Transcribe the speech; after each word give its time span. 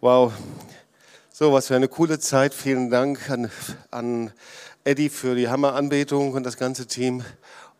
Wow, 0.00 0.32
so 1.32 1.52
was 1.52 1.66
für 1.66 1.74
eine 1.74 1.88
coole 1.88 2.20
Zeit. 2.20 2.54
Vielen 2.54 2.88
Dank 2.88 3.28
an, 3.30 3.50
an 3.90 4.32
Eddie 4.84 5.08
für 5.08 5.34
die 5.34 5.48
Hammeranbetung 5.48 6.34
und 6.34 6.44
das 6.44 6.56
ganze 6.56 6.86
Team. 6.86 7.24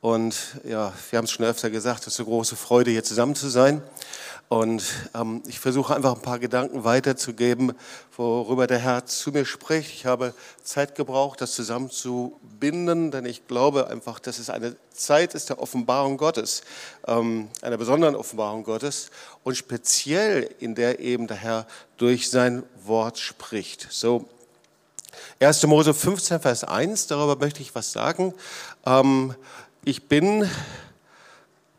Und 0.00 0.34
ja, 0.64 0.92
wir 1.10 1.16
haben 1.16 1.26
es 1.26 1.30
schon 1.30 1.46
öfter 1.46 1.70
gesagt, 1.70 2.08
es 2.08 2.14
ist 2.14 2.18
eine 2.18 2.26
große 2.26 2.56
Freude, 2.56 2.90
hier 2.90 3.04
zusammen 3.04 3.36
zu 3.36 3.48
sein. 3.48 3.82
Und 4.48 4.82
ähm, 5.14 5.42
ich 5.46 5.60
versuche 5.60 5.94
einfach 5.94 6.14
ein 6.14 6.22
paar 6.22 6.38
Gedanken 6.38 6.82
weiterzugeben, 6.82 7.74
worüber 8.16 8.66
der 8.66 8.78
Herr 8.78 9.04
zu 9.04 9.30
mir 9.30 9.44
spricht. 9.44 9.92
Ich 9.92 10.06
habe 10.06 10.32
Zeit 10.62 10.94
gebraucht, 10.94 11.42
das 11.42 11.52
zusammenzubinden, 11.52 13.10
denn 13.10 13.26
ich 13.26 13.46
glaube 13.46 13.88
einfach, 13.88 14.18
dass 14.18 14.38
es 14.38 14.48
eine 14.48 14.74
Zeit 14.90 15.34
ist 15.34 15.50
der 15.50 15.60
Offenbarung 15.60 16.16
Gottes, 16.16 16.62
ähm, 17.06 17.48
einer 17.60 17.76
besonderen 17.76 18.16
Offenbarung 18.16 18.64
Gottes 18.64 19.10
und 19.44 19.54
speziell 19.54 20.48
in 20.60 20.74
der 20.74 20.98
eben 21.00 21.26
der 21.26 21.36
Herr 21.36 21.66
durch 21.98 22.30
sein 22.30 22.62
Wort 22.84 23.18
spricht. 23.18 23.88
So, 23.90 24.26
1. 25.40 25.66
Mose 25.66 25.92
15, 25.92 26.40
Vers 26.40 26.64
1, 26.64 27.06
darüber 27.08 27.36
möchte 27.36 27.60
ich 27.60 27.74
was 27.74 27.92
sagen. 27.92 28.32
Ähm, 28.86 29.34
ich 29.84 30.08
bin 30.08 30.48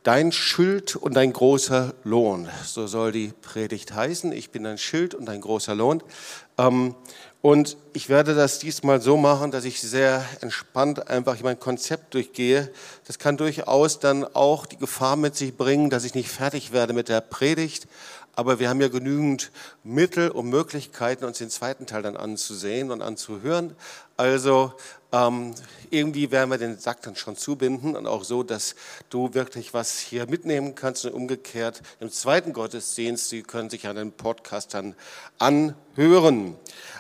Dein 0.04 0.32
Schild 0.32 0.96
und 0.96 1.16
dein 1.16 1.34
großer 1.34 1.94
Lohn, 2.06 2.48
so 2.64 2.88
soll 2.88 3.12
die 3.12 3.34
Predigt 3.42 3.94
heißen. 3.94 4.32
Ich 4.32 4.50
bin 4.50 4.64
dein 4.64 4.78
Schild 4.78 5.14
und 5.14 5.26
dein 5.26 5.42
großer 5.42 5.76
Lohn. 5.76 6.02
Ähm, 6.58 6.96
und 7.42 7.76
ich 7.92 8.08
werde 8.08 8.34
das 8.34 8.60
diesmal 8.60 9.02
so 9.02 9.18
machen, 9.18 9.52
dass 9.52 9.66
ich 9.66 9.82
sehr 9.82 10.24
entspannt 10.40 11.10
einfach 11.10 11.38
mein 11.42 11.60
Konzept 11.60 12.14
durchgehe. 12.14 12.72
Das 13.08 13.20
kann 13.20 13.36
durchaus 13.36 14.00
dann 14.00 14.24
auch 14.24 14.66
die 14.66 14.78
Gefahr 14.78 15.18
mit 15.18 15.36
sich 15.36 15.58
bringen, 15.58 15.90
dass 15.90 16.06
ich 16.06 16.16
nicht 16.16 16.30
fertig 16.30 16.72
werde 16.72 16.94
mit 16.94 17.10
der 17.10 17.20
Predigt. 17.20 17.86
Aber 18.38 18.60
wir 18.60 18.70
haben 18.70 18.80
ja 18.80 18.88
genügend 18.88 19.52
Mittel 19.84 20.30
und 20.32 20.50
Möglichkeiten, 20.50 21.26
uns 21.26 21.40
den 21.40 21.50
zweiten 21.50 21.86
Teil 21.86 22.04
dann 22.04 22.16
anzusehen 22.16 22.90
und 22.90 23.02
anzuhören. 23.02 23.76
Also 24.16 24.74
ähm, 25.12 25.56
irgendwie 25.90 26.32
werden 26.32 26.52
wir 26.52 26.58
den 26.58 26.78
Sack 26.78 27.02
dann 27.02 27.16
schon 27.16 27.36
zubinden 27.36 27.96
und 27.96 28.06
auch 28.06 28.24
so, 28.24 28.44
dass 28.44 28.76
du 29.10 29.34
wirklich 29.34 29.74
was 29.74 29.98
hier 30.00 30.28
mitnehmen 30.28 30.76
kannst 30.76 31.06
und 31.06 31.14
umgekehrt 31.14 31.82
im 32.00 32.12
zweiten 32.12 32.54
Gottesdienst, 32.54 33.30
Sie 33.30 33.42
können 33.42 33.70
sich 33.70 33.88
an 33.88 33.96
den 33.96 34.12
Podcast 34.12 34.74
dann 34.74 34.96
anhören. 35.40 36.56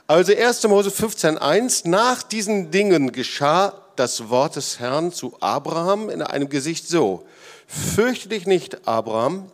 Also 0.07 0.35
1. 0.35 0.67
Mose 0.67 0.89
15.1, 0.89 1.87
nach 1.87 2.23
diesen 2.23 2.71
Dingen 2.71 3.11
geschah 3.11 3.79
das 3.95 4.29
Wort 4.29 4.55
des 4.55 4.79
Herrn 4.79 5.11
zu 5.11 5.35
Abraham 5.39 6.09
in 6.09 6.21
einem 6.21 6.49
Gesicht 6.49 6.87
so, 6.87 7.25
fürchte 7.67 8.29
dich 8.29 8.47
nicht, 8.47 8.87
Abraham, 8.87 9.51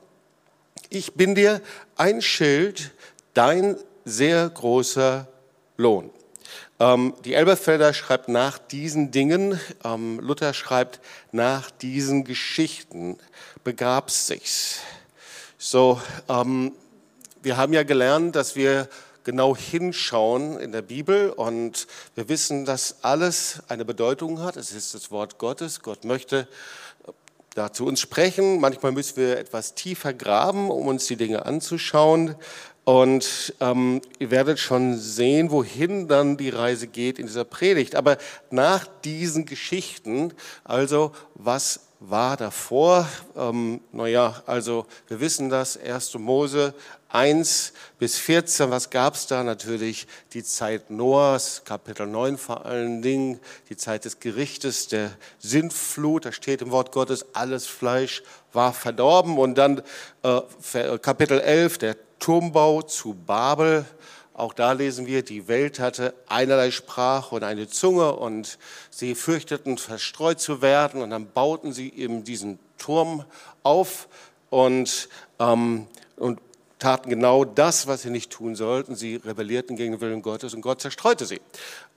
ich 0.90 1.16
bin 1.16 1.36
dir 1.36 1.62
ein 1.98 2.22
Schild, 2.22 2.92
dein 3.34 3.76
sehr 4.06 4.48
großer 4.48 5.28
Lohn. 5.78 6.12
Ähm, 6.80 7.14
die 7.24 7.34
Elberfelder 7.34 7.94
schreibt 7.94 8.28
nach 8.28 8.58
diesen 8.58 9.12
Dingen, 9.12 9.60
ähm, 9.86 10.20
Luther 10.20 10.54
schreibt 10.54 11.00
nach 11.32 11.72
diesen 11.72 12.26
Geschichten 12.26 13.18
begab 13.64 14.12
sich's. 14.12 14.80
So, 15.58 16.02
ähm, 16.28 16.74
wir 17.42 17.56
haben 17.56 17.72
ja 17.72 17.84
gelernt, 17.84 18.36
dass 18.36 18.58
wir 18.58 18.90
genau 19.24 19.56
hinschauen 19.56 20.60
in 20.60 20.74
der 20.74 20.82
Bibel 20.82 21.30
und 21.30 21.88
wir 22.14 22.28
wissen, 22.28 22.66
dass 22.66 23.04
alles 23.04 23.64
eine 23.70 23.86
Bedeutung 23.86 24.42
hat. 24.42 24.58
Es 24.58 24.72
ist 24.72 24.94
das 24.94 25.12
Wort 25.12 25.38
Gottes. 25.38 25.82
Gott 25.82 26.04
möchte 26.04 26.48
da 27.56 27.72
zu 27.72 27.86
uns 27.86 28.02
sprechen. 28.02 28.60
Manchmal 28.60 28.92
müssen 28.92 29.16
wir 29.16 29.40
etwas 29.40 29.76
tiefer 29.76 30.14
graben, 30.14 30.70
um 30.70 30.88
uns 30.88 31.08
die 31.08 31.16
Dinge 31.16 31.46
anzuschauen. 31.46 32.36
Und 32.86 33.56
ähm, 33.62 34.00
ihr 34.20 34.30
werdet 34.30 34.60
schon 34.60 34.98
sehen, 34.98 35.50
wohin 35.50 36.08
dann 36.08 36.38
die 36.38 36.50
Reise 36.50 36.86
geht 36.86 37.18
in 37.18 37.26
dieser 37.26 37.44
Predigt. 37.44 37.96
Aber 37.96 38.18
nach 38.52 38.86
diesen 39.04 39.46
Geschichten, 39.46 40.34
also 40.64 41.12
was 41.34 41.80
war 42.00 42.38
davor? 42.38 43.10
Ähm, 43.36 43.82
naja, 43.92 44.44
also 44.46 44.86
wir 45.08 45.20
wissen 45.20 45.50
das, 45.50 45.78
1. 45.78 46.14
Mose 46.20 46.76
1 47.10 47.74
bis 47.98 48.18
14, 48.18 48.70
was 48.70 48.90
gab 48.90 49.16
es 49.16 49.26
da? 49.26 49.42
Natürlich 49.44 50.06
die 50.34 50.44
Zeit 50.44 50.90
Noahs, 50.92 51.64
Kapitel 51.64 52.06
9 52.06 52.38
vor 52.38 52.66
allen 52.66 53.02
Dingen, 53.02 53.40
die 53.70 53.78
Zeit 53.78 54.06
des 54.06 54.20
Gerichtes, 54.20 54.90
der 54.90 55.12
Sintflut, 55.40 56.26
da 56.26 56.32
steht 56.32 56.62
im 56.62 56.72
Wort 56.72 56.92
Gottes, 56.92 57.26
alles 57.34 57.66
Fleisch 57.66 58.22
war 58.54 58.74
verdorben. 58.74 59.38
Und 59.38 59.58
dann 59.58 59.82
äh, 60.24 60.98
Kapitel 61.00 61.40
11, 61.40 61.78
der 61.78 62.05
Turmbau 62.20 62.82
zu 62.82 63.14
Babel. 63.14 63.86
Auch 64.34 64.54
da 64.54 64.74
lesen 64.74 65.06
wir, 65.06 65.24
die 65.24 65.48
Welt 65.48 65.80
hatte 65.80 66.14
einerlei 66.28 66.72
Sprache 66.72 67.36
und 67.36 67.44
eine 67.44 67.68
Zunge 67.68 68.16
und 68.16 68.58
sie 68.90 69.16
fürchteten 69.16 69.78
verstreut 69.78 70.40
zu 70.40 70.62
werden 70.62 71.02
und 71.02 71.12
dann 71.12 71.32
bauten 71.32 71.72
sie 71.72 71.94
eben 71.94 72.24
diesen 72.24 72.60
Turm 72.78 73.24
auf 73.64 74.10
und, 74.50 75.10
ähm, 75.40 75.88
und 76.18 76.40
taten 76.86 77.10
genau 77.10 77.46
das, 77.46 77.88
was 77.88 78.04
sie 78.04 78.12
nicht 78.12 78.30
tun 78.30 78.56
sollten. 78.56 78.96
Sie 78.96 79.16
rebellierten 79.16 79.76
gegen 79.76 79.94
den 79.94 80.02
Willen 80.02 80.22
Gottes 80.22 80.54
und 80.54 80.62
Gott 80.62 80.82
zerstreute 80.82 81.26
sie. 81.26 81.42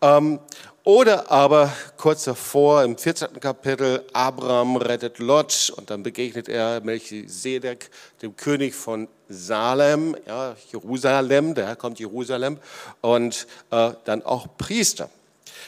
Ähm, 0.01 0.39
oder 0.83 1.31
aber 1.31 1.71
kurz 1.99 2.25
davor 2.25 2.85
im 2.85 2.97
14. 2.97 3.39
Kapitel, 3.39 4.03
Abraham 4.15 4.77
rettet 4.77 5.19
Lot 5.19 5.75
und 5.77 5.91
dann 5.91 6.03
begegnet 6.03 6.49
er 6.49 6.81
Melchisedek, 6.81 7.91
dem 8.23 8.35
König 8.35 8.75
von 8.75 9.09
Salem, 9.29 10.17
ja, 10.27 10.57
Jerusalem, 10.73 11.55
daher 11.55 11.77
kommt 11.77 11.99
Jerusalem, 11.99 12.57
und 13.03 13.47
äh, 13.71 13.91
dann 14.07 14.23
auch 14.23 14.47
Priester. 14.57 15.11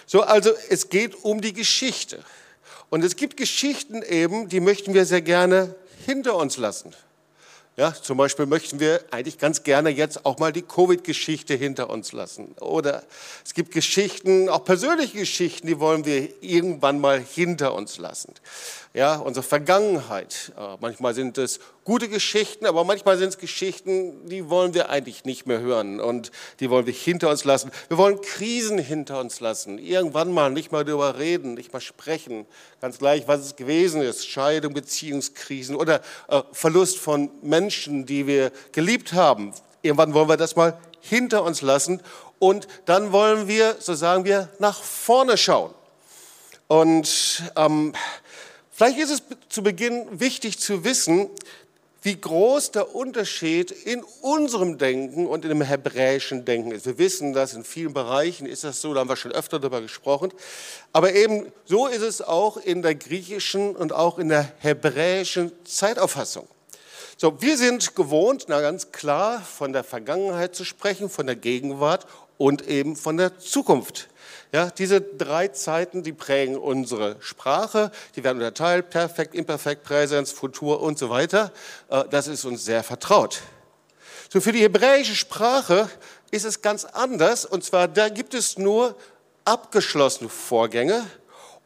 So, 0.06 0.22
also 0.22 0.50
es 0.70 0.88
geht 0.88 1.14
um 1.26 1.42
die 1.42 1.52
Geschichte. 1.52 2.20
Und 2.88 3.04
es 3.04 3.16
gibt 3.16 3.36
Geschichten 3.36 4.02
eben, 4.02 4.48
die 4.48 4.60
möchten 4.60 4.94
wir 4.94 5.04
sehr 5.04 5.20
gerne 5.20 5.74
hinter 6.06 6.36
uns 6.36 6.56
lassen. 6.56 6.94
Ja, 7.80 7.94
zum 7.94 8.18
Beispiel 8.18 8.44
möchten 8.44 8.78
wir 8.78 9.00
eigentlich 9.10 9.38
ganz 9.38 9.62
gerne 9.62 9.88
jetzt 9.88 10.26
auch 10.26 10.38
mal 10.38 10.52
die 10.52 10.60
Covid-Geschichte 10.60 11.54
hinter 11.54 11.88
uns 11.88 12.12
lassen. 12.12 12.54
Oder 12.60 13.02
es 13.42 13.54
gibt 13.54 13.72
Geschichten, 13.72 14.50
auch 14.50 14.66
persönliche 14.66 15.16
Geschichten, 15.16 15.66
die 15.66 15.80
wollen 15.80 16.04
wir 16.04 16.28
irgendwann 16.42 17.00
mal 17.00 17.18
hinter 17.18 17.72
uns 17.72 17.96
lassen 17.96 18.34
ja, 18.92 19.16
unsere 19.16 19.44
Vergangenheit. 19.44 20.52
Äh, 20.58 20.76
manchmal 20.80 21.14
sind 21.14 21.38
es 21.38 21.60
gute 21.84 22.08
Geschichten, 22.08 22.66
aber 22.66 22.82
manchmal 22.84 23.16
sind 23.18 23.28
es 23.28 23.38
Geschichten, 23.38 24.28
die 24.28 24.50
wollen 24.50 24.74
wir 24.74 24.90
eigentlich 24.90 25.24
nicht 25.24 25.46
mehr 25.46 25.60
hören 25.60 26.00
und 26.00 26.32
die 26.58 26.70
wollen 26.70 26.86
wir 26.86 26.92
hinter 26.92 27.30
uns 27.30 27.44
lassen. 27.44 27.70
Wir 27.88 27.98
wollen 27.98 28.20
Krisen 28.20 28.78
hinter 28.78 29.20
uns 29.20 29.38
lassen. 29.38 29.78
Irgendwann 29.78 30.32
mal 30.32 30.50
nicht 30.50 30.72
mal 30.72 30.84
darüber 30.84 31.18
reden, 31.18 31.54
nicht 31.54 31.72
mal 31.72 31.80
sprechen. 31.80 32.46
Ganz 32.80 32.98
gleich, 32.98 33.28
was 33.28 33.40
es 33.40 33.56
gewesen 33.56 34.02
ist. 34.02 34.26
Scheidung, 34.26 34.74
Beziehungskrisen 34.74 35.76
oder 35.76 36.00
äh, 36.28 36.42
Verlust 36.52 36.98
von 36.98 37.30
Menschen, 37.42 38.06
die 38.06 38.26
wir 38.26 38.50
geliebt 38.72 39.12
haben. 39.12 39.54
Irgendwann 39.82 40.14
wollen 40.14 40.28
wir 40.28 40.36
das 40.36 40.56
mal 40.56 40.78
hinter 41.00 41.44
uns 41.44 41.62
lassen 41.62 42.02
und 42.40 42.66
dann 42.86 43.12
wollen 43.12 43.46
wir, 43.46 43.76
so 43.78 43.94
sagen 43.94 44.24
wir, 44.24 44.48
nach 44.58 44.82
vorne 44.82 45.36
schauen. 45.36 45.74
Und 46.66 47.42
ähm, 47.56 47.94
Vielleicht 48.80 48.98
ist 48.98 49.10
es 49.10 49.22
zu 49.50 49.62
Beginn 49.62 50.06
wichtig 50.10 50.58
zu 50.58 50.84
wissen, 50.84 51.28
wie 52.00 52.18
groß 52.18 52.70
der 52.70 52.94
Unterschied 52.94 53.70
in 53.70 54.02
unserem 54.22 54.78
Denken 54.78 55.26
und 55.26 55.44
in 55.44 55.50
dem 55.50 55.60
hebräischen 55.60 56.46
Denken 56.46 56.70
ist. 56.72 56.86
Wir 56.86 56.96
wissen 56.96 57.34
dass 57.34 57.52
in 57.52 57.62
vielen 57.62 57.92
Bereichen 57.92 58.46
ist 58.46 58.64
das 58.64 58.80
so, 58.80 58.94
da 58.94 59.00
haben 59.00 59.10
wir 59.10 59.16
schon 59.16 59.32
öfter 59.32 59.58
darüber 59.58 59.82
gesprochen. 59.82 60.32
Aber 60.94 61.12
eben 61.12 61.52
so 61.66 61.88
ist 61.88 62.00
es 62.00 62.22
auch 62.22 62.56
in 62.56 62.80
der 62.80 62.94
griechischen 62.94 63.76
und 63.76 63.92
auch 63.92 64.18
in 64.18 64.30
der 64.30 64.50
hebräischen 64.60 65.52
Zeitauffassung. 65.66 66.48
So, 67.18 67.42
wir 67.42 67.58
sind 67.58 67.94
gewohnt, 67.94 68.46
na 68.48 68.62
ganz 68.62 68.92
klar, 68.92 69.42
von 69.42 69.74
der 69.74 69.84
Vergangenheit 69.84 70.54
zu 70.54 70.64
sprechen, 70.64 71.10
von 71.10 71.26
der 71.26 71.36
Gegenwart 71.36 72.06
und 72.38 72.66
eben 72.66 72.96
von 72.96 73.18
der 73.18 73.38
Zukunft. 73.38 74.08
Ja, 74.52 74.68
diese 74.70 75.00
drei 75.00 75.48
Zeiten, 75.48 76.02
die 76.02 76.12
prägen 76.12 76.56
unsere 76.56 77.16
Sprache. 77.20 77.92
Die 78.16 78.24
werden 78.24 78.38
unterteilt, 78.38 78.90
Perfekt, 78.90 79.34
Imperfekt, 79.34 79.84
Präsens, 79.84 80.32
Futur 80.32 80.80
und 80.80 80.98
so 80.98 81.08
weiter. 81.08 81.52
Äh, 81.88 82.04
das 82.10 82.26
ist 82.26 82.44
uns 82.44 82.64
sehr 82.64 82.82
vertraut. 82.82 83.42
So 84.32 84.40
für 84.40 84.52
die 84.52 84.60
hebräische 84.60 85.14
Sprache 85.14 85.88
ist 86.32 86.44
es 86.44 86.62
ganz 86.62 86.84
anders. 86.84 87.44
Und 87.44 87.64
zwar, 87.64 87.86
da 87.86 88.08
gibt 88.08 88.34
es 88.34 88.58
nur 88.58 88.96
abgeschlossene 89.44 90.28
Vorgänge 90.28 91.06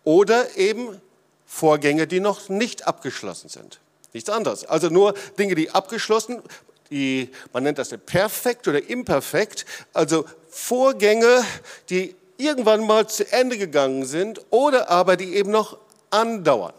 oder 0.04 0.56
eben 0.56 1.00
Vorgänge, 1.46 2.06
die 2.06 2.20
noch 2.20 2.48
nicht 2.50 2.86
abgeschlossen 2.86 3.48
sind. 3.48 3.80
Nichts 4.12 4.28
anderes. 4.28 4.64
Also 4.64 4.88
nur 4.88 5.14
Dinge, 5.38 5.54
die 5.54 5.70
abgeschlossen, 5.70 6.42
die, 6.90 7.30
man 7.52 7.62
nennt 7.62 7.78
das 7.78 7.88
perfekt 8.06 8.68
oder 8.68 8.88
imperfekt, 8.88 9.64
also 9.92 10.26
Vorgänge, 10.48 11.44
die 11.88 12.14
irgendwann 12.36 12.86
mal 12.86 13.08
zu 13.08 13.30
Ende 13.32 13.58
gegangen 13.58 14.04
sind 14.06 14.40
oder 14.50 14.90
aber 14.90 15.16
die 15.16 15.34
eben 15.34 15.50
noch 15.50 15.78
andauern. 16.10 16.74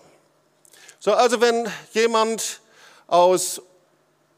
So, 0.99 1.13
also 1.13 1.41
wenn 1.41 1.67
jemand 1.91 2.61
aus 3.07 3.61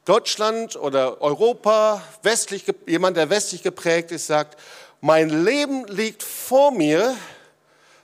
Deutschland 0.06 0.75
oder 0.75 1.22
Europa, 1.22 2.02
westlich, 2.24 2.66
jemand, 2.86 3.18
der 3.18 3.30
westlich 3.30 3.64
geprägt 3.64 4.12
ist, 4.12 4.28
sagt, 4.28 4.60
mein 5.02 5.30
Leben 5.30 5.86
liegt 5.88 6.24
vor 6.24 6.72
mir, 6.72 7.16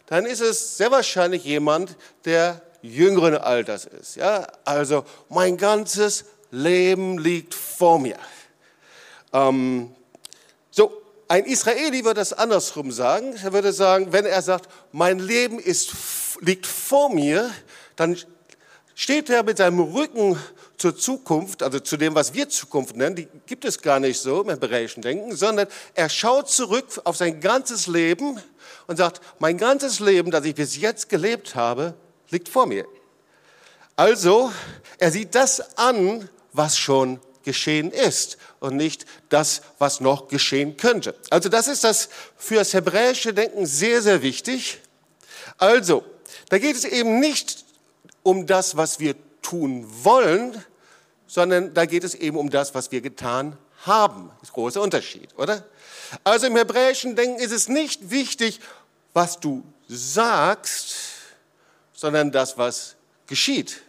dann 0.08 0.26
ist 0.26 0.42
es 0.42 0.78
sehr 0.78 0.92
wahrscheinlich 0.92 1.44
jemand, 1.44 1.96
der 2.26 2.62
jüngeren 2.82 3.36
Alters 3.38 3.86
ist. 3.86 4.16
Ja? 4.16 4.48
Also 4.66 5.06
mein 5.30 5.58
ganzes 5.58 6.26
Leben 6.52 7.18
liegt 7.18 7.54
vor 7.54 8.00
mir. 8.00 8.18
Ähm, 9.32 9.96
ein 11.34 11.46
Israeli 11.46 12.06
würde 12.06 12.20
das 12.20 12.32
andersrum 12.32 12.92
sagen. 12.92 13.34
Er 13.44 13.54
würde 13.54 13.74
sagen, 13.74 14.14
wenn 14.14 14.28
er 14.28 14.44
sagt, 14.44 14.70
mein 14.92 15.18
Leben 15.18 15.58
ist, 15.58 15.92
liegt 16.42 16.68
vor 16.68 17.12
mir, 17.12 17.50
dann 17.96 18.16
steht 18.94 19.32
er 19.32 19.42
mit 19.42 19.58
seinem 19.58 19.80
Rücken 19.80 20.38
zur 20.78 20.96
Zukunft, 20.96 21.64
also 21.64 21.80
zu 21.80 21.98
dem, 21.98 22.14
was 22.14 22.36
wir 22.36 22.50
Zukunft 22.50 22.96
nennen, 22.96 23.16
die 23.16 23.28
gibt 23.48 23.66
es 23.66 23.82
gar 23.82 24.00
nicht 24.00 24.20
so 24.20 24.44
im 24.44 24.50
hebräischen 24.50 25.02
Denken, 25.02 25.36
sondern 25.36 25.68
er 25.96 26.08
schaut 26.08 26.52
zurück 26.52 27.02
auf 27.04 27.18
sein 27.18 27.42
ganzes 27.42 27.88
Leben 27.88 28.40
und 28.86 28.98
sagt, 28.98 29.20
mein 29.40 29.58
ganzes 29.58 30.00
Leben, 30.00 30.30
das 30.30 30.46
ich 30.46 30.54
bis 30.54 30.78
jetzt 30.78 31.10
gelebt 31.10 31.56
habe, 31.56 31.96
liegt 32.30 32.48
vor 32.48 32.68
mir. 32.68 32.86
Also, 33.96 34.52
er 35.00 35.10
sieht 35.10 35.34
das 35.34 35.80
an, 35.80 36.30
was 36.52 36.78
schon 36.78 37.20
geschehen 37.44 37.92
ist 37.92 38.38
und 38.60 38.76
nicht 38.76 39.06
das, 39.30 39.62
was 39.78 40.00
noch 40.00 40.28
geschehen 40.28 40.78
könnte. 40.78 41.16
Also 41.30 41.50
das 41.50 41.68
ist 41.68 41.84
das 41.84 42.10
für 42.38 42.56
das 42.56 42.74
hebräische 42.74 43.34
Denken 43.34 43.66
sehr, 43.66 44.02
sehr 44.02 44.22
wichtig. 44.22 44.80
Also, 45.58 46.04
da 46.50 46.58
geht 46.58 46.76
es 46.76 46.86
eben 46.86 47.20
nicht 47.20 47.66
um 48.24 48.48
das, 48.48 48.78
was 48.78 49.00
wir 49.00 49.16
tun 49.42 49.86
wollen, 50.04 50.64
sondern 51.28 51.74
da 51.74 51.86
geht 51.86 52.04
es 52.04 52.16
eben 52.16 52.38
um 52.38 52.50
das, 52.50 52.74
was 52.74 52.92
wir 52.92 53.02
getan 53.02 53.58
haben. 53.86 54.30
Das 54.40 54.50
ist 54.50 54.52
ein 54.52 54.54
großer 54.54 54.82
Unterschied, 54.82 55.30
oder? 55.38 55.66
Also 56.24 56.48
im 56.48 56.56
hebräischen 56.56 57.16
Denken 57.16 57.40
ist 57.40 57.52
es 57.52 57.68
nicht 57.68 58.10
wichtig, 58.10 58.60
was 59.14 59.40
du 59.40 59.64
sagst, 59.88 60.96
sondern 61.94 62.32
das, 62.32 62.58
was 62.58 62.96
geschieht. 63.28 63.82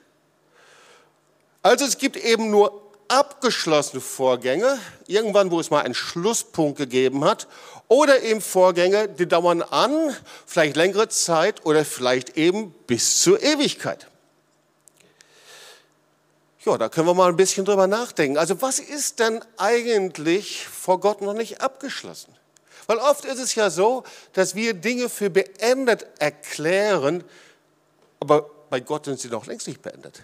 Also 1.63 1.85
es 1.85 1.99
gibt 1.99 2.17
eben 2.17 2.51
nur 2.51 2.84
abgeschlossene 3.09 4.01
Vorgänge, 4.01 4.79
irgendwann, 5.07 5.51
wo 5.51 5.61
es 5.61 5.71
mal 5.71 5.83
einen 5.83 5.95
Schlusspunkt 5.95 6.79
gegeben 6.79 7.25
hat, 7.25 7.47
oder 7.89 8.23
eben 8.23 8.41
Vorgänge, 8.41 9.09
die 9.09 9.27
dauern 9.27 9.63
an, 9.63 10.17
vielleicht 10.47 10.77
längere 10.77 11.09
Zeit 11.09 11.65
oder 11.67 11.85
vielleicht 11.85 12.37
eben 12.37 12.73
bis 12.87 13.21
zur 13.21 13.43
Ewigkeit. 13.43 14.09
Ja, 16.65 16.79
da 16.79 16.89
können 16.89 17.07
wir 17.07 17.15
mal 17.15 17.29
ein 17.29 17.37
bisschen 17.37 17.67
drüber 17.67 17.87
nachdenken. 17.87 18.39
Also 18.39 18.63
was 18.63 18.79
ist 18.79 19.21
denn 19.21 19.45
eigentlich 19.59 20.67
vor 20.67 20.99
Gott 20.99 21.21
noch 21.21 21.35
nicht 21.35 21.61
abgeschlossen? 21.61 22.35
Weil 22.87 22.99
oft 22.99 23.25
ist 23.27 23.39
es 23.39 23.55
ja 23.55 23.69
so, 23.71 24.05
dass 24.33 24.55
wir 24.55 24.75
Dinge 24.75 25.09
für 25.09 25.29
beendet 25.29 26.07
erklären, 26.19 27.23
aber 28.21 28.51
bei 28.71 28.81
Gott 28.81 29.05
sind 29.05 29.21
sie 29.21 29.29
noch 29.29 29.47
längst 29.47 29.69
nicht 29.69 29.83
beendet. 29.83 30.23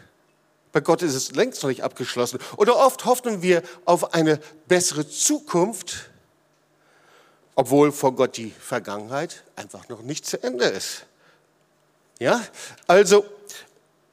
Bei 0.73 0.81
Gott 0.81 1.03
ist 1.03 1.15
es 1.15 1.33
längst 1.33 1.63
noch 1.63 1.71
nicht 1.71 1.83
abgeschlossen. 1.83 2.39
Oder 2.57 2.77
oft 2.77 3.05
hoffen 3.05 3.43
wir 3.43 3.63
auf 3.85 4.15
eine 4.15 4.39
bessere 4.69 5.09
Zukunft, 5.09 6.11
obwohl 7.57 7.93
vor 7.93 8.15
Gott 8.15 8.37
die 8.37 8.51
Vergangenheit 8.51 9.43
einfach 9.57 9.89
noch 9.89 10.03
nicht 10.03 10.27
zu 10.27 10.43
Ende 10.43 10.65
ist. 10.65 11.05
Ja, 12.21 12.41
also, 12.87 13.25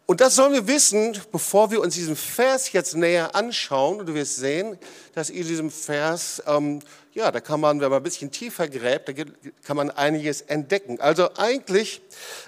und 0.06 0.22
das 0.22 0.36
sollen 0.36 0.54
wir 0.54 0.66
wissen, 0.68 1.20
bevor 1.32 1.70
wir 1.70 1.82
uns 1.82 1.96
diesen 1.96 2.16
Vers 2.16 2.72
jetzt 2.72 2.96
näher 2.96 3.36
anschauen. 3.36 4.00
Und 4.00 4.06
du 4.08 4.14
wirst 4.14 4.38
sehen, 4.38 4.78
dass 5.14 5.30
in 5.30 5.46
diesem 5.46 5.70
Vers, 5.70 6.42
ähm, 6.48 6.80
ja, 7.14 7.30
da 7.30 7.42
kann 7.42 7.60
man, 7.60 7.82
wenn 7.82 7.90
man 7.90 8.00
ein 8.00 8.04
bisschen 8.04 8.32
tiefer 8.32 8.70
gräbt, 8.70 9.10
da 9.10 9.14
kann 9.64 9.76
man 9.76 9.92
einiges 9.92 10.42
entdecken. 10.42 11.02
Also 11.02 11.30
eigentlich 11.36 12.02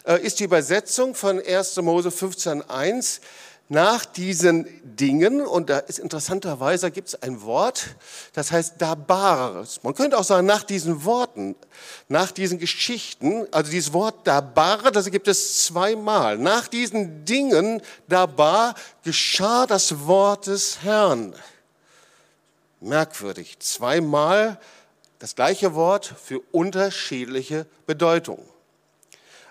äh, 0.06 0.22
ist 0.22 0.40
die 0.40 0.46
Übersetzung 0.46 1.14
von 1.14 1.40
1. 1.46 1.76
Mose 1.82 2.10
15.1 2.10 3.20
nach 3.71 4.04
diesen 4.04 4.68
Dingen, 4.83 5.45
und 5.45 5.69
da 5.69 5.77
ist 5.77 6.00
interessanterweise, 6.00 6.89
gibt 6.89 7.10
es 7.10 7.21
ein 7.21 7.44
Wort, 7.44 7.95
das 8.33 8.51
heißt 8.51 8.75
dabar. 8.80 9.63
Man 9.83 9.94
könnte 9.94 10.18
auch 10.18 10.24
sagen, 10.24 10.48
nach 10.48 10.63
diesen 10.63 11.06
Worten, 11.06 11.56
nach 12.07 12.31
diesen 12.31 12.57
Geschichten, 12.57 13.45
also 13.51 13.69
dieses 13.69 13.94
Wort 13.94 14.25
dabar, 14.25 14.92
das 14.92 15.12
gibt 15.12 15.27
es 15.27 15.66
zweimal. 15.66 16.39
Nach 16.39 16.68
diesen 16.68 17.25
Dingen 17.25 17.81
dabar 18.07 18.74
geschah 19.04 19.68
das 19.68 20.07
Wort 20.07 20.48
des 20.48 20.81
Herrn. 20.81 21.36
Merkwürdig, 22.81 23.60
zweimal 23.60 24.60
das 25.19 25.36
gleiche 25.36 25.75
Wort 25.75 26.12
für 26.24 26.39
unterschiedliche 26.51 27.68
Bedeutungen. 27.86 28.44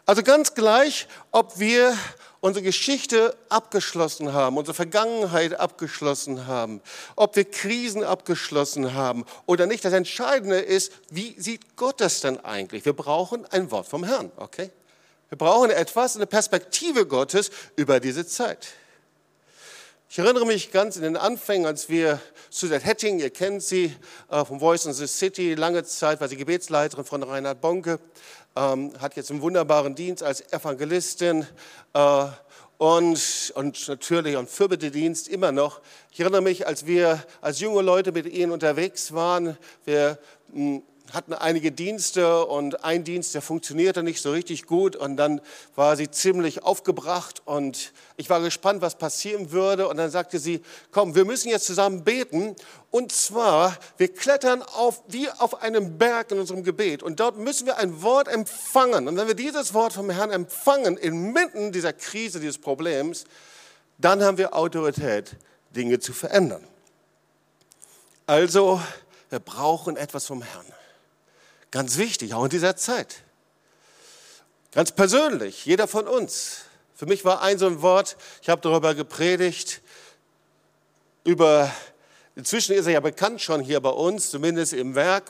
Also 0.09 0.23
ganz 0.23 0.55
gleich, 0.55 1.07
ob 1.33 1.59
wir 1.59 1.95
unsere 2.41 2.65
Geschichte 2.65 3.37
abgeschlossen 3.51 4.33
haben, 4.33 4.57
unsere 4.57 4.75
Vergangenheit 4.75 5.61
abgeschlossen 5.61 6.47
haben, 6.47 6.81
ob 7.15 7.37
wir 7.37 7.45
Krisen 7.45 8.03
abgeschlossen 8.03 8.95
haben 8.95 9.27
oder 9.45 9.67
nicht. 9.67 9.85
Das 9.85 9.93
Entscheidende 9.93 10.61
ist, 10.61 10.95
wie 11.11 11.39
sieht 11.39 11.77
Gott 11.77 12.01
das 12.01 12.23
denn 12.23 12.43
eigentlich? 12.43 12.87
Wir 12.87 12.95
brauchen 12.95 13.45
ein 13.51 13.71
Wort 13.71 13.87
vom 13.87 14.03
Herrn, 14.03 14.33
okay? 14.39 14.71
Wir 15.29 15.37
brauchen 15.37 15.69
etwas, 15.69 16.17
eine 16.17 16.27
Perspektive 16.27 17.05
Gottes 17.05 17.51
über 17.77 18.01
diese 18.01 18.27
Zeit. 18.27 18.69
Ich 20.11 20.19
erinnere 20.19 20.47
mich 20.47 20.73
ganz 20.73 20.97
in 20.97 21.03
den 21.03 21.19
Anfängen, 21.19 21.67
als 21.67 21.91
wir 21.91 22.19
Suzette 22.49 22.83
Hetting, 22.83 23.19
ihr 23.19 23.29
kennt 23.29 23.63
sie 23.63 23.95
äh, 24.31 24.43
vom 24.43 24.59
Voice 24.59 24.87
in 24.87 24.95
the 24.95 25.07
City, 25.07 25.53
lange 25.53 25.85
Zeit 25.85 26.19
war 26.23 26.29
sie 26.29 26.39
Gebetsleiterin 26.39 27.05
von 27.05 27.23
Reinhard 27.23 27.61
Bonke, 27.61 28.01
ähm, 28.57 28.95
hat 29.01 29.17
jetzt 29.17 29.31
einen 29.31 29.43
wunderbaren 29.43 29.95
Dienst 29.95 30.23
als 30.23 30.51
Evangelistin 30.51 31.47
äh, 31.93 32.25
und, 32.79 33.53
und 33.55 33.89
natürlich 33.89 34.39
einen 34.39 34.47
Fürbittedienst 34.47 35.29
immer 35.29 35.53
noch. 35.53 35.83
Ich 36.11 36.21
erinnere 36.21 36.41
mich, 36.41 36.67
als 36.67 36.87
wir 36.87 37.23
als 37.43 37.61
junge 37.61 37.83
Leute 37.83 38.11
mit 38.11 38.25
ihnen 38.25 38.53
unterwegs 38.53 39.13
waren, 39.13 39.59
wir 39.85 40.19
mh, 40.55 40.77
hm, 40.77 40.83
hatten 41.13 41.33
einige 41.33 41.73
Dienste 41.73 42.45
und 42.45 42.85
ein 42.85 43.05
Dienst, 43.05 43.35
der 43.35 43.43
funktionierte 43.43 44.03
nicht 44.03 44.21
so 44.21 44.31
richtig 44.31 44.67
gut 44.67 44.95
und 44.95 45.17
dann 45.17 45.41
war 45.75 45.97
sie 45.97 46.11
ziemlich 46.11 46.63
aufgebracht 46.65 47.43
und 47.45 47.93
ich 48.17 48.29
war 48.29 48.41
gespannt, 48.41 48.83
was 48.83 48.97
passieren 48.97 49.51
würde 49.51 49.89
und 49.89 49.97
dann 49.97 50.11
sagte 50.11 50.39
sie, 50.39 50.61
komm, 50.91 51.15
wir 51.15 51.25
müssen 51.25 51.49
jetzt 51.49 51.67
zusammen 51.67 52.05
beten 52.05 52.57
und 52.91 53.13
zwar, 53.13 53.77
wir 53.97 54.09
klettern 54.09 54.63
auf, 54.63 55.03
wie 55.09 55.31
auf 55.31 55.63
einem 55.63 55.97
Berg 55.97 56.31
in 56.31 56.41
unserem 56.41 56.63
Gebet 56.63 57.03
und 57.03 57.21
dort 57.21 57.39
müssen 57.39 57.67
wir 57.67 57.79
ein 57.79 58.03
Wort 58.03 58.29
empfangen 58.29 59.09
und 59.09 59.17
wenn 59.17 59.29
wir 59.29 59.35
dieses 59.35 59.73
Wort 59.75 59.95
vom 59.95 60.11
Herrn 60.11 60.31
empfangen, 60.31 60.97
inmitten 60.97 61.73
dieser 61.73 61.93
Krise, 61.95 62.39
dieses 62.39 62.59
Problems, 62.59 63.25
dann 63.99 64.23
haben 64.23 64.39
wir 64.39 64.55
Autorität, 64.55 65.37
Dinge 65.75 65.99
zu 65.99 66.13
verändern. 66.13 66.65
Also, 68.27 68.81
wir 69.31 69.39
brauchen 69.39 69.97
etwas 69.97 70.27
vom 70.27 70.43
Herrn. 70.43 70.67
Ganz 71.71 71.99
wichtig, 71.99 72.35
auch 72.35 72.45
in 72.45 72.51
dieser 72.51 72.77
Zeit. 72.77 73.23
Ganz 74.73 74.93
persönlich, 74.93 75.67
jeder 75.67 75.89
von 75.89 76.07
uns. 76.07 76.63
Für 76.95 77.07
mich 77.07 77.25
war 77.25 77.43
ein 77.43 77.59
so 77.59 77.67
ein 77.67 77.83
Wort, 77.83 78.17
ich 78.43 78.49
habe 78.49 78.61
darüber 78.61 78.95
gepredigt, 78.95 79.83
über 81.25 81.73
Inzwischen 82.39 82.77
ist 82.77 82.87
er 82.87 82.93
ja 82.93 83.01
bekannt 83.01 83.41
schon 83.41 83.61
hier 83.61 83.81
bei 83.81 83.91
uns, 83.91 84.31
zumindest 84.31 84.73
im 84.73 84.95
Werk, 84.95 85.25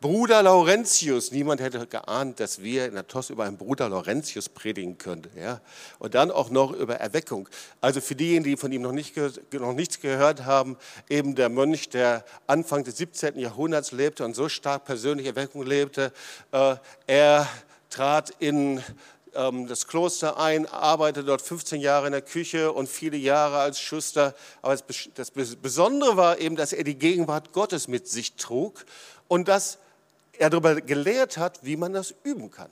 Bruder 0.00 0.42
Laurentius. 0.42 1.30
Niemand 1.30 1.60
hätte 1.60 1.86
geahnt, 1.86 2.40
dass 2.40 2.62
wir 2.62 2.86
in 2.86 2.94
der 2.94 3.06
TOS 3.06 3.28
über 3.28 3.44
einen 3.44 3.58
Bruder 3.58 3.90
Laurentius 3.90 4.48
predigen 4.48 4.96
könnten. 4.96 5.38
Ja? 5.38 5.60
Und 5.98 6.14
dann 6.14 6.30
auch 6.30 6.48
noch 6.48 6.72
über 6.72 6.94
Erweckung. 6.94 7.50
Also 7.82 8.00
für 8.00 8.14
diejenigen, 8.14 8.44
die 8.44 8.56
von 8.56 8.72
ihm 8.72 8.80
noch, 8.80 8.92
nicht, 8.92 9.14
noch 9.52 9.74
nichts 9.74 10.00
gehört 10.00 10.46
haben, 10.46 10.78
eben 11.10 11.34
der 11.34 11.50
Mönch, 11.50 11.90
der 11.90 12.24
Anfang 12.46 12.82
des 12.82 12.96
17. 12.96 13.38
Jahrhunderts 13.38 13.92
lebte 13.92 14.24
und 14.24 14.34
so 14.34 14.48
stark 14.48 14.86
persönliche 14.86 15.28
Erweckung 15.28 15.66
lebte, 15.66 16.14
äh, 16.52 16.76
er 17.06 17.46
trat 17.90 18.30
in 18.38 18.82
das 19.34 19.86
Kloster 19.88 20.38
ein, 20.38 20.66
arbeitete 20.66 21.26
dort 21.26 21.42
15 21.42 21.80
Jahre 21.80 22.06
in 22.06 22.12
der 22.12 22.22
Küche 22.22 22.72
und 22.72 22.88
viele 22.88 23.16
Jahre 23.16 23.58
als 23.58 23.80
Schuster. 23.80 24.34
Aber 24.62 24.76
das 25.14 25.30
Besondere 25.30 26.16
war 26.16 26.38
eben, 26.38 26.56
dass 26.56 26.72
er 26.72 26.84
die 26.84 26.94
Gegenwart 26.94 27.52
Gottes 27.52 27.88
mit 27.88 28.06
sich 28.06 28.34
trug 28.36 28.84
und 29.26 29.48
dass 29.48 29.78
er 30.38 30.50
darüber 30.50 30.80
gelehrt 30.80 31.36
hat, 31.36 31.64
wie 31.64 31.76
man 31.76 31.92
das 31.92 32.14
üben 32.22 32.50
kann. 32.50 32.70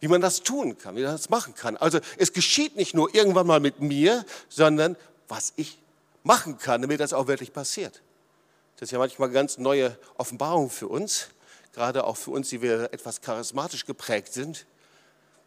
Wie 0.00 0.08
man 0.08 0.20
das 0.20 0.42
tun 0.42 0.76
kann, 0.76 0.96
wie 0.96 1.02
man 1.02 1.12
das 1.12 1.30
machen 1.30 1.54
kann. 1.54 1.76
Also 1.76 1.98
es 2.18 2.32
geschieht 2.32 2.76
nicht 2.76 2.94
nur 2.94 3.14
irgendwann 3.14 3.46
mal 3.46 3.60
mit 3.60 3.80
mir, 3.80 4.26
sondern 4.48 4.96
was 5.28 5.54
ich 5.56 5.78
machen 6.22 6.58
kann, 6.58 6.82
damit 6.82 7.00
das 7.00 7.12
auch 7.12 7.28
wirklich 7.28 7.52
passiert. 7.52 8.02
Das 8.76 8.88
ist 8.88 8.90
ja 8.92 8.98
manchmal 8.98 9.28
eine 9.28 9.34
ganz 9.34 9.58
neue 9.58 9.96
Offenbarung 10.18 10.68
für 10.68 10.88
uns, 10.88 11.28
gerade 11.72 12.04
auch 12.04 12.16
für 12.16 12.32
uns, 12.32 12.50
die 12.50 12.60
wir 12.60 12.92
etwas 12.92 13.20
charismatisch 13.20 13.86
geprägt 13.86 14.32
sind 14.32 14.66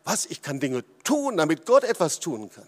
was? 0.05 0.25
Ich 0.27 0.41
kann 0.41 0.59
Dinge 0.59 0.85
tun, 1.03 1.35
damit 1.35 1.65
Gott 1.65 1.83
etwas 1.83 2.19
tun 2.19 2.49
kann. 2.49 2.67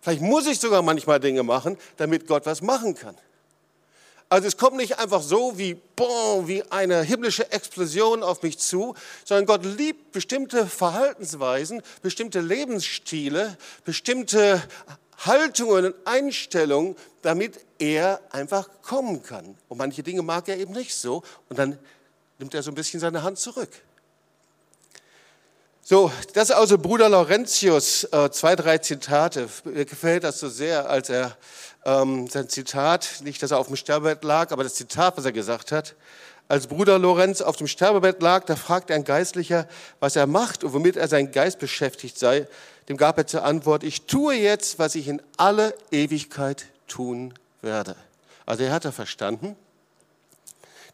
Vielleicht 0.00 0.22
muss 0.22 0.46
ich 0.46 0.60
sogar 0.60 0.82
manchmal 0.82 1.18
Dinge 1.18 1.42
machen, 1.42 1.76
damit 1.96 2.26
Gott 2.26 2.46
was 2.46 2.62
machen 2.62 2.94
kann. 2.94 3.16
Also 4.28 4.46
es 4.46 4.56
kommt 4.56 4.76
nicht 4.76 4.98
einfach 5.00 5.22
so 5.22 5.58
wie, 5.58 5.74
boom, 5.74 6.46
wie 6.46 6.62
eine 6.70 7.02
himmlische 7.02 7.50
Explosion 7.50 8.22
auf 8.22 8.42
mich 8.42 8.58
zu, 8.58 8.94
sondern 9.24 9.46
Gott 9.46 9.64
liebt 9.64 10.12
bestimmte 10.12 10.68
Verhaltensweisen, 10.68 11.82
bestimmte 12.00 12.40
Lebensstile, 12.40 13.58
bestimmte 13.84 14.62
Haltungen 15.18 15.86
und 15.86 15.94
Einstellungen, 16.04 16.94
damit 17.22 17.58
er 17.80 18.20
einfach 18.30 18.68
kommen 18.82 19.22
kann. 19.24 19.56
Und 19.68 19.78
manche 19.78 20.04
Dinge 20.04 20.22
mag 20.22 20.48
er 20.48 20.58
eben 20.58 20.74
nicht 20.74 20.94
so 20.94 21.24
und 21.48 21.58
dann 21.58 21.76
nimmt 22.38 22.54
er 22.54 22.62
so 22.62 22.70
ein 22.70 22.76
bisschen 22.76 23.00
seine 23.00 23.24
Hand 23.24 23.38
zurück. 23.38 23.70
So, 25.90 26.12
das 26.34 26.50
ist 26.50 26.54
also 26.54 26.78
Bruder 26.78 27.08
Laurentius, 27.08 28.04
äh, 28.12 28.30
zwei, 28.30 28.54
drei 28.54 28.78
Zitate. 28.78 29.48
Mir 29.64 29.84
gefällt 29.84 30.22
das 30.22 30.38
so 30.38 30.48
sehr, 30.48 30.88
als 30.88 31.08
er 31.08 31.36
ähm, 31.84 32.28
sein 32.28 32.48
Zitat, 32.48 33.22
nicht, 33.24 33.42
dass 33.42 33.50
er 33.50 33.58
auf 33.58 33.66
dem 33.66 33.74
Sterbebett 33.74 34.22
lag, 34.22 34.52
aber 34.52 34.62
das 34.62 34.74
Zitat, 34.74 35.16
was 35.16 35.24
er 35.24 35.32
gesagt 35.32 35.72
hat. 35.72 35.96
Als 36.46 36.68
Bruder 36.68 36.96
Lorenz 36.96 37.40
auf 37.40 37.56
dem 37.56 37.66
Sterbebett 37.66 38.22
lag, 38.22 38.44
da 38.44 38.54
fragte 38.54 38.94
ein 38.94 39.02
Geistlicher, 39.02 39.66
was 39.98 40.14
er 40.14 40.28
macht 40.28 40.62
und 40.62 40.74
womit 40.74 40.94
er 40.94 41.08
sein 41.08 41.32
Geist 41.32 41.58
beschäftigt 41.58 42.20
sei. 42.20 42.46
Dem 42.88 42.96
gab 42.96 43.18
er 43.18 43.26
zur 43.26 43.42
Antwort, 43.42 43.82
ich 43.82 44.02
tue 44.02 44.34
jetzt, 44.34 44.78
was 44.78 44.94
ich 44.94 45.08
in 45.08 45.20
alle 45.38 45.74
Ewigkeit 45.90 46.66
tun 46.86 47.34
werde. 47.62 47.96
Also 48.46 48.62
er 48.62 48.70
hat 48.70 48.84
er 48.84 48.92
verstanden. 48.92 49.56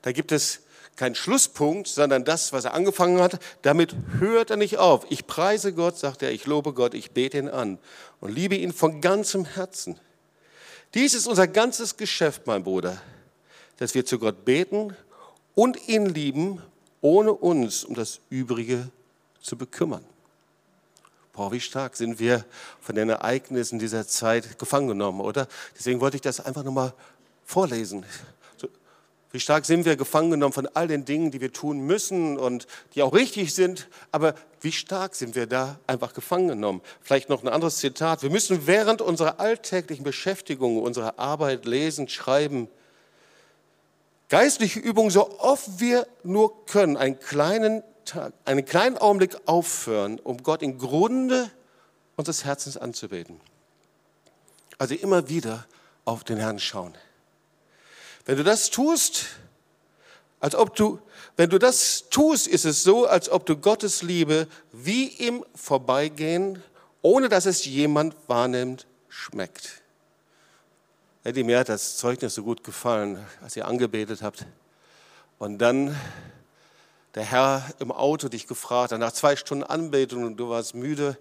Da 0.01 0.13
gibt 0.13 0.33
es 0.33 0.61
keinen 0.97 1.15
Schlusspunkt, 1.15 1.89
sondern 1.89 2.25
das, 2.25 2.53
was 2.53 2.65
er 2.65 2.75
angefangen 2.75 3.21
hat, 3.21 3.39
damit 3.63 3.95
hört 4.19 4.51
er 4.51 4.57
nicht 4.57 4.79
auf. 4.79 5.07
Ich 5.11 5.27
preise 5.27 5.73
Gott, 5.73 5.99
sagt 5.99 6.23
er, 6.23 6.33
ich 6.33 6.47
lobe 6.47 6.73
Gott, 6.73 6.95
ich 6.95 7.11
bete 7.11 7.39
ihn 7.39 7.49
an 7.49 7.79
und 8.21 8.35
liebe 8.35 8.57
ihn 8.57 8.73
von 8.73 9.01
ganzem 9.01 9.45
Herzen. 9.45 9.99
Dies 10.95 11.15
ist 11.15 11.27
unser 11.27 11.47
ganzes 11.47 11.97
Geschäft, 11.97 12.47
mein 12.47 12.65
Bruder, 12.65 13.01
dass 13.77 13.95
wir 13.95 14.07
zu 14.07 14.19
Gott 14.19 14.45
beten 14.45 14.97
und 15.55 15.89
ihn 15.89 16.07
lieben, 16.07 16.63
ohne 17.03 17.33
uns 17.33 17.85
um 17.85 17.95
das 17.95 18.21
Übrige 18.31 18.89
zu 19.43 19.57
bekümmern. 19.57 20.05
Boah, 21.35 21.53
wie 21.53 21.61
stark 21.61 21.97
sind 21.97 22.19
wir 22.19 22.47
von 22.81 22.95
den 22.95 23.11
Ereignissen 23.11 23.79
dieser 23.79 24.09
Zeit 24.09 24.59
gefangen 24.59 24.89
genommen, 24.89 25.21
oder? 25.21 25.47
Deswegen 25.77 26.01
wollte 26.01 26.17
ich 26.17 26.23
das 26.23 26.41
einfach 26.41 26.65
nochmal 26.65 26.95
vorlesen. 27.45 28.07
Wie 29.37 29.41
stark 29.41 29.67
sind 29.67 29.85
wir 29.85 29.97
gefangen 29.97 30.31
genommen 30.31 30.55
von 30.55 30.67
all 30.73 30.89
den 30.89 31.05
Dingen, 31.05 31.31
die 31.31 31.43
wir 31.43 31.53
tun 31.53 31.81
müssen 31.81 32.39
und 32.39 32.67
die 32.95 33.03
auch 33.03 33.13
richtig 33.13 33.55
sind, 33.55 33.87
aber 34.11 34.35
wie 34.63 34.73
stark 34.73 35.15
sind 35.15 35.35
wir 35.35 35.47
da 35.47 35.79
einfach 35.87 36.15
gefangen 36.15 36.49
genommen? 36.49 36.81
Vielleicht 37.03 37.29
noch 37.29 37.43
ein 37.43 37.49
anderes 37.49 37.77
Zitat. 37.77 38.23
Wir 38.23 38.31
müssen 38.31 38.67
während 38.67 39.03
unserer 39.03 39.39
alltäglichen 39.39 40.05
Beschäftigung, 40.05 40.81
unserer 40.81 41.19
Arbeit, 41.19 41.67
lesen, 41.67 42.09
schreiben, 42.09 42.69
geistliche 44.31 44.81
Übungen, 44.81 45.11
so 45.11 45.39
oft 45.39 45.81
wir 45.81 46.07
nur 46.23 46.65
können, 46.65 46.97
einen 46.97 47.21
kleinen 47.21 47.83
Tag, 48.07 48.33
einen 48.47 48.65
kleinen 48.65 48.97
Augenblick 48.97 49.37
aufhören, 49.45 50.19
um 50.19 50.43
Gott 50.43 50.63
im 50.63 50.79
Grunde 50.79 51.51
unseres 52.17 52.47
Herzens 52.47 52.79
anzubeten. 52.79 53.39
Also 54.79 54.95
immer 54.95 55.29
wieder 55.29 55.67
auf 56.07 56.25
den 56.25 56.39
Herrn 56.39 56.59
schauen. 56.59 56.97
Wenn 58.27 58.37
du 58.37 58.45
das 58.45 58.71
tust, 58.71 59.27
als 60.41 60.55
ob 60.55 60.75
du, 60.75 61.01
wenn 61.37 61.49
du 61.49 61.59
das 61.59 62.05
tust, 62.11 62.49
ist 62.49 62.65
es 62.65 62.83
so, 62.83 63.07
als 63.07 63.31
ob 63.31 63.47
du 63.47 63.57
Gottes 63.57 64.03
Liebe 64.03 64.49
wie 64.73 65.07
im 65.07 65.45
Vorbeigehen, 65.55 66.63
ohne 67.03 67.29
dass 67.29 67.47
es 67.47 67.65
jemand 67.65 68.17
wahrnimmt, 68.27 68.87
schmeckt. 69.09 69.83
Eddie, 71.23 71.45
mir 71.45 71.61
hat 71.61 71.69
das 71.69 71.97
Zeugnis 71.97 72.35
so 72.35 72.43
gut 72.43 72.65
gefallen, 72.65 73.25
als 73.43 73.57
ihr 73.57 73.67
angebetet 73.67 74.23
habt. 74.23 74.45
Und 75.39 75.59
dann 75.59 75.97
der 77.15 77.25
Herr 77.25 77.65
im 77.79 77.93
Auto 77.93 78.29
dich 78.29 78.47
gefragt 78.47 78.93
hat, 78.93 79.01
nach 79.01 79.13
zwei 79.13 79.37
Stunden 79.37 79.65
Anbetung 79.65 80.25
und 80.25 80.37
du 80.37 80.49
warst 80.49 80.75
müde. 80.75 81.17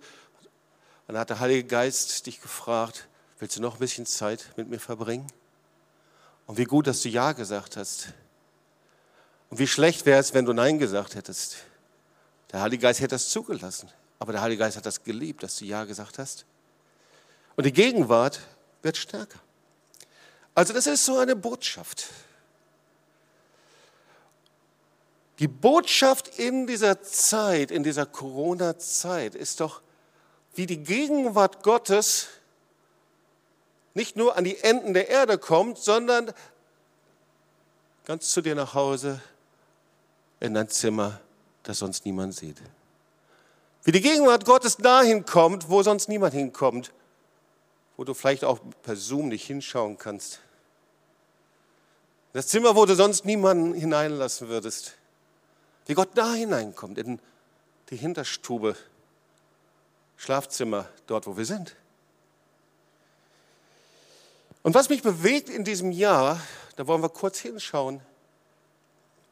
Dann 1.07 1.17
hat 1.17 1.29
der 1.29 1.39
Heilige 1.39 1.65
Geist 1.65 2.25
dich 2.25 2.41
gefragt, 2.41 3.07
willst 3.39 3.57
du 3.57 3.62
noch 3.62 3.75
ein 3.75 3.79
bisschen 3.79 4.05
Zeit 4.05 4.53
mit 4.57 4.69
mir 4.69 4.79
verbringen? 4.79 5.27
Und 6.47 6.57
wie 6.57 6.65
gut, 6.65 6.87
dass 6.87 7.01
du 7.01 7.09
Ja 7.09 7.31
gesagt 7.31 7.77
hast. 7.77 8.09
Und 9.49 9.59
wie 9.59 9.67
schlecht 9.67 10.05
wäre 10.05 10.19
es, 10.19 10.33
wenn 10.33 10.45
du 10.45 10.53
Nein 10.53 10.79
gesagt 10.79 11.15
hättest. 11.15 11.57
Der 12.51 12.61
Heilige 12.61 12.83
Geist 12.83 12.99
hätte 12.99 13.15
das 13.15 13.29
zugelassen. 13.29 13.89
Aber 14.19 14.31
der 14.31 14.41
Heilige 14.41 14.59
Geist 14.59 14.77
hat 14.77 14.85
das 14.85 15.03
geliebt, 15.03 15.43
dass 15.43 15.57
du 15.57 15.65
Ja 15.65 15.85
gesagt 15.85 16.19
hast. 16.19 16.45
Und 17.55 17.65
die 17.65 17.73
Gegenwart 17.73 18.39
wird 18.81 18.97
stärker. 18.97 19.39
Also 20.53 20.73
das 20.73 20.87
ist 20.87 21.05
so 21.05 21.17
eine 21.17 21.35
Botschaft. 21.35 22.07
Die 25.39 25.49
Botschaft 25.49 26.39
in 26.39 26.65
dieser 26.65 27.01
Zeit, 27.01 27.71
in 27.71 27.83
dieser 27.83 28.05
Corona-Zeit 28.05 29.35
ist 29.35 29.59
doch, 29.59 29.81
wie 30.53 30.65
die 30.65 30.81
Gegenwart 30.81 31.61
Gottes 31.61 32.27
nicht 33.95 34.15
nur 34.15 34.37
an 34.37 34.43
die 34.43 34.59
Enden 34.59 34.93
der 34.93 35.09
Erde 35.09 35.39
kommt, 35.39 35.79
sondern 35.79 36.31
ganz 38.05 38.29
zu 38.29 38.41
dir 38.41 38.53
nach 38.53 38.75
Hause 38.75 39.19
in 40.39 40.53
dein 40.53 40.69
Zimmer, 40.69 41.19
das 41.63 41.79
sonst 41.79 42.05
niemand 42.05 42.35
sieht. 42.35 42.57
Wie 43.83 43.91
die 43.91 44.01
Gegenwart 44.01 44.45
Gottes 44.45 44.77
dahin 44.77 45.25
kommt, 45.25 45.69
wo 45.69 45.81
sonst 45.81 46.09
niemand 46.09 46.33
hinkommt, 46.33 46.91
wo 47.97 48.03
du 48.03 48.13
vielleicht 48.13 48.43
auch 48.43 48.59
per 48.83 48.95
Zoom 48.95 49.29
nicht 49.29 49.45
hinschauen 49.45 49.97
kannst. 49.97 50.41
Das 52.33 52.47
Zimmer, 52.47 52.75
wo 52.75 52.85
du 52.85 52.95
sonst 52.95 53.23
niemanden 53.23 53.73
hineinlassen 53.73 54.49
würdest. 54.49 54.95
Wie 55.85 55.93
Gott 55.93 56.09
da 56.15 56.33
hineinkommt, 56.33 56.97
in 56.97 57.19
die 57.89 57.95
Hinterstube, 57.95 58.75
Schlafzimmer, 60.17 60.89
dort, 61.07 61.27
wo 61.27 61.37
wir 61.37 61.45
sind. 61.45 61.77
Und 64.65 64.74
was 64.74 64.89
mich 64.89 65.03
bewegt 65.03 65.48
in 65.48 65.63
diesem 65.63 65.91
Jahr, 65.91 66.41
da 66.75 66.88
wollen 66.88 67.03
wir 67.03 67.10
kurz 67.10 67.38
hinschauen, 67.38 68.01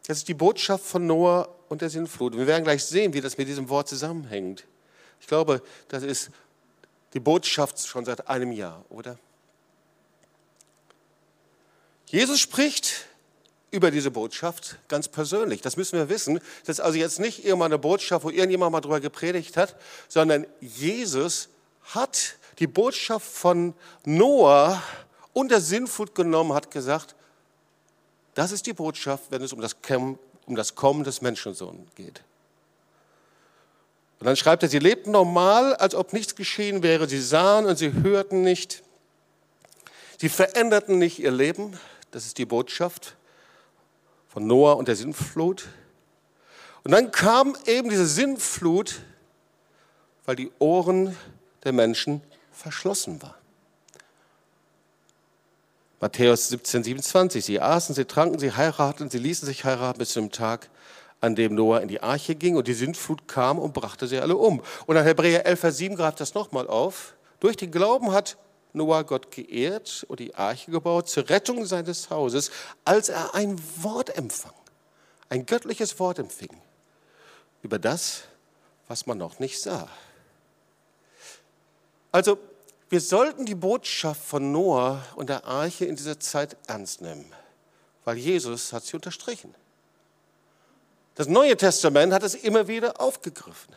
das 0.05 0.17
ist 0.17 0.27
die 0.27 0.35
Botschaft 0.35 0.85
von 0.85 1.07
Noah 1.07 1.49
und 1.69 1.81
der 1.81 1.89
Sintflut. 1.89 2.37
Wir 2.37 2.45
werden 2.45 2.63
gleich 2.63 2.85
sehen, 2.85 3.15
wie 3.15 3.19
das 3.19 3.39
mit 3.39 3.47
diesem 3.47 3.67
Wort 3.67 3.89
zusammenhängt. 3.89 4.63
Ich 5.19 5.25
glaube, 5.25 5.63
das 5.87 6.03
ist 6.03 6.29
die 7.15 7.19
Botschaft 7.19 7.79
schon 7.79 8.05
seit 8.05 8.27
einem 8.29 8.51
Jahr, 8.51 8.85
oder? 8.89 9.17
Jesus 12.05 12.39
spricht 12.39 13.07
über 13.71 13.89
diese 13.89 14.11
Botschaft 14.11 14.77
ganz 14.87 15.07
persönlich. 15.07 15.61
Das 15.61 15.77
müssen 15.77 15.97
wir 15.97 16.09
wissen. 16.09 16.41
Das 16.67 16.77
ist 16.77 16.79
also 16.79 16.99
jetzt 16.99 17.19
nicht 17.19 17.43
irgendwann 17.43 17.71
eine 17.71 17.79
Botschaft, 17.79 18.23
wo 18.23 18.29
irgendjemand 18.29 18.71
mal 18.71 18.81
drüber 18.81 18.99
gepredigt 18.99 19.57
hat, 19.57 19.77
sondern 20.09 20.45
Jesus 20.61 21.49
hat 21.81 22.35
die 22.59 22.67
Botschaft 22.67 23.25
von 23.25 23.73
Noah 24.05 24.79
und 25.33 25.51
der 25.51 25.61
Sinnflut 25.61 26.15
genommen, 26.15 26.53
hat 26.53 26.71
gesagt, 26.71 27.15
das 28.35 28.51
ist 28.51 28.65
die 28.65 28.73
Botschaft, 28.73 29.25
wenn 29.29 29.41
es 29.41 29.53
um 29.53 29.61
das, 29.61 29.75
um 30.45 30.55
das 30.55 30.75
Kommen 30.75 31.03
des 31.03 31.21
Menschensohns 31.21 31.89
geht. 31.95 32.23
Und 34.19 34.27
dann 34.27 34.35
schreibt 34.37 34.63
er, 34.63 34.69
sie 34.69 34.79
lebten 34.79 35.11
normal, 35.11 35.75
als 35.75 35.95
ob 35.95 36.13
nichts 36.13 36.35
geschehen 36.35 36.81
wäre. 36.81 37.09
Sie 37.09 37.21
sahen 37.21 37.65
und 37.65 37.77
sie 37.77 37.91
hörten 37.91 38.41
nicht. 38.41 38.83
Sie 40.17 40.29
veränderten 40.29 40.97
nicht 40.97 41.19
ihr 41.19 41.31
Leben. 41.31 41.77
Das 42.11 42.25
ist 42.25 42.37
die 42.37 42.45
Botschaft 42.45 43.17
von 44.29 44.47
Noah 44.47 44.77
und 44.77 44.87
der 44.87 44.95
Sinnflut. 44.95 45.67
Und 46.83 46.91
dann 46.91 47.11
kam 47.11 47.57
eben 47.65 47.89
diese 47.89 48.07
Sinnflut, 48.07 49.01
weil 50.25 50.35
die 50.35 50.51
Ohren 50.57 51.17
der 51.65 51.73
Menschen 51.73 52.21
verschlossen 52.51 53.21
waren. 53.21 53.42
Matthäus 56.03 56.49
17, 56.49 56.83
27. 56.83 57.45
Sie 57.45 57.61
aßen, 57.61 57.95
sie 57.95 58.03
tranken, 58.03 58.37
sie 58.37 58.51
heirateten, 58.51 59.09
sie 59.09 59.19
ließen 59.19 59.45
sich 59.45 59.63
heiraten 59.63 59.99
bis 59.99 60.09
zum 60.09 60.31
Tag, 60.31 60.69
an 61.21 61.33
dem 61.33 61.55
Noah 61.55 61.79
in 61.79 61.87
die 61.87 62.03
Arche 62.03 62.35
ging 62.35 62.57
und 62.57 62.67
die 62.67 62.73
Sintflut 62.73 63.25
kam 63.29 63.57
und 63.57 63.73
brachte 63.73 64.05
sie 64.05 64.19
alle 64.19 64.35
um. 64.35 64.61
Und 64.85 64.97
an 64.97 65.05
Hebräer 65.05 65.45
11, 65.45 65.59
Vers 65.61 65.77
7 65.77 65.95
greift 65.95 66.19
das 66.19 66.33
nochmal 66.33 66.67
auf. 66.67 67.13
Durch 67.39 67.55
den 67.55 67.71
Glauben 67.71 68.11
hat 68.11 68.35
Noah 68.73 69.05
Gott 69.05 69.31
geehrt 69.31 70.05
und 70.09 70.19
die 70.19 70.35
Arche 70.35 70.71
gebaut 70.71 71.07
zur 71.07 71.29
Rettung 71.29 71.65
seines 71.65 72.09
Hauses, 72.09 72.51
als 72.83 73.07
er 73.07 73.33
ein 73.33 73.57
Wort 73.77 74.17
empfang, 74.17 74.51
ein 75.29 75.45
göttliches 75.45 75.97
Wort 75.99 76.19
empfing 76.19 76.51
über 77.61 77.79
das, 77.79 78.23
was 78.89 79.05
man 79.05 79.17
noch 79.17 79.39
nicht 79.39 79.61
sah. 79.61 79.87
Also 82.11 82.37
wir 82.93 83.01
sollten 83.01 83.47
die 83.47 83.55
Botschaft 83.55 84.21
von 84.23 84.51
Noah 84.51 85.03
und 85.15 85.27
der 85.27 85.45
Arche 85.45 85.85
in 85.85 85.95
dieser 85.95 86.19
Zeit 86.19 86.55
ernst 86.67 87.01
nehmen, 87.01 87.25
weil 88.05 88.17
Jesus 88.17 88.71
hat 88.71 88.83
sie 88.83 88.95
unterstrichen. 88.95 89.55
Das 91.15 91.27
Neue 91.27 91.57
Testament 91.57 92.13
hat 92.13 92.21
es 92.21 92.35
immer 92.35 92.67
wieder 92.67 93.01
aufgegriffen. 93.01 93.73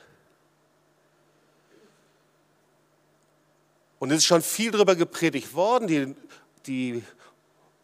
Und 3.98 4.10
es 4.10 4.18
ist 4.18 4.26
schon 4.26 4.42
viel 4.42 4.70
darüber 4.70 4.94
gepredigt 4.94 5.54
worden, 5.54 5.86
die, 5.86 6.14
die 6.66 7.02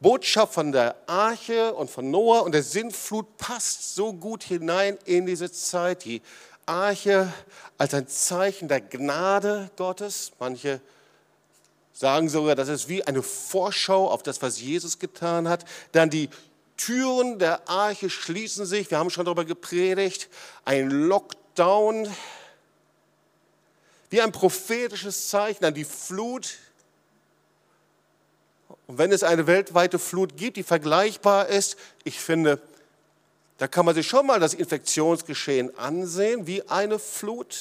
Botschaft 0.00 0.52
von 0.52 0.70
der 0.70 0.96
Arche 1.06 1.72
und 1.72 1.90
von 1.90 2.10
Noah 2.10 2.42
und 2.42 2.52
der 2.52 2.62
Sintflut 2.62 3.38
passt 3.38 3.94
so 3.94 4.12
gut 4.12 4.42
hinein 4.42 4.98
in 5.06 5.24
diese 5.24 5.50
Zeit. 5.50 6.04
Die 6.04 6.20
Arche 6.66 7.32
als 7.78 7.94
ein 7.94 8.06
Zeichen 8.06 8.68
der 8.68 8.82
Gnade 8.82 9.70
Gottes. 9.78 10.32
Manche 10.38 10.82
sagen 11.92 12.28
sogar, 12.28 12.54
das 12.54 12.68
ist 12.68 12.88
wie 12.88 13.04
eine 13.04 13.22
Vorschau 13.22 14.10
auf 14.10 14.22
das, 14.22 14.42
was 14.42 14.60
Jesus 14.60 14.98
getan 14.98 15.48
hat. 15.48 15.64
Dann 15.92 16.10
die 16.10 16.30
Türen 16.76 17.38
der 17.38 17.68
Arche 17.68 18.10
schließen 18.10 18.66
sich. 18.66 18.90
Wir 18.90 18.98
haben 18.98 19.10
schon 19.10 19.24
darüber 19.24 19.44
gepredigt. 19.44 20.28
Ein 20.64 20.90
Lockdown 20.90 22.08
wie 24.12 24.20
ein 24.20 24.30
prophetisches 24.30 25.28
Zeichen 25.30 25.64
an 25.64 25.72
die 25.72 25.84
Flut. 25.84 26.58
Und 28.86 28.98
wenn 28.98 29.10
es 29.10 29.22
eine 29.22 29.46
weltweite 29.46 29.98
Flut 29.98 30.36
gibt, 30.36 30.58
die 30.58 30.62
vergleichbar 30.62 31.48
ist, 31.48 31.76
ich 32.04 32.20
finde, 32.20 32.60
da 33.56 33.68
kann 33.68 33.86
man 33.86 33.94
sich 33.94 34.06
schon 34.06 34.26
mal 34.26 34.38
das 34.38 34.52
Infektionsgeschehen 34.52 35.78
ansehen, 35.78 36.46
wie 36.46 36.68
eine 36.68 36.98
Flut. 36.98 37.56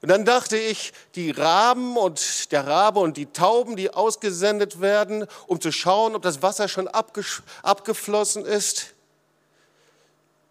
Und 0.00 0.08
dann 0.08 0.24
dachte 0.24 0.56
ich, 0.56 0.92
die 1.16 1.32
Raben 1.32 1.96
und 1.96 2.52
der 2.52 2.66
Rabe 2.66 3.00
und 3.00 3.16
die 3.16 3.26
Tauben, 3.26 3.76
die 3.76 3.92
ausgesendet 3.92 4.80
werden, 4.80 5.26
um 5.48 5.60
zu 5.60 5.72
schauen, 5.72 6.14
ob 6.14 6.22
das 6.22 6.40
Wasser 6.40 6.68
schon 6.68 6.86
abgeflossen 6.86 8.44
ist, 8.44 8.94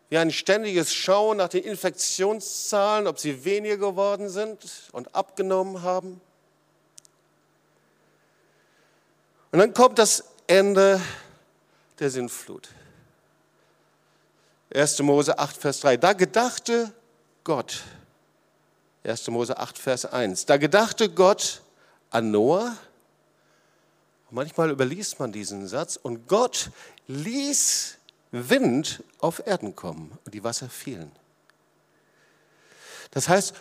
wie 0.10 0.18
ein 0.18 0.32
ständiges 0.32 0.94
Schauen 0.94 1.38
nach 1.38 1.50
den 1.50 1.64
Infektionszahlen, 1.64 3.08
ob 3.08 3.20
sie 3.20 3.46
weniger 3.46 3.78
geworden 3.78 4.30
sind 4.30 4.60
und 4.92 5.14
abgenommen 5.16 5.82
haben. 5.82 6.20
Und 9.52 9.60
dann 9.60 9.74
kommt 9.74 9.98
das 9.98 10.26
Ende 10.46 11.02
der 12.00 12.10
Sintflut. 12.10 12.70
1. 14.74 15.00
Mose 15.00 15.40
8, 15.40 15.58
Vers 15.58 15.80
3. 15.80 15.98
Da 15.98 16.12
gedachte 16.14 16.94
Gott, 17.46 17.84
1. 19.08 19.28
Mose 19.30 19.58
8, 19.58 19.78
Vers 19.78 20.06
1, 20.06 20.46
da 20.46 20.58
gedachte 20.58 21.10
Gott 21.10 21.62
an 22.10 22.32
Noah. 22.32 22.78
Manchmal 24.30 24.70
überliest 24.72 25.20
man 25.20 25.32
diesen 25.32 25.68
Satz 25.68 25.96
und 25.96 26.28
Gott 26.28 26.72
ließ 27.08 27.98
Wind 28.32 29.04
auf 29.20 29.46
Erden 29.46 29.76
kommen 29.76 30.18
und 30.26 30.34
die 30.34 30.44
Wasser 30.44 30.70
fielen. 30.70 31.12
Das 33.12 33.30
heißt, 33.30 33.56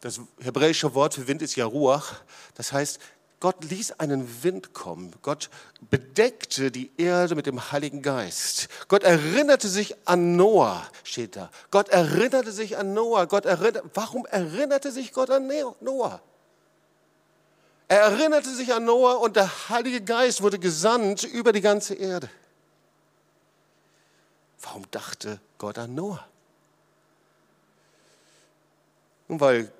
das 0.00 0.20
hebräische 0.40 0.94
Wort 0.94 1.14
für 1.14 1.26
Wind 1.26 1.42
ist 1.42 1.56
ja 1.56 1.64
Ruach. 1.64 2.20
Das 2.54 2.72
heißt, 2.72 3.00
Gott 3.46 3.62
ließ 3.62 4.00
einen 4.00 4.42
Wind 4.42 4.74
kommen. 4.74 5.14
Gott 5.22 5.50
bedeckte 5.88 6.72
die 6.72 6.90
Erde 6.96 7.36
mit 7.36 7.46
dem 7.46 7.70
Heiligen 7.70 8.02
Geist. 8.02 8.66
Gott 8.88 9.04
erinnerte 9.04 9.68
sich 9.68 9.94
an 10.04 10.34
Noah, 10.34 10.84
steht 11.04 11.36
da. 11.36 11.48
Gott 11.70 11.88
erinnerte 11.90 12.50
sich 12.50 12.76
an 12.76 12.92
Noah. 12.92 13.28
Gott 13.28 13.44
erinnerte, 13.44 13.88
warum 13.94 14.26
erinnerte 14.26 14.90
sich 14.90 15.12
Gott 15.12 15.30
an 15.30 15.48
Noah? 15.80 16.20
Er 17.86 18.00
erinnerte 18.00 18.50
sich 18.52 18.74
an 18.74 18.84
Noah 18.84 19.20
und 19.20 19.36
der 19.36 19.68
Heilige 19.68 20.00
Geist 20.00 20.42
wurde 20.42 20.58
gesandt 20.58 21.22
über 21.22 21.52
die 21.52 21.60
ganze 21.60 21.94
Erde. 21.94 22.28
Warum 24.60 24.90
dachte 24.90 25.38
Gott 25.58 25.78
an 25.78 25.94
Noah? 25.94 26.26
Nun, 29.28 29.38
weil 29.38 29.70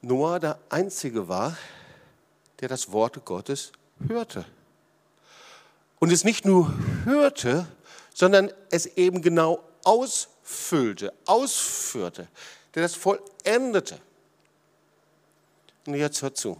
Noah 0.00 0.38
der 0.38 0.60
Einzige 0.68 1.26
war, 1.26 1.56
der 2.60 2.68
das 2.68 2.92
Wort 2.92 3.24
Gottes 3.24 3.72
hörte. 4.08 4.44
Und 5.98 6.12
es 6.12 6.24
nicht 6.24 6.44
nur 6.44 6.72
hörte, 7.04 7.66
sondern 8.14 8.50
es 8.70 8.86
eben 8.86 9.22
genau 9.22 9.62
ausfüllte, 9.84 11.12
ausführte, 11.26 12.28
der 12.74 12.82
das 12.82 12.94
vollendete. 12.94 13.98
Und 15.86 15.94
jetzt 15.94 16.22
hört 16.22 16.36
zu. 16.36 16.56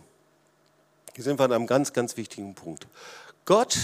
Hier 1.15 1.25
sind 1.25 1.39
wir 1.39 1.45
an 1.45 1.53
einem 1.53 1.67
ganz, 1.67 1.93
ganz 1.93 2.17
wichtigen 2.17 2.55
Punkt. 2.55 2.87
Gott 3.45 3.77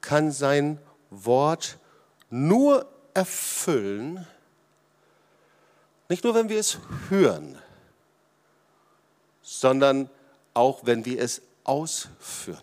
kann 0.00 0.30
sein 0.30 0.78
Wort 1.10 1.78
nur 2.30 2.86
erfüllen, 3.14 4.26
nicht 6.08 6.22
nur 6.22 6.34
wenn 6.34 6.48
wir 6.48 6.60
es 6.60 6.78
hören, 7.08 7.58
sondern 9.42 10.08
auch 10.56 10.80
wenn 10.84 11.04
wir 11.04 11.20
es 11.20 11.42
ausführen. 11.64 12.58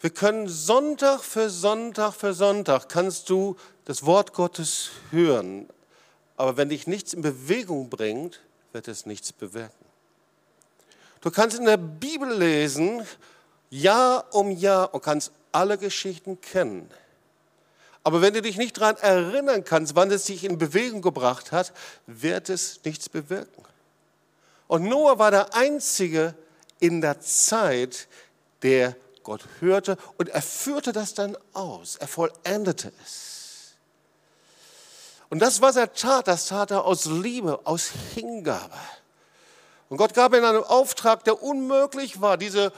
Wir 0.00 0.10
können 0.10 0.48
Sonntag 0.48 1.20
für 1.20 1.50
Sonntag 1.50 2.14
für 2.14 2.32
Sonntag 2.32 2.88
kannst 2.88 3.28
du 3.30 3.56
das 3.84 4.04
Wort 4.04 4.32
Gottes 4.32 4.90
hören, 5.10 5.68
aber 6.36 6.56
wenn 6.56 6.70
dich 6.70 6.86
nichts 6.86 7.12
in 7.12 7.22
Bewegung 7.22 7.90
bringt, 7.90 8.40
wird 8.72 8.88
es 8.88 9.06
nichts 9.06 9.32
bewirken. 9.32 9.84
Du 11.20 11.30
kannst 11.30 11.58
in 11.58 11.64
der 11.64 11.76
Bibel 11.76 12.32
lesen, 12.32 13.06
Jahr 13.70 14.26
um 14.32 14.50
Jahr 14.50 14.92
und 14.92 15.02
kannst 15.02 15.32
alle 15.52 15.78
Geschichten 15.78 16.40
kennen. 16.40 16.90
Aber 18.02 18.20
wenn 18.20 18.34
du 18.34 18.42
dich 18.42 18.56
nicht 18.56 18.78
daran 18.78 18.96
erinnern 18.96 19.64
kannst, 19.64 19.94
wann 19.94 20.10
es 20.10 20.24
dich 20.24 20.44
in 20.44 20.58
Bewegung 20.58 21.02
gebracht 21.02 21.52
hat, 21.52 21.72
wird 22.06 22.50
es 22.50 22.80
nichts 22.84 23.08
bewirken. 23.08 23.64
Und 24.66 24.84
Noah 24.84 25.18
war 25.18 25.30
der 25.30 25.54
Einzige 25.54 26.34
in 26.80 27.00
der 27.00 27.20
Zeit, 27.20 28.08
der 28.62 28.96
Gott 29.22 29.46
hörte 29.60 29.96
und 30.18 30.28
er 30.28 30.42
führte 30.42 30.92
das 30.92 31.14
dann 31.14 31.36
aus. 31.52 31.96
Er 31.96 32.08
vollendete 32.08 32.92
es. 33.02 33.74
Und 35.30 35.40
das, 35.40 35.60
was 35.60 35.76
er 35.76 35.92
tat, 35.92 36.28
das 36.28 36.46
tat 36.46 36.70
er 36.70 36.84
aus 36.84 37.06
Liebe, 37.06 37.60
aus 37.64 37.90
Hingabe. 38.14 38.78
Und 39.88 39.96
Gott 39.96 40.14
gab 40.14 40.34
ihm 40.34 40.44
einen 40.44 40.62
Auftrag, 40.62 41.24
der 41.24 41.42
unmöglich 41.42 42.20
war, 42.20 42.36
diese 42.36 42.72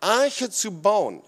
Arche 0.00 0.50
zu 0.50 0.70
bauen. 0.70 1.22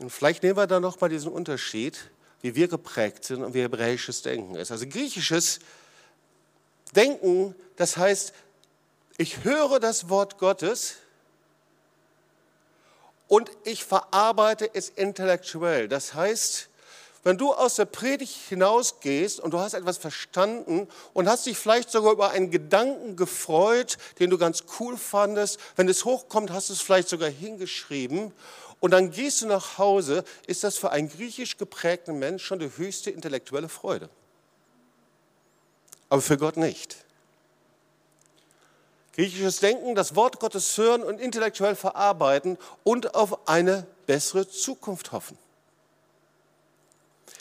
Und 0.00 0.10
vielleicht 0.10 0.42
nehmen 0.42 0.56
wir 0.56 0.66
da 0.66 0.80
noch 0.80 1.00
mal 1.00 1.08
diesen 1.08 1.32
Unterschied, 1.32 2.10
wie 2.42 2.54
wir 2.54 2.68
geprägt 2.68 3.24
sind 3.24 3.42
und 3.42 3.54
wie 3.54 3.62
hebräisches 3.62 4.22
Denken 4.22 4.56
ist. 4.56 4.70
Also 4.70 4.86
griechisches 4.86 5.60
Denken, 6.94 7.54
das 7.76 7.96
heißt, 7.96 8.34
ich 9.16 9.44
höre 9.44 9.80
das 9.80 10.08
Wort 10.08 10.38
Gottes 10.38 10.96
und 13.28 13.50
ich 13.64 13.84
verarbeite 13.84 14.68
es 14.74 14.90
intellektuell. 14.90 15.88
Das 15.88 16.14
heißt, 16.14 16.68
wenn 17.24 17.38
du 17.38 17.52
aus 17.52 17.76
der 17.76 17.84
Predigt 17.84 18.34
hinausgehst 18.48 19.38
und 19.38 19.52
du 19.52 19.58
hast 19.58 19.74
etwas 19.74 19.98
verstanden 19.98 20.88
und 21.12 21.28
hast 21.28 21.46
dich 21.46 21.56
vielleicht 21.56 21.90
sogar 21.90 22.12
über 22.12 22.30
einen 22.30 22.50
Gedanken 22.50 23.14
gefreut, 23.14 23.96
den 24.18 24.30
du 24.30 24.38
ganz 24.38 24.64
cool 24.80 24.96
fandest, 24.96 25.60
wenn 25.76 25.88
es 25.88 26.04
hochkommt, 26.04 26.50
hast 26.50 26.68
du 26.68 26.72
es 26.72 26.80
vielleicht 26.80 27.08
sogar 27.08 27.30
hingeschrieben 27.30 28.32
und 28.82 28.90
dann 28.90 29.12
gehst 29.12 29.40
du 29.42 29.46
nach 29.46 29.78
Hause, 29.78 30.24
ist 30.48 30.64
das 30.64 30.76
für 30.76 30.90
einen 30.90 31.08
griechisch 31.08 31.56
geprägten 31.56 32.18
Menschen 32.18 32.44
schon 32.44 32.58
die 32.58 32.76
höchste 32.76 33.10
intellektuelle 33.12 33.68
Freude. 33.68 34.08
Aber 36.08 36.20
für 36.20 36.36
Gott 36.36 36.56
nicht. 36.56 36.96
Griechisches 39.14 39.60
Denken, 39.60 39.94
das 39.94 40.16
Wort 40.16 40.40
Gottes 40.40 40.76
hören 40.76 41.04
und 41.04 41.20
intellektuell 41.20 41.76
verarbeiten 41.76 42.58
und 42.82 43.14
auf 43.14 43.46
eine 43.48 43.86
bessere 44.06 44.48
Zukunft 44.48 45.12
hoffen. 45.12 45.38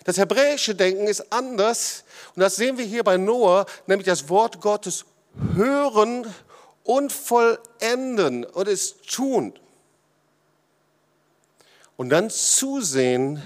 Das 0.04 0.18
hebräische 0.18 0.76
Denken 0.76 1.08
ist 1.08 1.32
anders 1.32 2.04
und 2.36 2.42
das 2.42 2.56
sehen 2.56 2.78
wir 2.78 2.86
hier 2.86 3.04
bei 3.04 3.18
Noah, 3.18 3.66
nämlich 3.88 4.08
das 4.08 4.30
Wort 4.30 4.62
Gottes 4.62 5.06
hören 5.56 6.26
und 6.84 7.12
vollenden 7.12 8.46
und 8.46 8.68
es 8.68 9.02
tun 9.02 9.54
und 12.02 12.10
dann 12.10 12.32
zusehen, 12.32 13.42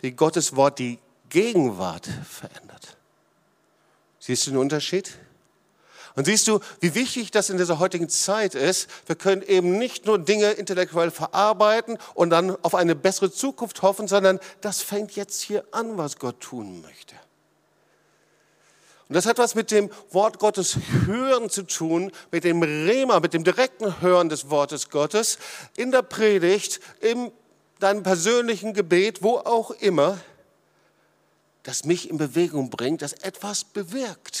wie 0.00 0.10
Gottes 0.10 0.56
Wort 0.56 0.80
die 0.80 0.98
Gegenwart 1.28 2.08
verändert. 2.28 2.96
Siehst 4.18 4.46
du 4.46 4.50
den 4.50 4.58
Unterschied? 4.58 5.16
Und 6.16 6.26
siehst 6.26 6.46
du, 6.46 6.60
wie 6.80 6.94
wichtig 6.94 7.32
das 7.32 7.50
in 7.50 7.58
dieser 7.58 7.80
heutigen 7.80 8.08
Zeit 8.08 8.54
ist? 8.54 8.88
Wir 9.06 9.16
können 9.16 9.42
eben 9.42 9.78
nicht 9.78 10.06
nur 10.06 10.18
Dinge 10.18 10.52
intellektuell 10.52 11.10
verarbeiten 11.10 11.98
und 12.14 12.30
dann 12.30 12.56
auf 12.62 12.74
eine 12.76 12.94
bessere 12.94 13.32
Zukunft 13.32 13.82
hoffen, 13.82 14.06
sondern 14.06 14.38
das 14.60 14.80
fängt 14.80 15.16
jetzt 15.16 15.42
hier 15.42 15.64
an, 15.72 15.98
was 15.98 16.18
Gott 16.18 16.40
tun 16.40 16.82
möchte. 16.82 17.16
Und 19.08 19.16
das 19.16 19.26
hat 19.26 19.38
was 19.38 19.54
mit 19.54 19.70
dem 19.70 19.90
Wort 20.10 20.38
Gottes 20.38 20.78
Hören 21.06 21.50
zu 21.50 21.64
tun, 21.64 22.12
mit 22.30 22.44
dem 22.44 22.62
Rema, 22.62 23.20
mit 23.20 23.34
dem 23.34 23.44
direkten 23.44 24.00
Hören 24.00 24.28
des 24.28 24.50
Wortes 24.50 24.90
Gottes 24.90 25.38
in 25.76 25.90
der 25.90 26.02
Predigt, 26.02 26.80
im 27.00 27.32
deinem 27.80 28.02
persönlichen 28.02 28.72
Gebet, 28.72 29.22
wo 29.22 29.36
auch 29.38 29.70
immer, 29.72 30.18
das 31.64 31.84
mich 31.84 32.08
in 32.08 32.18
Bewegung 32.18 32.70
bringt, 32.70 33.02
das 33.02 33.12
etwas 33.12 33.64
bewirkt. 33.64 34.40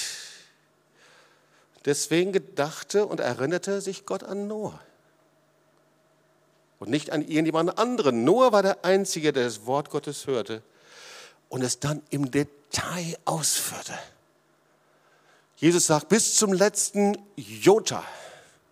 Deswegen 1.84 2.32
gedachte 2.32 3.06
und 3.06 3.20
erinnerte 3.20 3.80
sich 3.80 4.06
Gott 4.06 4.22
an 4.22 4.46
Noah 4.46 4.80
und 6.78 6.90
nicht 6.90 7.10
an 7.10 7.22
irgendjemand 7.22 7.78
anderen. 7.78 8.24
Noah 8.24 8.52
war 8.52 8.62
der 8.62 8.84
Einzige, 8.84 9.32
der 9.32 9.44
das 9.44 9.66
Wort 9.66 9.90
Gottes 9.90 10.26
hörte 10.26 10.62
und 11.48 11.62
es 11.62 11.80
dann 11.80 12.02
im 12.10 12.30
Detail 12.30 13.16
ausführte. 13.24 13.98
Jesus 15.56 15.86
sagt, 15.86 16.08
bis 16.08 16.36
zum 16.36 16.52
letzten 16.52 17.16
Jota, 17.36 18.04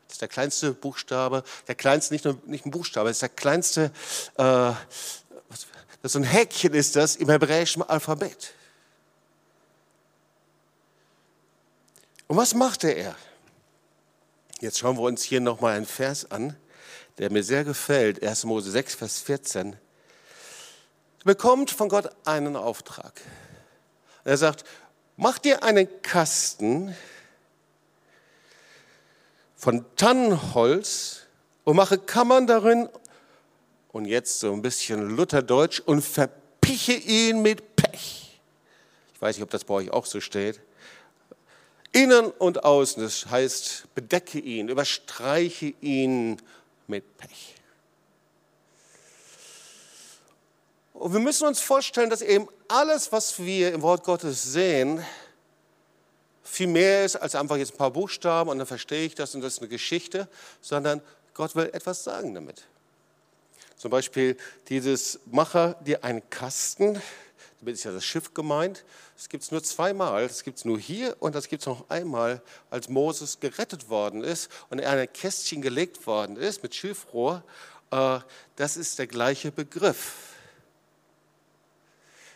das 0.08 0.16
ist 0.16 0.20
der 0.20 0.28
kleinste 0.28 0.72
Buchstabe, 0.72 1.44
der 1.68 1.74
kleinste, 1.74 2.12
nicht 2.12 2.24
nur 2.24 2.36
nicht 2.46 2.66
ein 2.66 2.70
Buchstabe, 2.70 3.08
das 3.08 3.16
ist 3.16 3.22
der 3.22 3.28
kleinste, 3.30 3.92
äh, 4.36 4.42
das 4.42 4.76
ist 6.02 6.16
ein 6.16 6.24
Häkchen 6.24 6.74
ist 6.74 6.96
das 6.96 7.16
im 7.16 7.30
hebräischen 7.30 7.82
Alphabet. 7.82 8.52
Und 12.28 12.36
was 12.36 12.54
machte 12.54 12.90
er? 12.90 13.14
Jetzt 14.60 14.78
schauen 14.78 14.96
wir 14.96 15.02
uns 15.02 15.22
hier 15.22 15.40
nochmal 15.40 15.76
einen 15.76 15.86
Vers 15.86 16.30
an 16.30 16.56
der 17.18 17.30
mir 17.30 17.42
sehr 17.42 17.64
gefällt, 17.64 18.22
1. 18.22 18.44
Mose 18.44 18.70
6, 18.70 18.94
Vers 18.94 19.20
14, 19.20 19.76
bekommt 21.24 21.70
von 21.70 21.88
Gott 21.88 22.10
einen 22.24 22.56
Auftrag. 22.56 23.20
Er 24.24 24.36
sagt, 24.36 24.64
mach 25.16 25.38
dir 25.38 25.62
einen 25.62 25.88
Kasten 26.02 26.96
von 29.56 29.84
Tannenholz 29.96 31.20
und 31.64 31.76
mache 31.76 31.98
Kammern 31.98 32.46
darin 32.46 32.88
und 33.92 34.06
jetzt 34.06 34.40
so 34.40 34.52
ein 34.52 34.62
bisschen 34.62 35.10
Lutherdeutsch 35.10 35.80
und 35.80 36.02
verpiche 36.02 36.94
ihn 36.94 37.42
mit 37.42 37.76
Pech. 37.76 38.40
Ich 39.14 39.22
weiß 39.22 39.36
nicht, 39.36 39.44
ob 39.44 39.50
das 39.50 39.64
bei 39.64 39.74
euch 39.74 39.90
auch 39.90 40.06
so 40.06 40.20
steht. 40.20 40.60
Innen 41.92 42.30
und 42.30 42.64
außen, 42.64 43.02
das 43.02 43.26
heißt, 43.26 43.94
bedecke 43.94 44.38
ihn, 44.38 44.68
überstreiche 44.68 45.74
ihn 45.80 46.40
mit 46.86 47.16
Pech. 47.18 47.54
Und 50.94 51.12
wir 51.12 51.20
müssen 51.20 51.46
uns 51.46 51.60
vorstellen, 51.60 52.10
dass 52.10 52.22
eben 52.22 52.48
alles, 52.68 53.12
was 53.12 53.38
wir 53.38 53.72
im 53.72 53.82
Wort 53.82 54.04
Gottes 54.04 54.42
sehen, 54.42 55.04
viel 56.42 56.66
mehr 56.66 57.04
ist 57.04 57.16
als 57.16 57.34
einfach 57.34 57.56
jetzt 57.56 57.72
ein 57.72 57.78
paar 57.78 57.90
Buchstaben 57.90 58.50
und 58.50 58.58
dann 58.58 58.66
verstehe 58.66 59.06
ich 59.06 59.14
das 59.14 59.34
und 59.34 59.40
das 59.40 59.54
ist 59.54 59.58
eine 59.60 59.68
Geschichte, 59.68 60.28
sondern 60.60 61.00
Gott 61.34 61.56
will 61.56 61.70
etwas 61.72 62.04
sagen 62.04 62.34
damit. 62.34 62.62
Zum 63.76 63.90
Beispiel 63.90 64.36
dieses 64.68 65.18
Macher 65.26 65.74
dir 65.84 66.04
einen 66.04 66.28
Kasten, 66.30 67.00
damit 67.62 67.76
ist 67.76 67.84
ja 67.84 67.92
das 67.92 68.04
Schiff 68.04 68.34
gemeint. 68.34 68.84
Das 69.16 69.28
gibt 69.28 69.44
es 69.44 69.52
nur 69.52 69.62
zweimal. 69.62 70.26
Das 70.26 70.42
gibt 70.42 70.58
es 70.58 70.64
nur 70.64 70.80
hier 70.80 71.16
und 71.20 71.36
das 71.36 71.46
gibt 71.46 71.62
es 71.62 71.66
noch 71.66 71.88
einmal, 71.90 72.42
als 72.70 72.88
Moses 72.88 73.38
gerettet 73.38 73.88
worden 73.88 74.24
ist 74.24 74.50
und 74.68 74.80
er 74.80 74.92
in 74.94 74.98
ein 74.98 75.12
Kästchen 75.12 75.62
gelegt 75.62 76.04
worden 76.08 76.36
ist 76.36 76.64
mit 76.64 76.74
Schilfrohr. 76.74 77.44
Äh, 77.92 78.18
das 78.56 78.76
ist 78.76 78.98
der 78.98 79.06
gleiche 79.06 79.52
Begriff. 79.52 80.12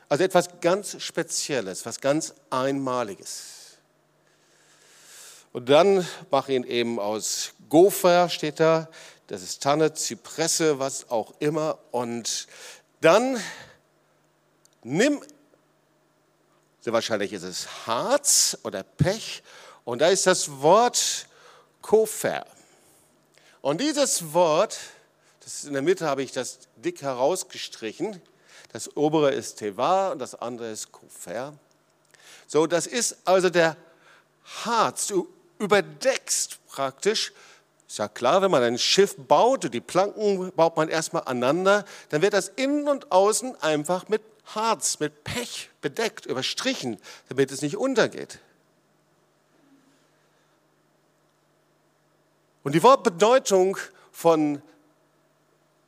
Also 0.08 0.22
etwas 0.22 0.60
ganz 0.60 1.02
Spezielles, 1.02 1.84
was 1.84 2.00
ganz 2.00 2.32
Einmaliges. 2.50 3.78
Und 5.52 5.68
dann 5.68 6.06
mache 6.30 6.52
ihn 6.52 6.62
eben 6.62 7.00
aus 7.00 7.50
Gopher, 7.68 8.28
steht 8.28 8.60
da. 8.60 8.88
Das 9.26 9.42
ist 9.42 9.60
Tanne, 9.60 9.92
Zypresse, 9.92 10.78
was 10.78 11.10
auch 11.10 11.34
immer. 11.40 11.80
Und 11.90 12.46
dann 13.00 13.40
nimm, 14.86 15.20
sehr 16.80 16.92
wahrscheinlich 16.92 17.32
ist 17.32 17.42
es 17.42 17.86
Harz 17.86 18.56
oder 18.62 18.82
Pech, 18.82 19.42
und 19.84 20.00
da 20.00 20.08
ist 20.08 20.26
das 20.26 20.60
Wort 20.62 21.26
Kofer. 21.82 22.46
Und 23.60 23.80
dieses 23.80 24.32
Wort, 24.32 24.78
das 25.40 25.64
in 25.64 25.72
der 25.72 25.82
Mitte 25.82 26.06
habe 26.06 26.22
ich 26.22 26.32
das 26.32 26.58
dick 26.76 27.02
herausgestrichen, 27.02 28.20
das 28.72 28.96
obere 28.96 29.32
ist 29.32 29.56
Teva 29.56 30.12
und 30.12 30.18
das 30.18 30.34
andere 30.34 30.70
ist 30.70 30.92
Kofer. 30.92 31.54
So, 32.46 32.66
das 32.66 32.86
ist 32.86 33.16
also 33.24 33.50
der 33.50 33.76
Harz. 34.64 35.06
Du 35.08 35.28
überdeckst 35.58 36.58
praktisch 36.68 37.32
ist 37.88 37.98
ja 37.98 38.08
klar, 38.08 38.42
wenn 38.42 38.50
man 38.50 38.64
ein 38.64 38.78
Schiff 38.78 39.14
baut 39.16 39.64
und 39.64 39.72
die 39.72 39.80
Planken 39.80 40.52
baut 40.52 40.76
man 40.76 40.88
erstmal 40.88 41.22
aneinander, 41.22 41.84
dann 42.08 42.20
wird 42.20 42.34
das 42.34 42.48
innen 42.48 42.88
und 42.88 43.12
außen 43.12 43.60
einfach 43.62 44.08
mit 44.08 44.22
Harz, 44.54 45.00
mit 45.00 45.24
Pech 45.24 45.70
bedeckt, 45.80 46.26
überstrichen, 46.26 46.98
damit 47.28 47.50
es 47.50 47.62
nicht 47.62 47.76
untergeht. 47.76 48.38
Und 52.62 52.74
die 52.74 52.82
Wortbedeutung 52.82 53.76
von 54.10 54.62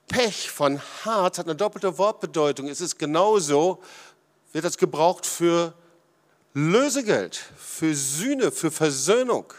Pech, 0.08 0.50
von 0.50 0.80
Harz 1.04 1.38
hat 1.38 1.46
eine 1.46 1.56
doppelte 1.56 1.98
Wortbedeutung. 1.98 2.68
Es 2.68 2.80
ist 2.80 2.98
genauso, 2.98 3.82
wird 4.52 4.64
das 4.64 4.78
gebraucht 4.78 5.26
für 5.26 5.74
Lösegeld, 6.54 7.36
für 7.56 7.94
Sühne, 7.94 8.50
für 8.50 8.70
Versöhnung. 8.70 9.52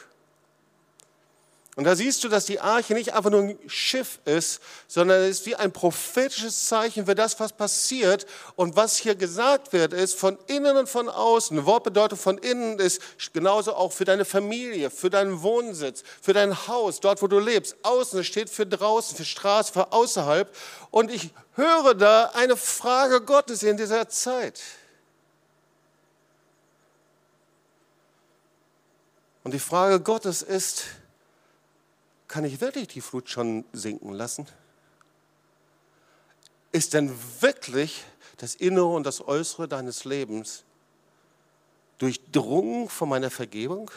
Und 1.79 1.85
da 1.85 1.95
siehst 1.95 2.25
du, 2.25 2.27
dass 2.27 2.43
die 2.43 2.59
Arche 2.59 2.93
nicht 2.93 3.13
einfach 3.13 3.29
nur 3.29 3.39
ein 3.39 3.59
Schiff 3.67 4.19
ist, 4.25 4.59
sondern 4.89 5.21
es 5.21 5.39
ist 5.39 5.45
wie 5.45 5.55
ein 5.55 5.71
prophetisches 5.71 6.65
Zeichen 6.65 7.05
für 7.05 7.15
das, 7.15 7.39
was 7.39 7.53
passiert. 7.53 8.25
Und 8.57 8.75
was 8.75 8.97
hier 8.97 9.15
gesagt 9.15 9.71
wird, 9.71 9.93
ist 9.93 10.15
von 10.15 10.37
innen 10.47 10.75
und 10.75 10.89
von 10.89 11.07
außen. 11.07 11.65
Wortbedeutung 11.65 12.19
von 12.19 12.37
innen 12.37 12.79
ist 12.79 13.01
genauso 13.31 13.75
auch 13.75 13.93
für 13.93 14.03
deine 14.03 14.25
Familie, 14.25 14.89
für 14.89 15.09
deinen 15.09 15.41
Wohnsitz, 15.41 16.03
für 16.21 16.33
dein 16.33 16.67
Haus, 16.67 16.99
dort, 16.99 17.21
wo 17.21 17.27
du 17.27 17.39
lebst. 17.39 17.77
Außen 17.83 18.25
steht 18.25 18.49
für 18.49 18.65
draußen, 18.65 19.15
für 19.15 19.23
Straße, 19.23 19.71
für 19.71 19.93
außerhalb. 19.93 20.53
Und 20.91 21.09
ich 21.09 21.29
höre 21.55 21.95
da 21.95 22.31
eine 22.33 22.57
Frage 22.57 23.21
Gottes 23.21 23.63
in 23.63 23.77
dieser 23.77 24.09
Zeit. 24.09 24.59
Und 29.45 29.53
die 29.53 29.59
Frage 29.59 30.01
Gottes 30.01 30.41
ist, 30.41 30.83
kann 32.29 32.45
ich 32.45 32.61
wirklich 32.61 32.87
die 32.87 33.01
Flut 33.01 33.27
schon 33.27 33.65
sinken 33.73 34.13
lassen? 34.13 34.47
Ist 36.71 36.93
denn 36.93 37.11
wirklich 37.41 38.05
das 38.37 38.55
Innere 38.55 38.85
und 38.85 39.03
das 39.03 39.27
Äußere 39.27 39.67
deines 39.67 40.05
Lebens 40.05 40.63
durchdrungen 41.97 42.87
von 42.87 43.09
meiner 43.09 43.31
Vergebung, 43.31 43.91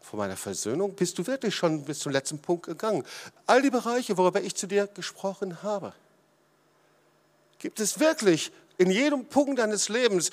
von 0.00 0.18
meiner 0.18 0.36
Versöhnung? 0.36 0.94
Bist 0.94 1.18
du 1.18 1.26
wirklich 1.26 1.54
schon 1.54 1.84
bis 1.84 2.00
zum 2.00 2.10
letzten 2.10 2.38
Punkt 2.38 2.66
gegangen? 2.66 3.04
All 3.46 3.60
die 3.60 3.70
Bereiche, 3.70 4.16
worüber 4.16 4.42
ich 4.42 4.56
zu 4.56 4.66
dir 4.66 4.86
gesprochen 4.86 5.62
habe. 5.62 5.92
Gibt 7.58 7.78
es 7.78 8.00
wirklich 8.00 8.50
in 8.78 8.90
jedem 8.90 9.26
Punkt 9.26 9.58
deines 9.58 9.88
Lebens 9.88 10.30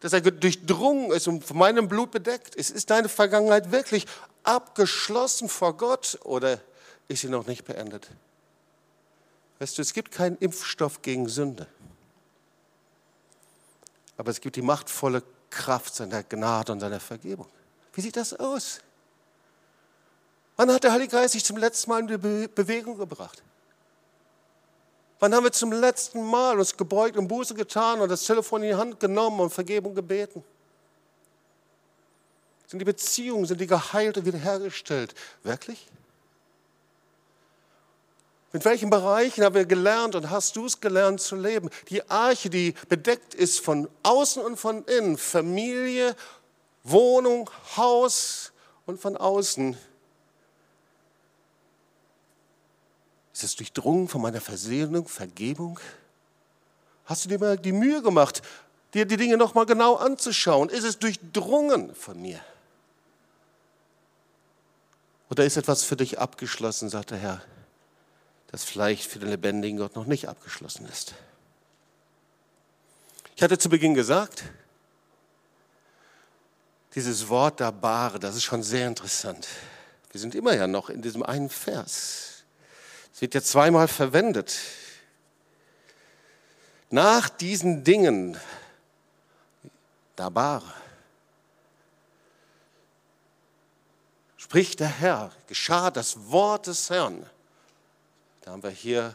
dass 0.00 0.12
er 0.12 0.20
durchdrungen 0.20 1.10
ist 1.10 1.26
und 1.26 1.44
von 1.44 1.58
meinem 1.58 1.88
Blut 1.88 2.10
bedeckt 2.10 2.54
ist. 2.54 2.70
Ist 2.70 2.90
deine 2.90 3.08
Vergangenheit 3.08 3.72
wirklich 3.72 4.06
abgeschlossen 4.44 5.48
vor 5.48 5.76
Gott 5.76 6.18
oder 6.24 6.60
ist 7.08 7.22
sie 7.22 7.28
noch 7.28 7.46
nicht 7.46 7.64
beendet? 7.64 8.08
Weißt 9.58 9.76
du, 9.76 9.82
es 9.82 9.92
gibt 9.92 10.12
keinen 10.12 10.36
Impfstoff 10.38 11.02
gegen 11.02 11.28
Sünde. 11.28 11.66
Aber 14.16 14.30
es 14.30 14.40
gibt 14.40 14.56
die 14.56 14.62
machtvolle 14.62 15.22
Kraft 15.50 15.94
seiner 15.94 16.22
Gnade 16.22 16.72
und 16.72 16.80
seiner 16.80 17.00
Vergebung. 17.00 17.46
Wie 17.92 18.00
sieht 18.00 18.16
das 18.16 18.34
aus? 18.34 18.80
Wann 20.56 20.72
hat 20.72 20.84
der 20.84 20.92
Heilige 20.92 21.12
Geist 21.12 21.32
sich 21.32 21.44
zum 21.44 21.56
letzten 21.56 21.90
Mal 21.90 22.00
in 22.00 22.06
die 22.08 22.48
Bewegung 22.48 22.98
gebracht? 22.98 23.42
Wann 25.20 25.34
haben 25.34 25.44
wir 25.44 25.52
zum 25.52 25.72
letzten 25.72 26.24
Mal 26.24 26.58
uns 26.58 26.76
gebeugt 26.76 27.16
und 27.16 27.26
Buße 27.26 27.54
getan 27.54 28.00
und 28.00 28.08
das 28.08 28.24
Telefon 28.24 28.62
in 28.62 28.70
die 28.70 28.74
Hand 28.74 29.00
genommen 29.00 29.40
und 29.40 29.50
Vergebung 29.50 29.94
gebeten? 29.94 30.44
Sind 32.68 32.80
die 32.80 32.84
Beziehungen, 32.84 33.46
sind 33.46 33.62
die 33.62 33.66
geheilt 33.66 34.18
und 34.18 34.26
wiederhergestellt? 34.26 35.14
Wirklich? 35.42 35.88
Mit 38.52 38.64
welchen 38.66 38.90
Bereichen 38.90 39.42
haben 39.42 39.54
wir 39.54 39.64
gelernt 39.64 40.14
und 40.14 40.28
hast 40.28 40.54
du 40.54 40.66
es 40.66 40.78
gelernt 40.78 41.20
zu 41.20 41.34
leben? 41.34 41.70
Die 41.88 42.08
Arche, 42.10 42.50
die 42.50 42.74
bedeckt 42.90 43.34
ist 43.34 43.60
von 43.60 43.88
außen 44.02 44.42
und 44.42 44.58
von 44.58 44.84
innen, 44.84 45.16
Familie, 45.16 46.14
Wohnung, 46.84 47.50
Haus 47.76 48.52
und 48.86 49.00
von 49.00 49.16
außen 49.16 49.76
Ist 53.32 53.44
es 53.44 53.54
durchdrungen 53.56 54.08
von 54.08 54.20
meiner 54.20 54.40
Versöhnung, 54.40 55.06
Vergebung? 55.06 55.78
Hast 57.04 57.24
du 57.24 57.28
dir 57.28 57.38
mal 57.38 57.56
die 57.56 57.70
Mühe 57.70 58.02
gemacht, 58.02 58.42
dir 58.92 59.06
die 59.06 59.16
Dinge 59.16 59.36
nochmal 59.36 59.64
genau 59.64 59.94
anzuschauen? 59.94 60.68
Ist 60.68 60.82
es 60.82 60.98
durchdrungen 60.98 61.94
von 61.94 62.20
mir? 62.20 62.40
Oder 65.30 65.44
ist 65.44 65.56
etwas 65.56 65.84
für 65.84 65.96
dich 65.96 66.18
abgeschlossen, 66.18 66.88
sagt 66.88 67.10
der 67.10 67.18
Herr, 67.18 67.42
das 68.50 68.64
vielleicht 68.64 69.04
für 69.04 69.18
den 69.18 69.28
lebendigen 69.28 69.78
Gott 69.78 69.94
noch 69.94 70.06
nicht 70.06 70.28
abgeschlossen 70.28 70.86
ist? 70.86 71.14
Ich 73.36 73.42
hatte 73.42 73.58
zu 73.58 73.68
Beginn 73.68 73.94
gesagt, 73.94 74.42
dieses 76.94 77.28
Wort 77.28 77.60
Dabare, 77.60 78.18
das 78.18 78.34
ist 78.34 78.44
schon 78.44 78.62
sehr 78.62 78.88
interessant. 78.88 79.46
Wir 80.10 80.20
sind 80.20 80.34
immer 80.34 80.54
ja 80.54 80.66
noch 80.66 80.90
in 80.90 81.02
diesem 81.02 81.22
einen 81.22 81.50
Vers. 81.50 82.44
Es 83.12 83.20
wird 83.20 83.34
ja 83.34 83.42
zweimal 83.42 83.88
verwendet. 83.88 84.56
Nach 86.90 87.28
diesen 87.28 87.84
Dingen, 87.84 88.38
Dabar, 90.16 90.64
spricht 94.48 94.80
der 94.80 94.88
Herr, 94.88 95.30
geschah 95.46 95.90
das 95.90 96.30
Wort 96.30 96.68
des 96.68 96.88
Herrn. 96.88 97.28
Da 98.40 98.52
haben 98.52 98.62
wir 98.62 98.70
hier 98.70 99.14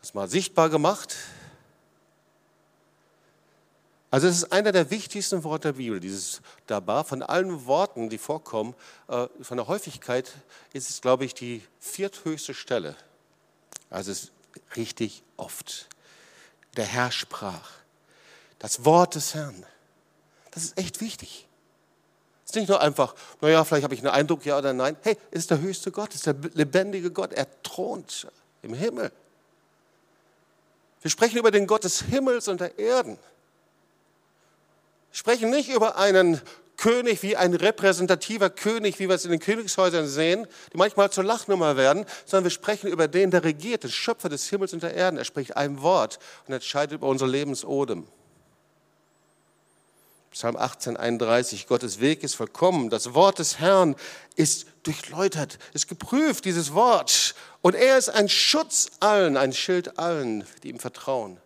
das 0.00 0.14
mal 0.14 0.28
sichtbar 0.28 0.68
gemacht. 0.68 1.14
Also 4.10 4.26
es 4.26 4.38
ist 4.38 4.52
einer 4.52 4.72
der 4.72 4.90
wichtigsten 4.90 5.44
Worte 5.44 5.68
der 5.68 5.74
Bibel, 5.74 6.00
dieses 6.00 6.42
Dabar. 6.66 7.04
Von 7.04 7.22
allen 7.22 7.64
Worten, 7.66 8.10
die 8.10 8.18
vorkommen, 8.18 8.74
äh, 9.06 9.28
von 9.40 9.58
der 9.58 9.68
Häufigkeit 9.68 10.32
ist 10.72 10.90
es, 10.90 11.00
glaube 11.00 11.24
ich, 11.24 11.32
die 11.32 11.62
vierthöchste 11.78 12.54
Stelle. 12.54 12.96
Also 13.90 14.10
es 14.10 14.24
ist 14.24 14.32
richtig 14.74 15.22
oft. 15.36 15.88
Der 16.76 16.86
Herr 16.86 17.12
sprach. 17.12 17.70
Das 18.58 18.84
Wort 18.84 19.14
des 19.14 19.34
Herrn. 19.34 19.64
Das 20.50 20.64
ist 20.64 20.76
echt 20.76 21.00
wichtig. 21.00 21.46
Ist 22.52 22.56
nicht 22.56 22.68
nur 22.68 22.82
einfach, 22.82 23.14
naja, 23.40 23.64
vielleicht 23.64 23.84
habe 23.84 23.94
ich 23.94 24.00
einen 24.00 24.10
Eindruck, 24.10 24.44
ja 24.44 24.58
oder 24.58 24.74
nein. 24.74 24.94
Hey, 25.00 25.16
es 25.30 25.38
ist 25.38 25.50
der 25.50 25.62
höchste 25.62 25.90
Gott, 25.90 26.10
es 26.10 26.16
ist 26.16 26.26
der 26.26 26.34
lebendige 26.52 27.10
Gott. 27.10 27.32
Er 27.32 27.46
thront 27.62 28.26
im 28.60 28.74
Himmel. 28.74 29.10
Wir 31.00 31.10
sprechen 31.10 31.38
über 31.38 31.50
den 31.50 31.66
Gott 31.66 31.84
des 31.84 32.02
Himmels 32.02 32.48
und 32.48 32.60
der 32.60 32.78
Erden 32.78 33.16
sprechen 35.12 35.48
nicht 35.48 35.70
über 35.70 35.96
einen 35.96 36.42
König 36.76 37.22
wie 37.22 37.38
ein 37.38 37.54
repräsentativer 37.54 38.50
König, 38.50 38.98
wie 38.98 39.08
wir 39.08 39.14
es 39.14 39.24
in 39.24 39.30
den 39.30 39.40
Königshäusern 39.40 40.06
sehen, 40.06 40.46
die 40.74 40.76
manchmal 40.76 41.10
zur 41.10 41.24
Lachnummer 41.24 41.78
werden, 41.78 42.04
sondern 42.26 42.44
wir 42.44 42.50
sprechen 42.50 42.88
über 42.88 43.08
den, 43.08 43.30
der 43.30 43.44
regiert, 43.44 43.84
den 43.84 43.90
Schöpfer 43.90 44.28
des 44.28 44.50
Himmels 44.50 44.74
und 44.74 44.82
der 44.82 44.92
Erden. 44.92 45.16
Er 45.16 45.24
spricht 45.24 45.56
ein 45.56 45.80
Wort 45.80 46.18
und 46.46 46.52
entscheidet 46.52 46.96
über 46.96 47.06
unser 47.06 47.26
Lebensodem. 47.26 48.06
Psalm 50.32 50.56
18, 50.56 50.96
31, 50.96 51.66
Gottes 51.66 52.00
Weg 52.00 52.22
ist 52.22 52.34
vollkommen, 52.34 52.88
das 52.88 53.12
Wort 53.12 53.38
des 53.38 53.58
Herrn 53.58 53.94
ist 54.34 54.66
durchläutert, 54.82 55.58
ist 55.74 55.88
geprüft, 55.88 56.46
dieses 56.46 56.72
Wort. 56.72 57.34
Und 57.60 57.74
er 57.74 57.98
ist 57.98 58.08
ein 58.08 58.30
Schutz 58.30 58.90
allen, 59.00 59.36
ein 59.36 59.52
Schild 59.52 59.98
allen, 59.98 60.44
die 60.62 60.70
ihm 60.70 60.80
vertrauen. 60.80 61.38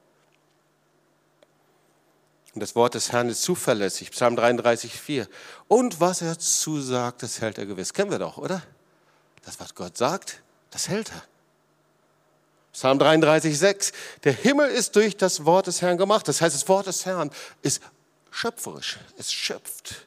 Und 2.54 2.60
das 2.60 2.76
Wort 2.76 2.94
des 2.94 3.12
Herrn 3.12 3.28
ist 3.28 3.42
zuverlässig. 3.42 4.12
Psalm 4.12 4.36
33, 4.36 4.92
4. 4.98 5.28
Und 5.68 6.00
was 6.00 6.22
er 6.22 6.38
zusagt, 6.38 7.22
das 7.22 7.40
hält 7.40 7.58
er 7.58 7.66
gewiss. 7.66 7.92
Kennen 7.92 8.10
wir 8.10 8.18
doch, 8.18 8.38
oder? 8.38 8.62
Das, 9.44 9.60
was 9.60 9.74
Gott 9.74 9.98
sagt, 9.98 10.42
das 10.70 10.88
hält 10.88 11.10
er. 11.10 11.22
Psalm 12.72 12.98
33, 12.98 13.58
6. 13.58 13.92
Der 14.24 14.32
Himmel 14.32 14.70
ist 14.70 14.96
durch 14.96 15.16
das 15.16 15.44
Wort 15.44 15.66
des 15.66 15.82
Herrn 15.82 15.98
gemacht. 15.98 16.28
Das 16.28 16.40
heißt, 16.40 16.54
das 16.54 16.68
Wort 16.68 16.86
des 16.86 17.04
Herrn 17.04 17.30
ist 17.62 17.82
schöpferisch. 18.36 18.98
Es 19.16 19.32
schöpft. 19.32 20.06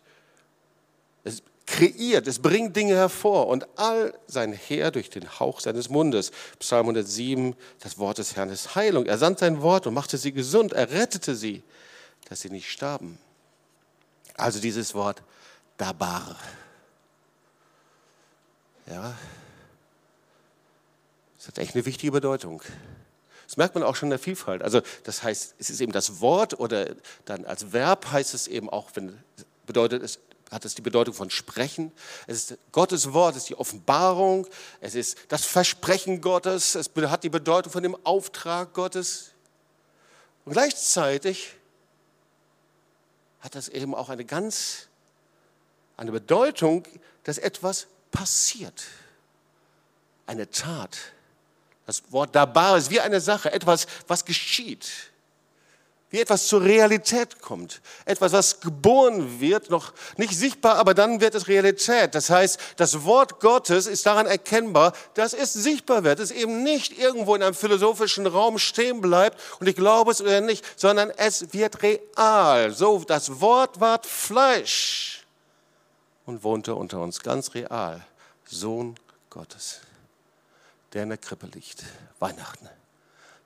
Es 1.23 1.41
kreiert. 1.65 2.27
Es 2.27 2.39
bringt 2.39 2.75
Dinge 2.75 2.95
hervor. 2.95 3.47
Und 3.47 3.67
all 3.77 4.13
sein 4.27 4.53
Heer 4.53 4.91
durch 4.91 5.09
den 5.09 5.39
Hauch 5.39 5.59
seines 5.59 5.89
Mundes. 5.89 6.31
Psalm 6.59 6.85
107. 6.85 7.55
Das 7.79 7.97
Wort 7.97 8.17
des 8.17 8.35
Herrn 8.35 8.49
ist 8.49 8.75
Heilung. 8.75 9.05
Er 9.05 9.17
sandt 9.17 9.39
sein 9.39 9.61
Wort 9.61 9.87
und 9.87 9.93
machte 9.93 10.17
sie 10.17 10.31
gesund. 10.31 10.73
Er 10.73 10.91
rettete 10.91 11.35
sie 11.35 11.63
dass 12.29 12.41
sie 12.41 12.49
nicht 12.49 12.71
starben. 12.71 13.17
Also 14.35 14.61
dieses 14.61 14.93
Wort 14.93 15.23
Dabar. 15.77 16.35
Ja, 18.85 19.15
das 21.37 21.47
hat 21.47 21.57
echt 21.57 21.73
eine 21.73 21.85
wichtige 21.85 22.11
Bedeutung. 22.11 22.61
Das 23.49 23.57
merkt 23.57 23.73
man 23.73 23.83
auch 23.83 23.95
schon 23.95 24.07
in 24.07 24.11
der 24.11 24.19
Vielfalt. 24.19 24.61
Also 24.61 24.81
das 25.05 25.23
heißt, 25.23 25.55
es 25.57 25.71
ist 25.71 25.81
eben 25.81 25.91
das 25.91 26.21
Wort 26.21 26.59
oder 26.59 26.93
dann 27.25 27.45
als 27.45 27.73
Verb 27.73 28.11
heißt 28.11 28.35
es 28.35 28.45
eben 28.47 28.69
auch, 28.69 28.91
wenn 28.93 29.17
bedeutet 29.65 30.03
es 30.03 30.19
hat 30.51 30.65
es 30.65 30.75
die 30.75 30.83
Bedeutung 30.83 31.15
von 31.15 31.31
Sprechen. 31.31 31.91
Es 32.27 32.51
ist 32.51 32.57
Gottes 32.71 33.11
Wort, 33.11 33.35
es 33.35 33.43
ist 33.43 33.49
die 33.49 33.55
Offenbarung, 33.55 34.45
es 34.81 34.93
ist 34.93 35.17
das 35.29 35.45
Versprechen 35.45 36.21
Gottes, 36.21 36.75
es 36.75 36.91
hat 36.95 37.23
die 37.23 37.29
Bedeutung 37.29 37.71
von 37.71 37.81
dem 37.81 37.97
Auftrag 38.03 38.73
Gottes. 38.73 39.31
Und 40.45 40.53
gleichzeitig 40.53 41.55
hat 43.39 43.55
das 43.55 43.67
eben 43.67 43.95
auch 43.95 44.09
eine 44.09 44.25
ganz, 44.25 44.89
eine 45.97 46.11
Bedeutung, 46.11 46.87
dass 47.23 47.39
etwas 47.39 47.87
passiert. 48.11 48.85
Eine 50.27 50.51
Tat. 50.51 51.13
Das 51.89 52.03
Wort 52.11 52.35
dabar 52.35 52.77
ist 52.77 52.91
wie 52.91 52.99
eine 52.99 53.19
Sache, 53.19 53.51
etwas, 53.51 53.87
was 54.07 54.23
geschieht 54.23 54.87
wie 56.11 56.19
etwas 56.19 56.47
zur 56.47 56.63
Realität 56.63 57.41
kommt. 57.41 57.81
Etwas, 58.05 58.31
was 58.31 58.61
geboren 58.61 59.39
wird, 59.39 59.69
noch 59.69 59.93
nicht 60.17 60.35
sichtbar, 60.35 60.77
aber 60.77 60.95
dann 60.95 61.21
wird 61.21 61.35
es 61.35 61.47
Realität. 61.47 62.15
Das 62.15 62.31
heißt, 62.31 62.59
das 62.77 63.03
Wort 63.05 63.39
Gottes 63.39 63.85
ist 63.85 64.07
daran 64.07 64.25
erkennbar, 64.25 64.93
dass 65.13 65.33
es 65.33 65.53
sichtbar 65.53 66.03
wird, 66.03 66.19
es 66.19 66.31
eben 66.31 66.63
nicht 66.63 66.97
irgendwo 66.97 67.35
in 67.35 67.43
einem 67.43 67.53
philosophischen 67.53 68.25
Raum 68.25 68.57
stehen 68.57 69.01
bleibt 69.01 69.39
und 69.59 69.67
ich 69.67 69.75
glaube 69.75 70.11
es 70.11 70.19
oder 70.19 70.41
nicht, 70.41 70.65
sondern 70.79 71.11
es 71.11 71.53
wird 71.53 71.83
real. 71.83 72.71
So, 72.71 73.03
das 73.05 73.39
Wort 73.39 73.79
ward 73.79 74.07
Fleisch 74.07 75.27
und 76.25 76.43
wohnte 76.43 76.73
unter 76.73 76.99
uns, 77.01 77.19
ganz 77.19 77.53
real. 77.53 78.03
Sohn 78.45 78.95
Gottes, 79.29 79.81
der 80.93 81.03
in 81.03 81.09
der 81.09 81.17
Krippe 81.17 81.47
liegt. 81.47 81.83
Weihnachten. 82.19 82.67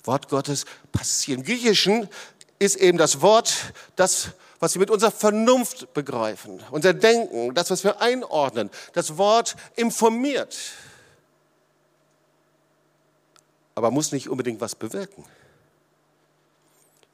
Wort 0.03 0.29
Gottes 0.29 0.65
passiert. 0.91 1.39
Im 1.39 1.45
Griechischen 1.45 2.10
ist 2.60 2.75
eben 2.75 2.97
das 2.97 3.21
Wort, 3.21 3.73
das, 3.95 4.29
was 4.60 4.75
wir 4.75 4.79
mit 4.79 4.89
unserer 4.89 5.12
Vernunft 5.12 5.93
begreifen, 5.93 6.62
unser 6.71 6.93
Denken, 6.93 7.53
das, 7.53 7.69
was 7.69 7.84
wir 7.84 8.01
einordnen. 8.01 8.69
Das 8.93 9.17
Wort 9.17 9.56
informiert, 9.75 10.58
aber 13.75 13.91
muss 13.91 14.12
nicht 14.12 14.29
unbedingt 14.29 14.62
was 14.62 14.75
bewirken. 14.75 15.25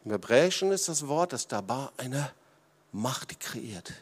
Im 0.05 0.11
Hebräischen 0.11 0.71
ist 0.71 0.87
das 0.87 1.07
Wort, 1.07 1.33
das 1.33 1.47
Dabar, 1.47 1.91
eine 1.97 2.31
Macht, 2.91 3.39
kreiert, 3.39 3.93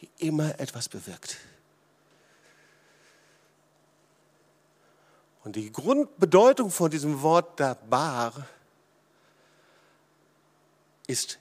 die 0.00 0.08
immer 0.18 0.58
etwas 0.60 0.88
bewirkt. 0.88 1.36
Und 5.48 5.56
die 5.56 5.72
Grundbedeutung 5.72 6.70
von 6.70 6.90
diesem 6.90 7.22
Wort 7.22 7.58
Dabar 7.58 8.34
ist 11.06 11.38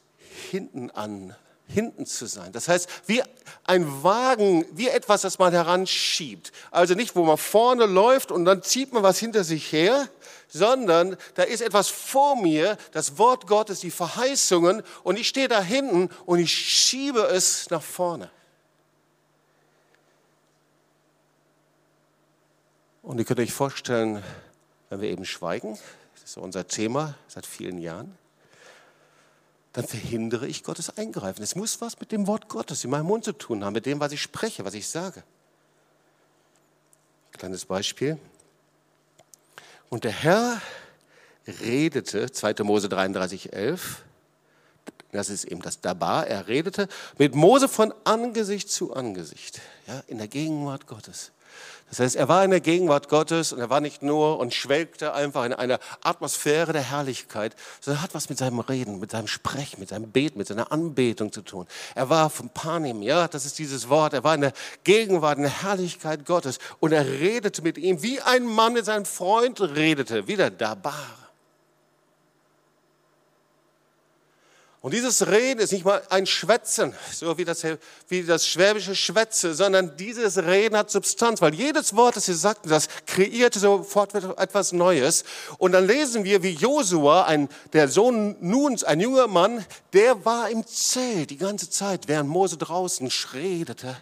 hinten 0.49 0.89
an, 0.91 1.35
hinten 1.67 2.05
zu 2.05 2.25
sein. 2.25 2.53
Das 2.53 2.69
heißt, 2.69 2.87
wie 3.07 3.21
ein 3.65 4.03
Wagen, 4.03 4.65
wie 4.71 4.87
etwas, 4.87 5.23
das 5.23 5.39
man 5.39 5.51
heranschiebt. 5.51 6.53
Also 6.71 6.93
nicht, 6.93 7.17
wo 7.17 7.25
man 7.25 7.35
vorne 7.35 7.85
läuft 7.85 8.31
und 8.31 8.45
dann 8.45 8.63
zieht 8.63 8.93
man 8.93 9.03
was 9.03 9.19
hinter 9.19 9.43
sich 9.43 9.73
her, 9.73 10.07
sondern 10.47 11.17
da 11.35 11.43
ist 11.43 11.59
etwas 11.59 11.89
vor 11.89 12.41
mir, 12.41 12.77
das 12.93 13.17
Wort 13.17 13.45
Gottes, 13.45 13.81
die 13.81 13.91
Verheißungen 13.91 14.83
und 15.03 15.19
ich 15.19 15.27
stehe 15.27 15.49
da 15.49 15.61
hinten 15.61 16.07
und 16.25 16.39
ich 16.39 16.53
schiebe 16.53 17.23
es 17.23 17.69
nach 17.71 17.83
vorne. 17.83 18.31
Und 23.07 23.19
ihr 23.19 23.23
könnt 23.23 23.39
euch 23.39 23.53
vorstellen, 23.53 24.21
wenn 24.89 24.99
wir 24.99 25.07
eben 25.07 25.23
schweigen, 25.23 25.79
das 26.15 26.31
ist 26.31 26.37
unser 26.37 26.67
Thema 26.67 27.15
seit 27.29 27.45
vielen 27.45 27.77
Jahren, 27.77 28.17
dann 29.71 29.87
verhindere 29.87 30.45
ich 30.45 30.61
Gottes 30.61 30.97
Eingreifen. 30.97 31.41
Es 31.41 31.55
muss 31.55 31.79
was 31.79 31.97
mit 32.01 32.11
dem 32.11 32.27
Wort 32.27 32.49
Gottes 32.49 32.83
in 32.83 32.89
meinem 32.89 33.05
Mund 33.05 33.23
zu 33.23 33.31
tun 33.31 33.63
haben, 33.63 33.71
mit 33.71 33.85
dem, 33.85 34.01
was 34.01 34.11
ich 34.11 34.21
spreche, 34.21 34.65
was 34.65 34.73
ich 34.73 34.89
sage. 34.89 35.23
Kleines 37.31 37.63
Beispiel. 37.63 38.17
Und 39.87 40.03
der 40.03 40.11
Herr 40.11 40.61
redete, 41.61 42.29
2. 42.29 42.55
Mose 42.63 42.89
33, 42.89 43.53
11, 43.53 44.03
das 45.13 45.29
ist 45.29 45.45
eben 45.45 45.61
das 45.61 45.79
Dabar, 45.79 46.27
er 46.27 46.49
redete 46.49 46.89
mit 47.17 47.35
Mose 47.35 47.69
von 47.69 47.93
Angesicht 48.03 48.69
zu 48.69 48.93
Angesicht, 48.93 49.61
ja, 49.87 50.03
in 50.07 50.17
der 50.17 50.27
Gegenwart 50.27 50.87
Gottes. 50.87 51.31
Das 51.89 51.99
heißt, 51.99 52.15
er 52.17 52.27
war 52.27 52.43
in 52.43 52.51
der 52.51 52.59
Gegenwart 52.59 53.07
Gottes 53.07 53.53
und 53.53 53.59
er 53.59 53.69
war 53.69 53.79
nicht 53.79 54.03
nur 54.03 54.39
und 54.39 54.53
schwelgte 54.53 55.13
einfach 55.13 55.45
in 55.45 55.53
einer 55.53 55.79
Atmosphäre 56.03 56.73
der 56.73 56.81
Herrlichkeit, 56.81 57.55
sondern 57.79 57.99
er 57.99 58.03
hat 58.03 58.13
was 58.13 58.27
mit 58.27 58.37
seinem 58.37 58.59
Reden, 58.59 58.99
mit 58.99 59.11
seinem 59.11 59.27
Sprechen, 59.27 59.79
mit 59.79 59.89
seinem 59.89 60.11
Beten, 60.11 60.37
mit 60.37 60.47
seiner 60.47 60.71
Anbetung 60.71 61.31
zu 61.31 61.41
tun. 61.41 61.65
Er 61.95 62.09
war 62.09 62.29
vom 62.29 62.49
Panim, 62.49 63.01
ja, 63.01 63.29
das 63.29 63.45
ist 63.45 63.57
dieses 63.57 63.87
Wort. 63.87 64.13
Er 64.13 64.25
war 64.25 64.35
in 64.35 64.41
der 64.41 64.53
Gegenwart, 64.83 65.37
in 65.37 65.43
der 65.43 65.63
Herrlichkeit 65.63 66.25
Gottes 66.25 66.59
und 66.79 66.91
er 66.91 67.05
redete 67.05 67.61
mit 67.61 67.77
ihm, 67.77 68.03
wie 68.03 68.19
ein 68.19 68.45
Mann 68.45 68.73
mit 68.73 68.85
seinem 68.85 69.05
Freund 69.05 69.61
redete, 69.61 70.27
wieder 70.27 70.49
Dabar. 70.49 71.26
Und 74.87 74.93
dieses 74.93 75.27
Reden 75.27 75.59
ist 75.59 75.73
nicht 75.73 75.83
mal 75.83 76.01
ein 76.07 76.25
Schwätzen, 76.25 76.93
so 77.11 77.37
wie 77.37 77.43
das, 77.43 77.61
wie 78.07 78.23
das 78.23 78.47
schwäbische 78.47 78.95
Schwätze, 78.95 79.53
sondern 79.53 79.97
dieses 79.97 80.37
Reden 80.37 80.77
hat 80.77 80.89
Substanz, 80.89 81.41
weil 81.41 81.53
jedes 81.53 81.97
Wort, 81.97 82.15
das 82.15 82.27
sie 82.27 82.33
sagten, 82.33 82.69
das 82.69 82.87
kreierte 83.05 83.59
sofort 83.59 84.15
etwas 84.15 84.71
Neues. 84.71 85.25
Und 85.57 85.73
dann 85.73 85.85
lesen 85.85 86.23
wir, 86.23 86.41
wie 86.41 86.51
Josua, 86.51 87.25
ein, 87.25 87.49
der 87.73 87.89
Sohn 87.89 88.37
Nuns, 88.39 88.85
ein 88.85 89.01
junger 89.01 89.27
Mann, 89.27 89.65
der 89.91 90.23
war 90.23 90.49
im 90.49 90.65
Zelt 90.65 91.31
die 91.31 91.37
ganze 91.37 91.69
Zeit, 91.69 92.07
während 92.07 92.29
Mose 92.29 92.55
draußen 92.55 93.11
redete. 93.33 93.97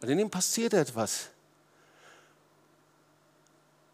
Und 0.00 0.08
in 0.08 0.20
ihm 0.20 0.30
passierte 0.30 0.78
etwas. 0.78 1.30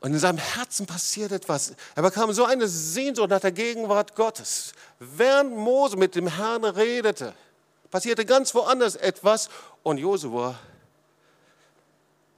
Und 0.06 0.12
in 0.12 0.20
seinem 0.20 0.38
Herzen 0.38 0.86
passiert 0.86 1.32
etwas. 1.32 1.74
Er 1.96 2.02
bekam 2.04 2.32
so 2.32 2.44
eine 2.44 2.68
Sehnsucht 2.68 3.28
nach 3.28 3.40
der 3.40 3.50
Gegenwart 3.50 4.14
Gottes. 4.14 4.72
Während 5.00 5.56
Mose 5.56 5.96
mit 5.96 6.14
dem 6.14 6.28
Herrn 6.28 6.64
redete, 6.64 7.34
passierte 7.90 8.24
ganz 8.24 8.54
woanders 8.54 8.94
etwas. 8.94 9.48
Und 9.82 9.98
Josua, 9.98 10.56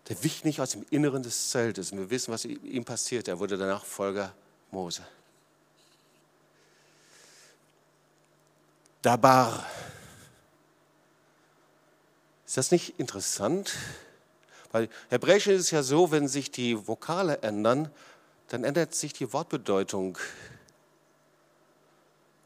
der 0.08 0.24
wich 0.24 0.44
nicht 0.44 0.62
aus 0.62 0.70
dem 0.70 0.86
Inneren 0.88 1.22
des 1.22 1.50
Zeltes. 1.50 1.92
Und 1.92 1.98
wir 1.98 2.08
wissen, 2.08 2.32
was 2.32 2.46
ihm 2.46 2.86
passiert. 2.86 3.28
Er 3.28 3.38
wurde 3.38 3.58
der 3.58 3.66
Nachfolger 3.66 4.32
Mose. 4.70 5.02
Dabar. 9.02 9.66
Ist 12.46 12.56
das 12.56 12.70
nicht 12.70 12.98
interessant? 12.98 13.74
Weil 14.72 14.88
Hebräisch 15.08 15.46
ist 15.46 15.60
es 15.60 15.70
ja 15.70 15.82
so, 15.82 16.10
wenn 16.10 16.28
sich 16.28 16.50
die 16.50 16.86
Vokale 16.86 17.38
ändern, 17.42 17.90
dann 18.48 18.64
ändert 18.64 18.94
sich 18.94 19.12
die 19.12 19.32
Wortbedeutung. 19.32 20.18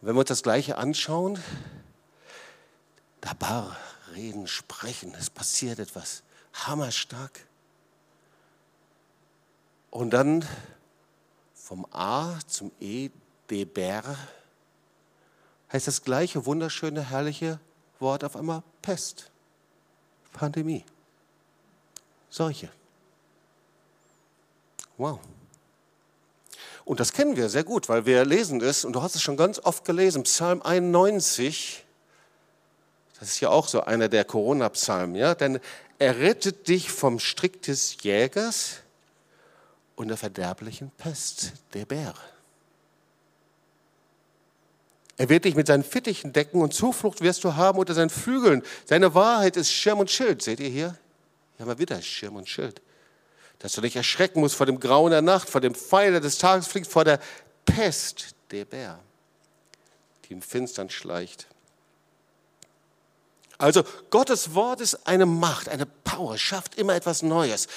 Wenn 0.01 0.15
wir 0.15 0.21
uns 0.21 0.29
das 0.29 0.43
Gleiche 0.43 0.79
anschauen, 0.79 1.39
Dabar, 3.23 3.77
reden, 4.15 4.49
sprechen, 4.49 5.15
es 5.15 5.31
passiert 5.31 5.79
etwas, 5.79 6.25
hammerstark. 6.53 7.47
Und 9.91 10.11
dann 10.11 10.45
vom 11.55 11.87
A 11.93 12.37
zum 12.49 12.73
E, 12.81 13.11
Deber, 13.49 14.03
heißt 15.73 15.87
das 15.87 16.03
gleiche 16.03 16.45
wunderschöne, 16.47 17.11
herrliche 17.11 17.61
Wort 18.01 18.25
auf 18.25 18.35
einmal 18.35 18.65
Pest, 18.83 19.31
Pandemie. 20.33 20.85
Seuche. 22.33 22.71
Wow. 24.97 25.21
Und 26.87 26.99
das 26.99 27.13
kennen 27.13 27.37
wir 27.37 27.51
sehr 27.51 27.63
gut, 27.63 27.91
weil 27.91 28.07
wir 28.07 28.25
lesen 28.25 28.63
es, 28.63 28.87
und 28.87 28.95
du 28.95 29.03
hast 29.03 29.15
es 29.15 29.23
schon 29.23 29.37
ganz 29.37 29.59
oft 29.59 29.85
gelesen, 29.85 30.23
Psalm 30.23 30.63
91, 30.63 31.85
das 33.21 33.29
ist 33.29 33.41
ja 33.41 33.51
auch 33.51 33.69
so 33.69 33.83
einer 33.83 34.09
der 34.09 34.25
Corona-Psalmen, 34.25 35.15
ja, 35.15 35.35
denn 35.35 35.61
er 35.99 36.19
rettet 36.19 36.69
dich 36.69 36.91
vom 36.91 37.19
Strick 37.19 37.61
des 37.61 38.03
Jägers 38.03 38.79
und 39.95 40.09
der 40.09 40.17
verderblichen 40.17 40.91
Pest, 40.97 41.53
der 41.75 41.85
Bär. 41.85 42.15
Er 45.19 45.29
wird 45.29 45.45
dich 45.45 45.55
mit 45.55 45.67
seinen 45.67 45.85
Fittichen 45.85 46.33
decken 46.33 46.63
und 46.63 46.73
Zuflucht 46.73 47.21
wirst 47.21 47.45
du 47.45 47.55
haben 47.57 47.79
unter 47.79 47.93
seinen 47.93 48.11
Flügeln. 48.11 48.63
Seine 48.87 49.15
Wahrheit 49.15 49.59
ist 49.59 49.71
Schirm 49.71 50.01
und 50.01 50.11
Schild. 50.11 50.43
Seht 50.43 50.59
ihr 50.59 50.71
hier? 50.71 50.97
Haben 51.63 51.69
wir 51.69 51.79
wieder 51.79 52.03
Schirm 52.03 52.35
und 52.35 52.49
Schild. 52.49 52.83
Dass 53.61 53.75
du 53.75 53.81
dich 53.83 53.95
erschrecken 53.95 54.41
musst 54.41 54.57
vor 54.57 54.67
dem 54.67 54.81
Grauen 54.81 55.13
der 55.13 55.23
Nacht, 55.23 55.49
vor 55.49 55.61
dem 55.61 55.77
Pfeil, 55.77 56.11
der 56.11 56.21
des 56.21 56.39
Tages 56.39 56.67
fliegt, 56.67 56.89
vor 56.89 57.05
der 57.05 57.21
Pest, 57.65 58.35
der 58.51 58.65
Bär, 58.65 58.99
die 60.25 60.33
im 60.33 60.43
Finstern 60.43 60.91
schleicht. 60.91 61.47
Also 63.59 63.85
Gottes 64.11 64.57
Wort 64.57 64.81
ist 64.81 65.07
eine 65.07 65.25
Macht, 65.25 65.69
eine 65.69 65.87
Power, 65.87 66.37
schafft 66.37 66.75
immer 66.75 66.97
etwas 66.97 67.23
Neues. 67.23 67.69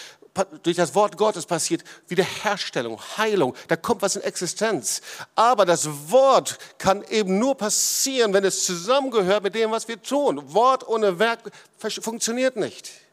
Durch 0.63 0.77
das 0.77 0.95
Wort 0.95 1.15
Gottes 1.15 1.45
passiert 1.45 1.83
Wiederherstellung, 2.07 2.99
Heilung, 3.17 3.55
da 3.67 3.75
kommt 3.75 4.01
was 4.01 4.15
in 4.15 4.23
Existenz. 4.23 5.01
Aber 5.35 5.63
das 5.63 6.09
Wort 6.09 6.57
kann 6.79 7.03
eben 7.03 7.37
nur 7.37 7.55
passieren, 7.55 8.33
wenn 8.33 8.45
es 8.45 8.65
zusammengehört 8.65 9.43
mit 9.43 9.53
dem, 9.53 9.69
was 9.69 9.87
wir 9.87 10.01
tun. 10.01 10.41
Wort 10.55 10.87
ohne 10.87 11.19
Werk 11.19 11.51
funktioniert 11.77 12.55
nicht. 12.55 13.04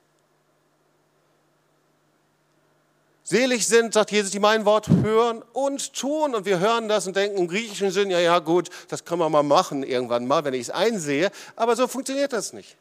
Selig 3.33 3.67
sind, 3.67 3.95
sagt 3.95 4.11
Jesus, 4.11 4.31
die 4.31 4.41
mein 4.41 4.67
Wort 4.67 4.91
hören 4.91 5.43
und 5.55 5.95
tun. 5.95 6.35
Und 6.35 6.45
wir 6.45 6.59
hören 6.59 6.87
das 6.87 7.07
und 7.07 7.17
denken 7.17 7.39
im 7.39 7.49
griechischen 7.49 7.91
Sinn, 7.91 8.11
ja, 8.11 8.19
ja, 8.19 8.41
gut, 8.41 8.69
das 8.89 9.07
kann 9.07 9.19
man 9.19 9.33
mal 9.33 9.43
machen 9.43 9.83
irgendwann 9.83 10.27
mal, 10.27 10.45
wenn 10.45 10.53
ich 10.53 10.61
es 10.61 10.71
einsehe. 10.71 11.31
Aber 11.57 11.75
so 11.75 11.89
funktioniert 11.89 12.35
das 12.35 12.53
nicht. 12.53 12.77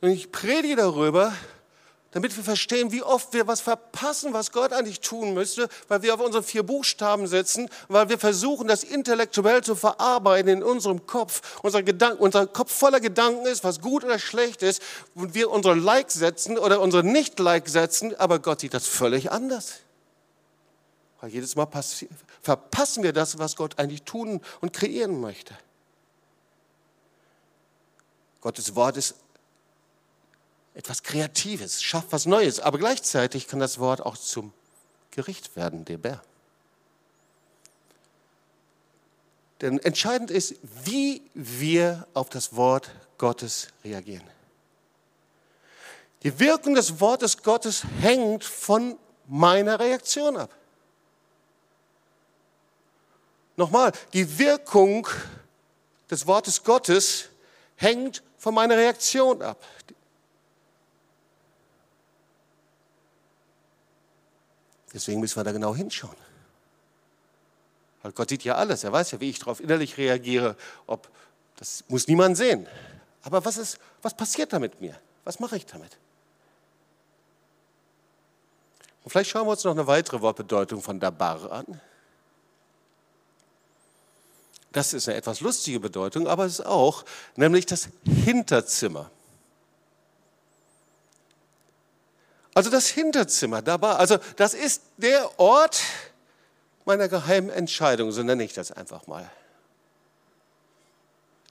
Und 0.00 0.08
ich 0.08 0.32
predige 0.32 0.76
darüber, 0.76 1.34
damit 2.16 2.34
wir 2.34 2.44
verstehen, 2.44 2.92
wie 2.92 3.02
oft 3.02 3.34
wir 3.34 3.46
was 3.46 3.60
verpassen, 3.60 4.32
was 4.32 4.50
Gott 4.50 4.72
eigentlich 4.72 5.00
tun 5.00 5.34
müsste, 5.34 5.68
weil 5.88 6.00
wir 6.00 6.14
auf 6.14 6.20
unseren 6.20 6.44
vier 6.44 6.62
Buchstaben 6.62 7.26
sitzen, 7.26 7.68
weil 7.88 8.08
wir 8.08 8.18
versuchen, 8.18 8.66
das 8.68 8.84
intellektuell 8.84 9.62
zu 9.62 9.76
verarbeiten 9.76 10.48
in 10.48 10.62
unserem 10.62 11.06
Kopf. 11.06 11.60
Unser, 11.62 11.82
Gedanken, 11.82 12.22
unser 12.22 12.46
Kopf 12.46 12.72
voller 12.72 13.00
Gedanken 13.00 13.44
ist, 13.44 13.64
was 13.64 13.82
gut 13.82 14.02
oder 14.02 14.18
schlecht 14.18 14.62
ist, 14.62 14.80
und 15.14 15.34
wir 15.34 15.50
unsere 15.50 15.74
Like 15.74 16.10
setzen 16.10 16.56
oder 16.56 16.80
unsere 16.80 17.04
Nicht-Like 17.04 17.68
setzen, 17.68 18.18
aber 18.18 18.38
Gott 18.38 18.60
sieht 18.60 18.72
das 18.72 18.86
völlig 18.86 19.30
anders. 19.30 19.80
Weil 21.20 21.28
jedes 21.28 21.54
Mal 21.54 21.68
verpassen 22.40 23.02
wir 23.02 23.12
das, 23.12 23.38
was 23.38 23.56
Gott 23.56 23.78
eigentlich 23.78 24.04
tun 24.04 24.40
und 24.62 24.72
kreieren 24.72 25.20
möchte. 25.20 25.54
Gottes 28.40 28.74
Wort 28.74 28.96
ist 28.96 29.16
etwas 30.76 31.02
Kreatives, 31.02 31.82
schafft 31.82 32.12
was 32.12 32.26
Neues, 32.26 32.60
aber 32.60 32.78
gleichzeitig 32.78 33.48
kann 33.48 33.58
das 33.58 33.78
Wort 33.78 34.02
auch 34.02 34.16
zum 34.16 34.52
Gericht 35.10 35.56
werden, 35.56 35.86
der 35.86 35.96
Bär. 35.96 36.22
Denn 39.62 39.78
entscheidend 39.78 40.30
ist, 40.30 40.56
wie 40.84 41.22
wir 41.32 42.06
auf 42.12 42.28
das 42.28 42.54
Wort 42.54 42.90
Gottes 43.16 43.68
reagieren. 43.84 44.26
Die 46.22 46.38
Wirkung 46.38 46.74
des 46.74 47.00
Wortes 47.00 47.42
Gottes 47.42 47.82
hängt 48.00 48.44
von 48.44 48.98
meiner 49.26 49.80
Reaktion 49.80 50.36
ab. 50.36 50.50
Nochmal, 53.56 53.92
die 54.12 54.38
Wirkung 54.38 55.08
des 56.10 56.26
Wortes 56.26 56.62
Gottes 56.62 57.30
hängt 57.76 58.22
von 58.36 58.54
meiner 58.54 58.76
Reaktion 58.76 59.40
ab. 59.40 59.64
Deswegen 64.96 65.20
müssen 65.20 65.36
wir 65.36 65.44
da 65.44 65.52
genau 65.52 65.74
hinschauen. 65.76 66.16
Weil 68.00 68.12
Gott 68.12 68.30
sieht 68.30 68.44
ja 68.44 68.54
alles. 68.54 68.82
Er 68.82 68.92
weiß 68.92 69.10
ja, 69.10 69.20
wie 69.20 69.28
ich 69.28 69.38
darauf 69.38 69.60
innerlich 69.60 69.98
reagiere. 69.98 70.56
Ob, 70.86 71.10
das 71.56 71.84
muss 71.88 72.08
niemand 72.08 72.38
sehen. 72.38 72.66
Aber 73.22 73.44
was, 73.44 73.58
ist, 73.58 73.78
was 74.00 74.16
passiert 74.16 74.54
da 74.54 74.58
mit 74.58 74.80
mir? 74.80 74.98
Was 75.24 75.38
mache 75.38 75.58
ich 75.58 75.66
damit? 75.66 75.98
Und 79.04 79.10
vielleicht 79.10 79.28
schauen 79.28 79.46
wir 79.46 79.50
uns 79.50 79.64
noch 79.64 79.72
eine 79.72 79.86
weitere 79.86 80.22
Wortbedeutung 80.22 80.80
von 80.80 80.98
Dabar 80.98 81.52
an. 81.52 81.78
Das 84.72 84.94
ist 84.94 85.10
eine 85.10 85.18
etwas 85.18 85.40
lustige 85.40 85.78
Bedeutung, 85.78 86.26
aber 86.26 86.46
es 86.46 86.60
ist 86.60 86.64
auch, 86.64 87.04
nämlich 87.34 87.66
das 87.66 87.90
Hinterzimmer. 88.24 89.10
Also 92.56 92.70
das 92.70 92.86
Hinterzimmer, 92.88 93.60
dabei, 93.60 93.96
also 93.96 94.16
das 94.36 94.54
ist 94.54 94.80
der 94.96 95.38
Ort 95.38 95.82
meiner 96.86 97.06
geheimen 97.06 97.50
Entscheidung, 97.50 98.12
so 98.12 98.22
nenne 98.22 98.44
ich 98.44 98.54
das 98.54 98.72
einfach 98.72 99.06
mal. 99.06 99.30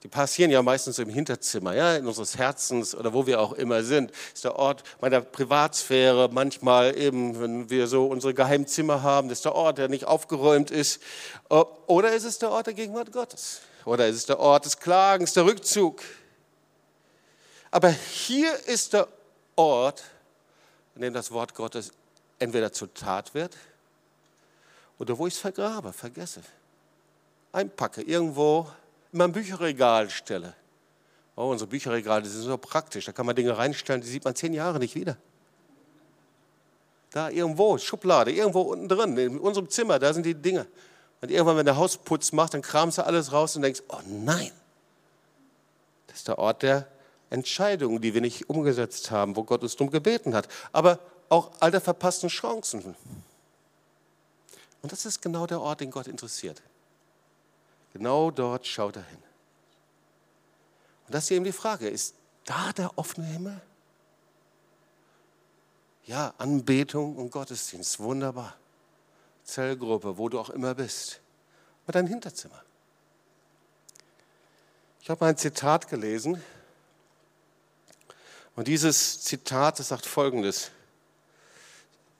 Die 0.02 0.08
passieren 0.08 0.50
ja 0.50 0.60
meistens 0.62 0.98
im 0.98 1.08
Hinterzimmer, 1.08 1.74
ja, 1.74 1.94
in 1.94 2.08
unseres 2.08 2.36
Herzens 2.38 2.92
oder 2.92 3.14
wo 3.14 3.24
wir 3.24 3.40
auch 3.40 3.52
immer 3.52 3.84
sind. 3.84 4.10
Ist 4.34 4.42
der 4.42 4.56
Ort 4.56 4.82
meiner 5.00 5.20
Privatsphäre, 5.20 6.28
manchmal 6.32 6.98
eben, 6.98 7.40
wenn 7.40 7.70
wir 7.70 7.86
so 7.86 8.06
unsere 8.06 8.34
Geheimzimmer 8.34 9.04
haben, 9.04 9.30
ist 9.30 9.44
der 9.44 9.54
Ort, 9.54 9.78
der 9.78 9.88
nicht 9.88 10.06
aufgeräumt 10.06 10.72
ist. 10.72 11.00
Oder 11.48 12.14
ist 12.14 12.24
es 12.24 12.40
der 12.40 12.50
Ort 12.50 12.66
der 12.66 12.74
Gegenwart 12.74 13.12
Gottes? 13.12 13.60
Oder 13.84 14.08
ist 14.08 14.16
es 14.16 14.26
der 14.26 14.40
Ort 14.40 14.64
des 14.64 14.80
Klagens, 14.80 15.34
der 15.34 15.44
Rückzug? 15.44 16.02
Aber 17.70 17.90
hier 17.90 18.52
ist 18.66 18.92
der 18.92 19.06
Ort, 19.54 20.02
in 20.96 21.02
dem 21.02 21.14
das 21.14 21.30
Wort 21.30 21.54
Gottes 21.54 21.92
entweder 22.38 22.72
zur 22.72 22.92
Tat 22.92 23.34
wird 23.34 23.56
oder 24.98 25.16
wo 25.18 25.26
ich 25.26 25.34
es 25.34 25.40
vergrabe, 25.40 25.92
vergesse, 25.92 26.40
einpacke, 27.52 28.02
irgendwo 28.02 28.66
in 29.12 29.18
meinem 29.18 29.32
Bücherregal 29.32 30.10
stelle. 30.10 30.54
Oh, 31.36 31.50
unsere 31.50 31.68
Bücherregale 31.68 32.24
sind 32.24 32.42
so 32.42 32.56
praktisch, 32.56 33.04
da 33.04 33.12
kann 33.12 33.26
man 33.26 33.36
Dinge 33.36 33.56
reinstellen, 33.56 34.00
die 34.00 34.08
sieht 34.08 34.24
man 34.24 34.34
zehn 34.34 34.54
Jahre 34.54 34.78
nicht 34.78 34.94
wieder. 34.94 35.18
Da 37.10 37.28
irgendwo, 37.28 37.76
Schublade, 37.76 38.32
irgendwo 38.32 38.62
unten 38.62 38.88
drin, 38.88 39.16
in 39.18 39.38
unserem 39.38 39.68
Zimmer, 39.68 39.98
da 39.98 40.12
sind 40.14 40.24
die 40.24 40.34
Dinge. 40.34 40.66
Und 41.20 41.30
irgendwann, 41.30 41.58
wenn 41.58 41.66
der 41.66 41.76
Hausputz 41.76 42.32
macht, 42.32 42.54
dann 42.54 42.62
kramst 42.62 42.98
du 42.98 43.04
alles 43.04 43.32
raus 43.32 43.54
und 43.56 43.62
denkst, 43.62 43.82
oh 43.88 44.00
nein, 44.06 44.50
das 46.06 46.18
ist 46.18 46.28
der 46.28 46.38
Ort 46.38 46.62
der 46.62 46.88
Entscheidungen, 47.30 48.00
die 48.00 48.14
wir 48.14 48.20
nicht 48.20 48.48
umgesetzt 48.48 49.10
haben, 49.10 49.36
wo 49.36 49.44
Gott 49.44 49.62
uns 49.62 49.76
darum 49.76 49.90
gebeten 49.90 50.34
hat. 50.34 50.48
Aber 50.72 51.00
auch 51.28 51.50
all 51.60 51.70
der 51.70 51.80
verpassten 51.80 52.28
Chancen. 52.28 52.94
Und 54.82 54.92
das 54.92 55.04
ist 55.04 55.20
genau 55.20 55.46
der 55.46 55.60
Ort, 55.60 55.80
den 55.80 55.90
Gott 55.90 56.06
interessiert. 56.06 56.62
Genau 57.92 58.30
dort 58.30 58.66
schaut 58.66 58.96
er 58.96 59.02
hin. 59.02 59.18
Und 61.06 61.14
das 61.14 61.24
ist 61.24 61.30
eben 61.32 61.44
die 61.44 61.52
Frage, 61.52 61.88
ist 61.88 62.14
da 62.44 62.72
der 62.72 62.96
offene 62.96 63.26
Himmel? 63.26 63.60
Ja, 66.04 66.34
Anbetung 66.38 67.16
und 67.16 67.30
Gottesdienst, 67.30 67.98
wunderbar. 67.98 68.56
Zellgruppe, 69.42 70.18
wo 70.18 70.28
du 70.28 70.38
auch 70.38 70.50
immer 70.50 70.74
bist. 70.74 71.20
Aber 71.84 71.92
dein 71.92 72.06
Hinterzimmer. 72.06 72.62
Ich 75.00 75.10
habe 75.10 75.24
mal 75.24 75.30
ein 75.30 75.36
Zitat 75.36 75.88
gelesen. 75.88 76.42
Und 78.56 78.68
dieses 78.68 79.20
Zitat, 79.20 79.78
das 79.78 79.88
sagt 79.88 80.06
Folgendes. 80.06 80.70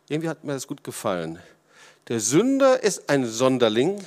Irgendwie 0.09 0.29
hat 0.29 0.45
mir 0.45 0.53
das 0.53 0.67
gut 0.67 0.85
gefallen. 0.85 1.41
Der 2.09 2.21
Sünder 2.21 2.83
ist 2.83 3.09
ein 3.09 3.27
Sonderling, 3.27 4.05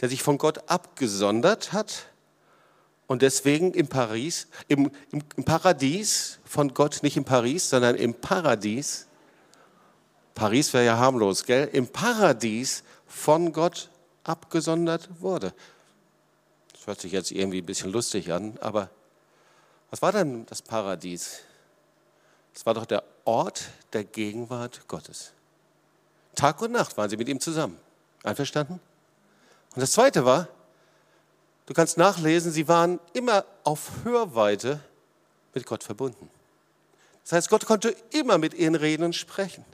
der 0.00 0.08
sich 0.10 0.22
von 0.22 0.38
Gott 0.38 0.68
abgesondert 0.68 1.72
hat 1.72 2.06
und 3.08 3.22
deswegen 3.22 3.72
im, 3.72 3.88
Paris, 3.88 4.46
im, 4.68 4.90
im, 5.10 5.22
im 5.34 5.44
Paradies 5.44 6.38
von 6.44 6.72
Gott, 6.74 7.02
nicht 7.02 7.16
in 7.16 7.24
Paris, 7.24 7.70
sondern 7.70 7.96
im 7.96 8.14
Paradies, 8.14 9.06
Paris 10.34 10.72
wäre 10.72 10.84
ja 10.84 10.98
harmlos, 10.98 11.44
gell? 11.44 11.68
Im 11.72 11.88
Paradies 11.88 12.84
von 13.06 13.52
Gott 13.52 13.88
abgesondert 14.22 15.08
wurde. 15.20 15.52
Das 16.72 16.86
hört 16.86 17.00
sich 17.00 17.10
jetzt 17.10 17.32
irgendwie 17.32 17.58
ein 17.58 17.66
bisschen 17.66 17.90
lustig 17.90 18.30
an, 18.30 18.56
aber 18.60 18.90
was 19.90 20.02
war 20.02 20.12
denn 20.12 20.46
das 20.46 20.62
Paradies? 20.62 21.40
Es 22.54 22.66
war 22.66 22.74
doch 22.74 22.86
der 22.86 23.02
Ort 23.24 23.68
der 23.92 24.04
Gegenwart 24.04 24.86
Gottes. 24.88 25.32
Tag 26.34 26.60
und 26.62 26.72
Nacht 26.72 26.96
waren 26.96 27.08
sie 27.10 27.16
mit 27.16 27.28
ihm 27.28 27.40
zusammen. 27.40 27.78
Einverstanden? 28.22 28.80
Und 29.74 29.80
das 29.80 29.92
Zweite 29.92 30.24
war, 30.24 30.48
du 31.66 31.74
kannst 31.74 31.98
nachlesen, 31.98 32.52
sie 32.52 32.68
waren 32.68 33.00
immer 33.12 33.44
auf 33.64 34.04
Hörweite 34.04 34.80
mit 35.54 35.66
Gott 35.66 35.84
verbunden. 35.84 36.30
Das 37.24 37.32
heißt, 37.32 37.50
Gott 37.50 37.66
konnte 37.66 37.94
immer 38.10 38.38
mit 38.38 38.54
ihnen 38.54 38.74
reden 38.74 39.04
und 39.04 39.14
sprechen. 39.14 39.64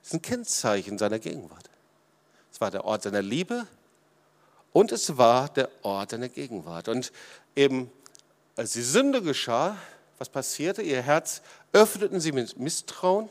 Das 0.00 0.08
ist 0.08 0.14
ein 0.14 0.22
Kennzeichen 0.22 0.98
seiner 0.98 1.18
Gegenwart. 1.18 1.68
Es 2.52 2.60
war 2.60 2.70
der 2.70 2.84
Ort 2.84 3.02
seiner 3.02 3.22
Liebe 3.22 3.66
und 4.72 4.92
es 4.92 5.18
war 5.18 5.48
der 5.48 5.68
Ort 5.82 6.10
seiner 6.10 6.28
Gegenwart. 6.28 6.88
Und 6.88 7.12
eben 7.54 7.90
als 8.58 8.72
die 8.72 8.82
Sünde 8.82 9.22
geschah, 9.22 9.76
was 10.18 10.28
passierte? 10.28 10.82
Ihr 10.82 11.00
Herz 11.00 11.42
öffneten 11.72 12.18
sie 12.18 12.32
mit 12.32 12.58
Misstrauen. 12.58 13.30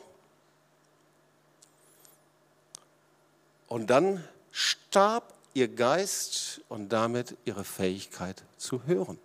Und 3.68 3.88
dann 3.88 4.26
starb 4.54 5.34
ihr 5.54 5.68
Geist 5.68 6.62
und 6.70 6.88
damit 6.94 7.36
ihre 7.44 7.66
Fähigkeit 7.66 8.42
zu 8.56 8.86
hören, 8.86 9.20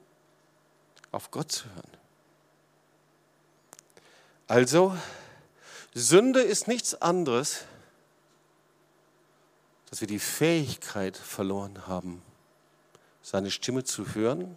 auf 1.12 1.30
Gott 1.30 1.52
zu 1.52 1.66
hören. 1.66 1.90
Also, 4.48 4.96
Sünde 5.94 6.40
ist 6.40 6.66
nichts 6.66 7.00
anderes, 7.00 7.60
dass 9.88 10.00
wir 10.00 10.08
die 10.08 10.18
Fähigkeit 10.18 11.16
verloren 11.16 11.86
haben, 11.86 12.22
seine 13.22 13.52
Stimme 13.52 13.84
zu 13.84 14.16
hören 14.16 14.56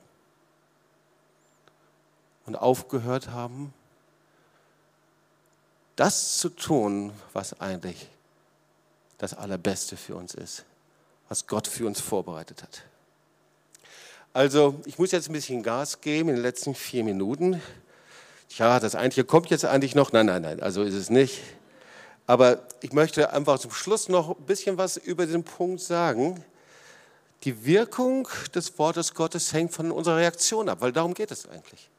und 2.45 2.55
aufgehört 2.55 3.29
haben, 3.29 3.73
das 5.95 6.37
zu 6.37 6.49
tun, 6.49 7.13
was 7.33 7.59
eigentlich 7.59 8.09
das 9.17 9.33
Allerbeste 9.33 9.97
für 9.97 10.15
uns 10.15 10.33
ist, 10.33 10.65
was 11.29 11.47
Gott 11.47 11.67
für 11.67 11.87
uns 11.87 12.01
vorbereitet 12.01 12.63
hat. 12.63 12.83
Also, 14.33 14.81
ich 14.85 14.99
muss 14.99 15.11
jetzt 15.11 15.29
ein 15.29 15.33
bisschen 15.33 15.63
Gas 15.63 16.01
geben 16.01 16.29
in 16.29 16.35
den 16.35 16.43
letzten 16.43 16.75
vier 16.75 17.05
Minuten. 17.05 17.61
Ja, 18.57 18.81
das 18.81 18.93
eigentliche 18.93 19.23
kommt 19.23 19.49
jetzt 19.49 19.63
eigentlich 19.63 19.95
noch. 19.95 20.11
Nein, 20.11 20.25
nein, 20.25 20.41
nein, 20.41 20.59
also 20.61 20.83
ist 20.83 20.93
es 20.93 21.09
nicht. 21.09 21.41
Aber 22.27 22.59
ich 22.81 22.91
möchte 22.91 23.31
einfach 23.31 23.59
zum 23.59 23.71
Schluss 23.71 24.09
noch 24.09 24.37
ein 24.37 24.45
bisschen 24.45 24.77
was 24.77 24.97
über 24.97 25.25
den 25.25 25.43
Punkt 25.43 25.79
sagen. 25.81 26.43
Die 27.43 27.65
Wirkung 27.65 28.27
des 28.53 28.77
Wortes 28.77 29.13
Gottes 29.13 29.53
hängt 29.53 29.71
von 29.71 29.91
unserer 29.91 30.17
Reaktion 30.17 30.67
ab, 30.67 30.81
weil 30.81 30.91
darum 30.91 31.13
geht 31.13 31.31
es 31.31 31.47
eigentlich. 31.47 31.89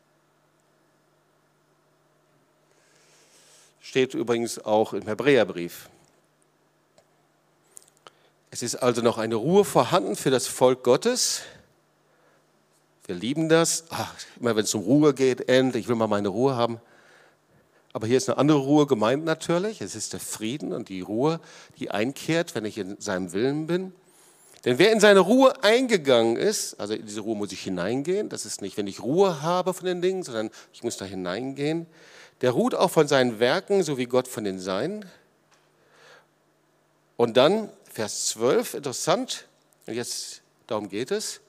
Steht 3.89 4.15
übrigens 4.15 4.59
auch 4.59 4.95
im 4.95 5.03
Hebräerbrief. 5.03 5.89
Es 8.51 8.65
ist 8.65 8.75
also 8.75 9.01
noch 9.01 9.17
eine 9.17 9.37
Ruhe 9.37 9.65
vorhanden 9.65 10.17
für 10.17 10.31
das 10.31 10.49
Volk 10.49 10.83
Gottes. 10.83 11.43
Wir 13.07 13.15
lieben 13.15 13.49
das. 13.49 13.85
Ach, 13.91 14.13
immer 14.41 14.57
wenn 14.57 14.65
es 14.65 14.75
um 14.75 14.83
Ruhe 14.83 15.15
geht, 15.15 15.49
endlich, 15.49 15.85
ich 15.85 15.89
will 15.89 15.95
mal 15.95 16.09
meine 16.09 16.27
Ruhe 16.27 16.57
haben. 16.57 16.81
Aber 17.93 18.09
hier 18.09 18.17
ist 18.17 18.29
eine 18.29 18.39
andere 18.39 18.59
Ruhe 18.59 18.89
gemeint 18.89 19.25
natürlich. 19.25 19.81
Es 19.81 19.95
ist 19.95 20.15
der 20.15 20.21
Frieden 20.21 20.73
und 20.73 20.89
die 20.89 21.01
Ruhe, 21.01 21.39
die 21.79 21.93
einkehrt, 21.93 22.57
wenn 22.57 22.65
ich 22.65 22.79
in 22.79 23.01
seinem 23.01 23.33
Willen 23.33 23.69
bin. 23.69 23.93
Denn 24.65 24.81
wer 24.81 24.91
in 24.91 24.99
seine 24.99 25.21
Ruhe 25.21 25.63
eingegangen 25.63 26.37
ist, 26.37 26.81
also 26.81 26.95
in 26.95 27.07
diese 27.07 27.21
Ruhe 27.21 27.37
muss 27.37 27.53
ich 27.53 27.61
hineingehen, 27.61 28.31
das 28.31 28.47
ist 28.47 28.63
nicht, 28.63 28.77
wenn 28.77 28.89
ich 28.89 29.01
Ruhe 29.01 29.43
habe 29.43 29.73
von 29.75 29.87
den 29.87 30.03
Dingen, 30.03 30.25
sondern 30.25 30.51
ich 30.73 30.83
muss 30.83 30.97
da 30.97 31.05
hineingehen, 31.05 31.87
der 32.41 32.51
ruht 32.51 32.75
auch 32.75 32.91
von 32.91 33.09
seinen 33.09 33.41
Werken, 33.41 33.83
so 33.83 33.99
wie 33.99 34.07
Gott 34.07 34.29
von 34.29 34.45
den 34.45 34.59
Seinen. 34.59 35.05
Und 37.17 37.37
dann 37.37 37.71
Vers 37.91 38.27
12, 38.29 38.75
interessant, 38.75 39.47
und 39.87 39.95
jetzt 39.95 40.43
darum 40.67 40.89
geht 40.89 41.11
es. 41.11 41.41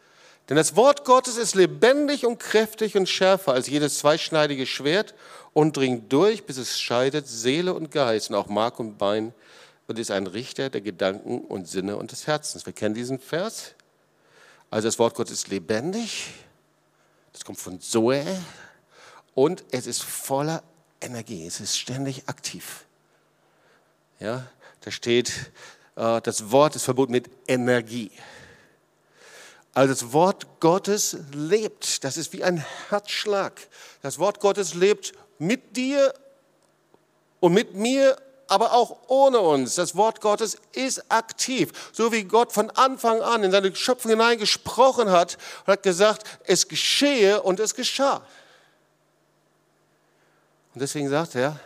Denn 0.49 0.55
das 0.55 0.77
Wort 0.77 1.03
Gottes 1.03 1.35
ist 1.35 1.55
lebendig 1.55 2.25
und 2.25 2.39
kräftig 2.39 2.95
und 2.95 3.09
schärfer 3.09 3.51
als 3.53 3.67
jedes 3.67 3.99
zweischneidige 3.99 4.65
Schwert 4.65 5.13
und 5.53 5.75
dringt 5.75 6.13
durch, 6.13 6.45
bis 6.45 6.57
es 6.57 6.79
scheidet 6.79 7.27
Seele 7.27 7.73
und 7.73 7.91
Geist 7.91 8.29
und 8.29 8.35
auch 8.37 8.47
Mark 8.47 8.79
und 8.79 8.97
Bein 8.97 9.33
und 9.87 9.99
ist 9.99 10.11
ein 10.11 10.27
Richter 10.27 10.69
der 10.69 10.81
Gedanken 10.81 11.41
und 11.41 11.67
Sinne 11.67 11.97
und 11.97 12.11
des 12.11 12.27
Herzens. 12.27 12.65
Wir 12.65 12.73
kennen 12.73 12.95
diesen 12.95 13.19
Vers. 13.19 13.73
Also 14.69 14.87
das 14.87 14.99
Wort 14.99 15.15
Gottes 15.15 15.33
ist 15.33 15.47
lebendig, 15.49 16.27
das 17.33 17.45
kommt 17.45 17.59
von 17.59 17.79
Zoe 17.79 18.25
und 19.33 19.63
es 19.71 19.87
ist 19.87 20.03
voller 20.03 20.61
Energie, 21.01 21.45
es 21.45 21.59
ist 21.59 21.77
ständig 21.77 22.27
aktiv. 22.27 22.85
Ja, 24.19 24.47
da 24.81 24.91
steht, 24.91 25.31
äh, 25.95 26.21
das 26.21 26.51
Wort 26.51 26.75
ist 26.75 26.83
verbunden 26.83 27.11
mit 27.11 27.29
Energie. 27.47 28.11
Also 29.73 29.93
das 29.93 30.11
Wort 30.11 30.59
Gottes 30.59 31.17
lebt, 31.33 32.03
das 32.03 32.17
ist 32.17 32.33
wie 32.33 32.43
ein 32.43 32.65
Herzschlag. 32.89 33.53
Das 34.01 34.17
Wort 34.17 34.39
Gottes 34.39 34.73
lebt 34.73 35.13
mit 35.37 35.77
dir 35.77 36.13
und 37.39 37.53
mit 37.53 37.75
mir, 37.75 38.17
aber 38.47 38.73
auch 38.73 38.97
ohne 39.07 39.39
uns. 39.39 39.75
Das 39.75 39.95
Wort 39.95 40.19
Gottes 40.21 40.57
ist 40.71 41.11
aktiv, 41.11 41.71
so 41.91 42.11
wie 42.11 42.23
Gott 42.23 42.53
von 42.53 42.71
Anfang 42.71 43.21
an 43.21 43.43
in 43.43 43.51
seine 43.51 43.75
Schöpfung 43.75 44.09
hinein 44.09 44.39
gesprochen 44.39 45.11
hat 45.11 45.37
und 45.65 45.73
hat 45.73 45.83
gesagt, 45.83 46.23
es 46.45 46.67
geschehe 46.67 47.43
und 47.43 47.59
es 47.59 47.75
geschah. 47.75 48.25
Und 50.77 50.81
deswegen 50.81 51.09
sagt 51.09 51.33
er, 51.33 51.59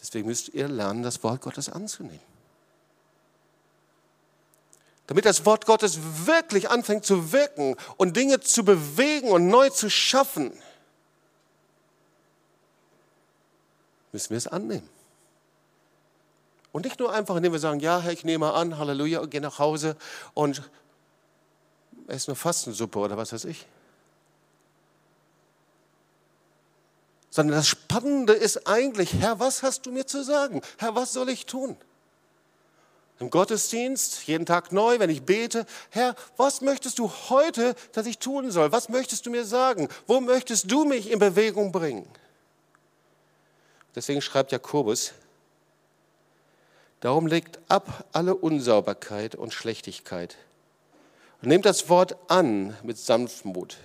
deswegen 0.00 0.26
müsst 0.26 0.48
ihr 0.54 0.68
lernen, 0.68 1.02
das 1.02 1.22
Wort 1.22 1.42
Gottes 1.42 1.68
anzunehmen. 1.68 2.22
Damit 5.06 5.26
das 5.26 5.44
Wort 5.44 5.66
Gottes 5.66 5.98
wirklich 6.26 6.70
anfängt 6.70 7.04
zu 7.04 7.32
wirken 7.32 7.76
und 7.98 8.16
Dinge 8.16 8.40
zu 8.40 8.64
bewegen 8.64 9.28
und 9.28 9.48
neu 9.48 9.68
zu 9.68 9.90
schaffen, 9.90 10.50
müssen 14.12 14.30
wir 14.30 14.38
es 14.38 14.46
annehmen. 14.46 14.88
Und 16.72 16.86
nicht 16.86 16.98
nur 16.98 17.12
einfach, 17.12 17.36
indem 17.36 17.52
wir 17.52 17.58
sagen, 17.58 17.80
ja, 17.80 18.00
Herr, 18.00 18.12
ich 18.12 18.24
nehme 18.24 18.54
an, 18.54 18.78
Halleluja, 18.78 19.20
und 19.20 19.30
gehe 19.30 19.42
nach 19.42 19.58
Hause 19.58 19.98
und 20.32 20.62
esse 22.06 22.28
eine 22.28 22.36
Fastensuppe 22.36 22.98
oder 22.98 23.18
was 23.18 23.34
weiß 23.34 23.44
ich. 23.44 23.66
Sondern 27.36 27.58
das 27.58 27.68
Spannende 27.68 28.32
ist 28.32 28.66
eigentlich, 28.66 29.12
Herr, 29.12 29.38
was 29.38 29.62
hast 29.62 29.84
du 29.84 29.92
mir 29.92 30.06
zu 30.06 30.24
sagen? 30.24 30.62
Herr, 30.78 30.94
was 30.94 31.12
soll 31.12 31.28
ich 31.28 31.44
tun? 31.44 31.76
Im 33.20 33.28
Gottesdienst, 33.28 34.26
jeden 34.26 34.46
Tag 34.46 34.72
neu, 34.72 34.98
wenn 35.00 35.10
ich 35.10 35.22
bete, 35.22 35.66
Herr, 35.90 36.16
was 36.38 36.62
möchtest 36.62 36.98
du 36.98 37.10
heute, 37.28 37.74
dass 37.92 38.06
ich 38.06 38.18
tun 38.18 38.50
soll? 38.50 38.72
Was 38.72 38.88
möchtest 38.88 39.26
du 39.26 39.30
mir 39.30 39.44
sagen? 39.44 39.88
Wo 40.06 40.22
möchtest 40.22 40.70
du 40.70 40.86
mich 40.86 41.10
in 41.10 41.18
Bewegung 41.18 41.72
bringen? 41.72 42.08
Deswegen 43.94 44.22
schreibt 44.22 44.50
Jakobus, 44.50 45.12
Darum 47.00 47.26
legt 47.26 47.58
ab 47.68 48.06
alle 48.12 48.34
Unsauberkeit 48.34 49.34
und 49.34 49.52
Schlechtigkeit. 49.52 50.36
Und 51.42 51.48
nehmt 51.48 51.66
das 51.66 51.90
Wort 51.90 52.16
an 52.28 52.74
mit 52.82 52.96
Sanftmut. 52.96 53.76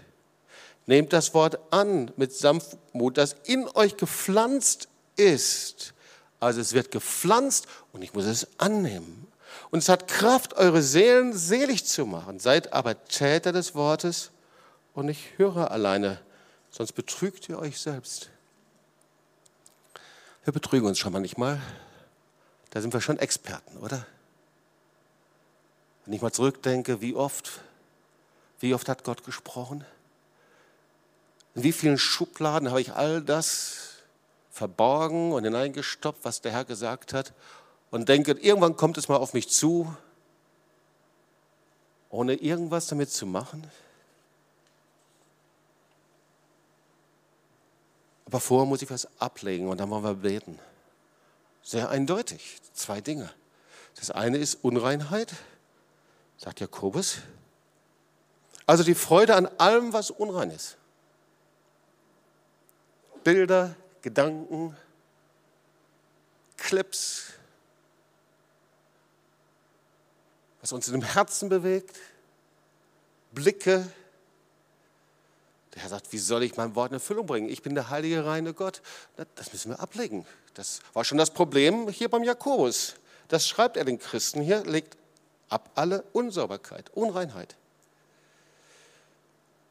Nehmt 0.85 1.13
das 1.13 1.33
Wort 1.33 1.59
an 1.71 2.11
mit 2.17 2.33
Sanftmut, 2.33 3.17
das 3.17 3.35
in 3.45 3.67
euch 3.75 3.97
gepflanzt 3.97 4.87
ist. 5.15 5.93
Also 6.39 6.59
es 6.59 6.73
wird 6.73 6.91
gepflanzt 6.91 7.67
und 7.93 8.01
ich 8.01 8.13
muss 8.13 8.25
es 8.25 8.47
annehmen. 8.57 9.27
Und 9.69 9.79
es 9.79 9.89
hat 9.89 10.07
Kraft, 10.07 10.55
eure 10.55 10.81
Seelen 10.81 11.33
selig 11.33 11.85
zu 11.85 12.05
machen. 12.05 12.39
Seid 12.39 12.73
aber 12.73 13.05
Täter 13.05 13.51
des 13.51 13.75
Wortes 13.75 14.31
und 14.93 15.05
nicht 15.05 15.37
Hörer 15.37 15.71
alleine, 15.71 16.19
sonst 16.69 16.93
betrügt 16.93 17.47
ihr 17.47 17.59
euch 17.59 17.79
selbst. 17.79 18.29
Wir 20.43 20.53
betrügen 20.53 20.87
uns 20.87 20.97
schon 20.97 21.13
manchmal. 21.13 21.61
Da 22.71 22.81
sind 22.81 22.93
wir 22.93 23.01
schon 23.01 23.19
Experten, 23.19 23.77
oder? 23.77 24.05
Wenn 26.05 26.13
ich 26.13 26.21
mal 26.21 26.31
zurückdenke, 26.31 27.01
wie 27.01 27.15
oft, 27.15 27.61
wie 28.59 28.73
oft 28.73 28.89
hat 28.89 29.03
Gott 29.03 29.23
gesprochen? 29.23 29.85
In 31.55 31.63
wie 31.63 31.71
vielen 31.71 31.97
Schubladen 31.97 32.69
habe 32.69 32.81
ich 32.81 32.93
all 32.93 33.21
das 33.21 33.89
verborgen 34.49 35.31
und 35.33 35.43
hineingestoppt, 35.43 36.23
was 36.23 36.41
der 36.41 36.51
Herr 36.51 36.65
gesagt 36.65 37.13
hat? 37.13 37.33
Und 37.89 38.07
denke, 38.07 38.31
irgendwann 38.33 38.77
kommt 38.77 38.97
es 38.97 39.09
mal 39.09 39.17
auf 39.17 39.33
mich 39.33 39.49
zu, 39.49 39.95
ohne 42.09 42.35
irgendwas 42.35 42.87
damit 42.87 43.11
zu 43.11 43.25
machen? 43.25 43.69
Aber 48.25 48.39
vorher 48.39 48.65
muss 48.65 48.81
ich 48.81 48.89
was 48.89 49.09
ablegen 49.19 49.67
und 49.67 49.77
dann 49.79 49.89
wollen 49.89 50.05
wir 50.05 50.13
beten. 50.13 50.57
Sehr 51.63 51.89
eindeutig. 51.89 52.59
Zwei 52.73 53.01
Dinge. 53.01 53.29
Das 53.97 54.09
eine 54.09 54.37
ist 54.37 54.63
Unreinheit, 54.63 55.33
sagt 56.37 56.61
Jakobus. 56.61 57.17
Also 58.65 58.83
die 58.83 58.95
Freude 58.95 59.35
an 59.35 59.47
allem, 59.57 59.91
was 59.91 60.11
unrein 60.11 60.49
ist. 60.49 60.77
Bilder, 63.23 63.75
Gedanken, 64.01 64.75
Clips, 66.57 67.33
was 70.61 70.71
uns 70.71 70.87
in 70.87 70.93
dem 70.93 71.03
Herzen 71.03 71.49
bewegt, 71.49 71.97
Blicke. 73.31 73.91
Der 75.73 75.81
Herr 75.83 75.89
sagt, 75.89 76.11
wie 76.11 76.17
soll 76.17 76.43
ich 76.43 76.57
mein 76.57 76.75
Wort 76.75 76.91
in 76.91 76.95
Erfüllung 76.95 77.25
bringen? 77.25 77.49
Ich 77.49 77.61
bin 77.61 77.75
der 77.75 77.89
heilige, 77.89 78.25
reine 78.25 78.53
Gott. 78.53 78.81
Das 79.35 79.53
müssen 79.53 79.71
wir 79.71 79.79
ablegen. 79.79 80.25
Das 80.53 80.81
war 80.93 81.03
schon 81.03 81.17
das 81.17 81.31
Problem 81.31 81.89
hier 81.89 82.09
beim 82.09 82.23
Jakobus. 82.23 82.95
Das 83.29 83.47
schreibt 83.47 83.77
er 83.77 83.85
den 83.85 83.97
Christen 83.97 84.41
hier, 84.41 84.65
legt 84.65 84.97
ab 85.47 85.69
alle 85.75 86.03
Unsauberkeit, 86.13 86.89
Unreinheit. 86.91 87.55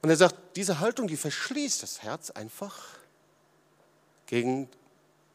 Und 0.03 0.09
er 0.09 0.17
sagt, 0.17 0.35
diese 0.57 0.81
Haltung, 0.81 1.07
die 1.07 1.17
verschließt 1.17 1.83
das 1.83 2.03
Herz 2.03 2.31
einfach 2.31 3.00
gegen 4.31 4.69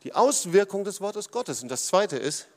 die 0.04 0.14
Auswirkung 0.14 0.86
des 0.86 1.02
Wortes 1.02 1.30
Gottes. 1.30 1.62
Und 1.62 1.68
das 1.68 1.88
Zweite 1.88 2.16
ist 2.16 2.48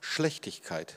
Schlechtigkeit. 0.00 0.96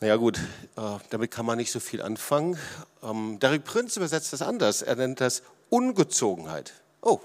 Naja 0.00 0.16
gut, 0.16 0.38
äh, 0.38 0.98
damit 1.10 1.30
kann 1.30 1.44
man 1.44 1.58
nicht 1.58 1.70
so 1.70 1.78
viel 1.78 2.00
anfangen. 2.00 2.58
Ähm, 3.02 3.38
Derek 3.40 3.64
Prinz 3.64 3.98
übersetzt 3.98 4.32
das 4.32 4.40
anders. 4.40 4.80
Er 4.80 4.96
nennt 4.96 5.20
das 5.20 5.42
Ungezogenheit. 5.68 6.72
Oh, 7.02 7.20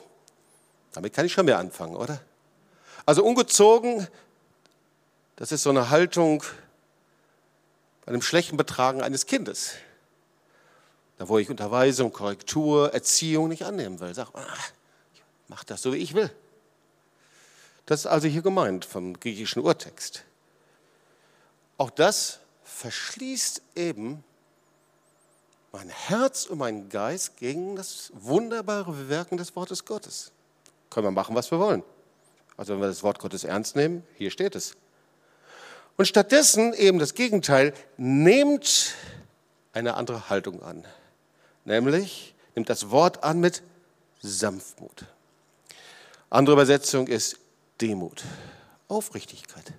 damit 0.92 1.14
kann 1.14 1.26
ich 1.26 1.32
schon 1.32 1.46
mehr 1.46 1.58
anfangen, 1.58 1.96
oder? 1.96 2.20
Also 3.06 3.24
ungezogen, 3.24 4.06
das 5.38 5.54
ist 5.54 5.64
so 5.64 5.70
eine 5.70 5.90
Haltung 5.92 6.44
bei 8.04 8.10
einem 8.10 8.22
schlechten 8.22 8.58
Betragen 8.58 9.02
eines 9.02 9.28
Kindes. 9.28 9.76
Da 11.18 11.30
wo 11.30 11.38
ich 11.38 11.50
Unterweisung, 11.50 12.12
Korrektur, 12.12 12.94
Erziehung 12.94 13.48
nicht 13.48 13.64
annehmen 13.64 14.00
will. 14.00 14.14
Sag, 14.14 14.30
ah, 14.34 14.46
ich 15.14 15.24
mach 15.48 15.64
das 15.64 15.82
so, 15.82 15.94
wie 15.94 15.98
ich 15.98 16.14
will. 16.14 16.30
Das 17.86 18.02
ist 18.02 18.06
also 18.08 18.28
hier 18.28 18.42
gemeint 18.42 18.84
vom 18.84 19.20
griechischen 19.20 19.62
Urtext. 19.62 20.24
Auch 21.78 21.90
das 21.90 22.40
verschließt 22.64 23.62
eben 23.76 24.24
mein 25.72 25.90
Herz 25.90 26.46
und 26.46 26.58
mein 26.58 26.90
Geist 26.90 27.38
gegen 27.38 27.76
das 27.76 28.12
wunderbare 28.14 29.10
Wirken 29.10 29.38
des 29.38 29.56
Wortes 29.56 29.86
Gottes. 29.86 30.32
Können 30.90 31.08
wir 31.08 31.12
machen, 31.12 31.36
was 31.36 31.52
wir 31.52 31.60
wollen. 31.60 31.84
Also 32.58 32.74
wenn 32.74 32.80
wir 32.80 32.88
das 32.88 33.04
Wort 33.04 33.20
Gottes 33.20 33.44
ernst 33.44 33.76
nehmen, 33.76 34.04
hier 34.16 34.32
steht 34.32 34.56
es. 34.56 34.76
Und 35.98 36.06
stattdessen 36.06 36.74
eben 36.74 37.00
das 37.00 37.14
Gegenteil, 37.14 37.74
nehmt 37.98 38.96
eine 39.74 39.96
andere 39.96 40.30
Haltung 40.30 40.64
an. 40.64 40.86
Nämlich, 41.66 42.36
nimmt 42.56 42.70
das 42.70 42.90
Wort 42.92 43.24
an 43.24 43.40
mit 43.40 43.62
Sanftmut. 44.22 45.06
Andere 46.30 46.54
Übersetzung 46.54 47.08
ist 47.08 47.38
Demut, 47.82 48.24
Aufrichtigkeit. 48.88 49.74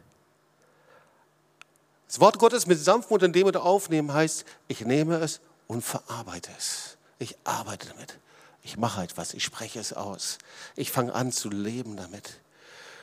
Das 2.06 2.20
Wort 2.20 2.38
Gottes 2.38 2.66
mit 2.66 2.78
Sanftmut 2.78 3.22
und 3.22 3.34
Demut 3.34 3.56
aufnehmen 3.56 4.12
heißt, 4.12 4.44
ich 4.68 4.80
nehme 4.82 5.16
es 5.16 5.40
und 5.66 5.82
verarbeite 5.82 6.50
es. 6.56 6.96
Ich 7.18 7.36
arbeite 7.44 7.88
damit. 7.88 8.18
Ich 8.62 8.76
mache 8.76 9.02
etwas, 9.02 9.32
ich 9.34 9.44
spreche 9.44 9.78
es 9.78 9.92
aus. 9.92 10.38
Ich 10.74 10.90
fange 10.90 11.14
an 11.14 11.32
zu 11.32 11.50
leben 11.50 11.96
damit. 11.96 12.40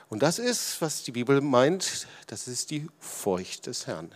Und 0.10 0.22
das 0.22 0.40
ist, 0.40 0.82
was 0.82 1.04
die 1.04 1.12
Bibel 1.12 1.42
meint, 1.42 2.08
das 2.28 2.48
ist 2.48 2.70
die 2.70 2.88
Furcht 3.00 3.68
des 3.68 3.88
Herrn. 3.88 4.14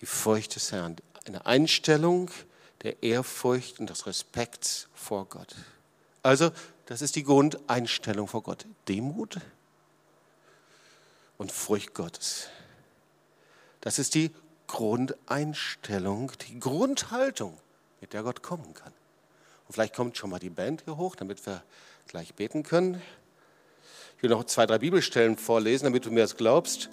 Die 0.00 0.06
Furcht 0.06 0.54
des 0.54 0.72
Herrn. 0.72 0.96
Eine 1.26 1.44
Einstellung, 1.46 2.30
der 2.86 3.02
Ehrfurcht 3.02 3.80
und 3.80 3.90
des 3.90 4.06
Respekts 4.06 4.86
vor 4.94 5.24
Gott. 5.24 5.56
Also, 6.22 6.52
das 6.86 7.02
ist 7.02 7.16
die 7.16 7.24
Grundeinstellung 7.24 8.28
vor 8.28 8.44
Gott. 8.44 8.64
Demut 8.86 9.40
und 11.36 11.50
Furcht 11.50 11.94
Gottes. 11.94 12.46
Das 13.80 13.98
ist 13.98 14.14
die 14.14 14.30
Grundeinstellung, 14.68 16.30
die 16.46 16.60
Grundhaltung, 16.60 17.58
mit 18.00 18.12
der 18.12 18.22
Gott 18.22 18.44
kommen 18.44 18.72
kann. 18.72 18.92
Und 19.66 19.72
vielleicht 19.72 19.96
kommt 19.96 20.16
schon 20.16 20.30
mal 20.30 20.38
die 20.38 20.50
Band 20.50 20.82
hier 20.84 20.96
hoch, 20.96 21.16
damit 21.16 21.44
wir 21.44 21.64
gleich 22.06 22.34
beten 22.34 22.62
können. 22.62 23.02
Ich 24.16 24.22
will 24.22 24.30
noch 24.30 24.44
zwei, 24.44 24.64
drei 24.64 24.78
Bibelstellen 24.78 25.36
vorlesen, 25.36 25.86
damit 25.86 26.06
du 26.06 26.12
mir 26.12 26.20
das 26.20 26.36
glaubst. 26.36 26.88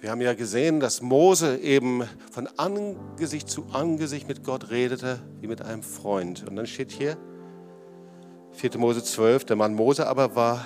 Wir 0.00 0.12
haben 0.12 0.20
ja 0.20 0.34
gesehen, 0.34 0.78
dass 0.78 1.02
Mose 1.02 1.58
eben 1.58 2.04
von 2.30 2.46
Angesicht 2.56 3.50
zu 3.50 3.66
Angesicht 3.72 4.28
mit 4.28 4.44
Gott 4.44 4.70
redete, 4.70 5.18
wie 5.40 5.48
mit 5.48 5.60
einem 5.60 5.82
Freund. 5.82 6.46
Und 6.48 6.54
dann 6.54 6.66
steht 6.66 6.92
hier, 6.92 7.16
4. 8.52 8.78
Mose 8.78 9.02
12, 9.02 9.44
der 9.46 9.56
Mann 9.56 9.74
Mose 9.74 10.06
aber 10.06 10.36
war 10.36 10.64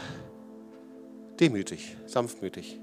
demütig, 1.41 1.97
sanftmütig. 2.07 2.79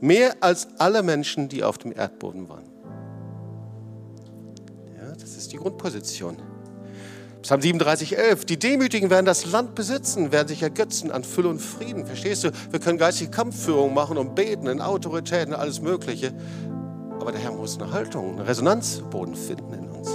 Mehr 0.00 0.36
als 0.40 0.68
alle 0.78 1.02
Menschen, 1.02 1.48
die 1.48 1.64
auf 1.64 1.78
dem 1.78 1.92
Erdboden 1.92 2.48
waren. 2.48 2.64
Ja, 4.96 5.12
das 5.12 5.36
ist 5.36 5.52
die 5.52 5.56
Grundposition. 5.56 6.36
Psalm 7.42 7.60
37, 7.60 8.18
11. 8.18 8.44
Die 8.44 8.58
Demütigen 8.58 9.10
werden 9.10 9.26
das 9.26 9.46
Land 9.46 9.74
besitzen, 9.74 10.32
werden 10.32 10.48
sich 10.48 10.62
ergötzen 10.62 11.10
an 11.10 11.22
Fülle 11.22 11.48
und 11.48 11.60
Frieden. 11.60 12.06
Verstehst 12.06 12.44
du? 12.44 12.50
Wir 12.70 12.80
können 12.80 12.98
geistige 12.98 13.30
Kampfführung 13.30 13.94
machen 13.94 14.18
und 14.18 14.34
beten 14.34 14.66
in 14.66 14.80
Autoritäten, 14.80 15.54
alles 15.54 15.80
Mögliche. 15.80 16.32
Aber 17.20 17.32
der 17.32 17.40
Herr 17.40 17.52
muss 17.52 17.80
eine 17.80 17.92
Haltung, 17.92 18.34
eine 18.34 18.48
Resonanzboden 18.48 19.34
finden 19.34 19.72
in 19.74 19.90
uns. 19.90 20.10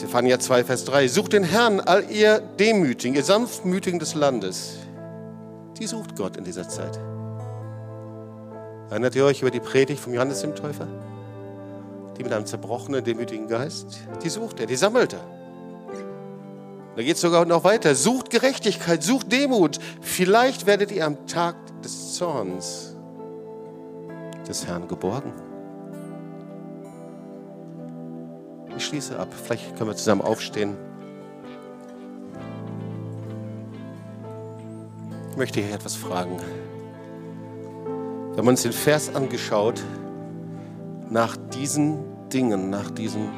Zephania 0.00 0.38
2, 0.38 0.64
Vers 0.64 0.84
3. 0.86 1.08
Sucht 1.08 1.34
den 1.34 1.44
Herrn, 1.44 1.80
all 1.80 2.10
ihr 2.10 2.40
Demütigen, 2.58 3.14
ihr 3.14 3.24
Sanftmütigen 3.24 3.98
des 3.98 4.14
Landes. 4.14 4.78
Die 5.78 5.86
sucht 5.86 6.16
Gott 6.16 6.36
in 6.36 6.44
dieser 6.44 6.68
Zeit. 6.68 6.98
Erinnert 8.88 9.14
ihr 9.14 9.24
euch 9.24 9.42
über 9.42 9.50
die 9.50 9.60
Predigt 9.60 10.00
vom 10.00 10.14
Johannes 10.14 10.40
dem 10.40 10.54
Täufer? 10.54 10.88
Die 12.20 12.24
mit 12.24 12.34
einem 12.34 12.44
zerbrochenen, 12.44 13.02
demütigen 13.02 13.48
Geist, 13.48 14.00
die 14.22 14.28
sucht 14.28 14.60
er, 14.60 14.66
die 14.66 14.76
sammelt 14.76 15.14
er. 15.14 15.24
Da 16.94 17.02
geht 17.02 17.14
es 17.14 17.22
sogar 17.22 17.46
noch 17.46 17.64
weiter. 17.64 17.94
Sucht 17.94 18.28
Gerechtigkeit, 18.28 19.02
sucht 19.02 19.32
Demut. 19.32 19.78
Vielleicht 20.02 20.66
werdet 20.66 20.92
ihr 20.92 21.06
am 21.06 21.26
Tag 21.26 21.56
des 21.82 22.14
Zorns 22.16 22.94
des 24.46 24.66
Herrn 24.66 24.86
geborgen. 24.86 25.32
Ich 28.76 28.84
schließe 28.84 29.18
ab. 29.18 29.28
Vielleicht 29.32 29.74
können 29.78 29.88
wir 29.88 29.96
zusammen 29.96 30.20
aufstehen. 30.20 30.76
Ich 35.30 35.36
möchte 35.38 35.62
hier 35.62 35.74
etwas 35.74 35.96
fragen. 35.96 36.36
Wir 38.32 38.36
haben 38.36 38.48
uns 38.48 38.60
den 38.60 38.72
Vers 38.72 39.14
angeschaut 39.14 39.82
nach 41.10 41.36
diesen 41.36 41.98
Dingen, 42.32 42.70
nach 42.70 42.90
diesen 42.90 43.28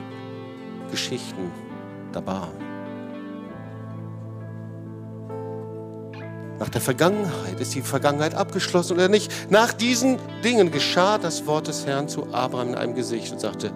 Geschichten 0.90 1.50
da 2.12 2.24
war. 2.24 2.48
Nach 6.58 6.68
der 6.68 6.80
Vergangenheit 6.80 7.58
ist 7.58 7.74
die 7.74 7.80
Vergangenheit 7.80 8.34
abgeschlossen 8.34 8.92
oder 8.92 9.08
nicht. 9.08 9.50
Nach 9.50 9.72
diesen 9.72 10.18
Dingen 10.44 10.70
geschah 10.70 11.18
das 11.18 11.44
Wort 11.46 11.66
des 11.66 11.86
Herrn 11.86 12.08
zu 12.08 12.32
Abraham 12.32 12.68
in 12.68 12.74
einem 12.76 12.94
Gesicht 12.94 13.32
und 13.32 13.40
sagte, 13.40 13.72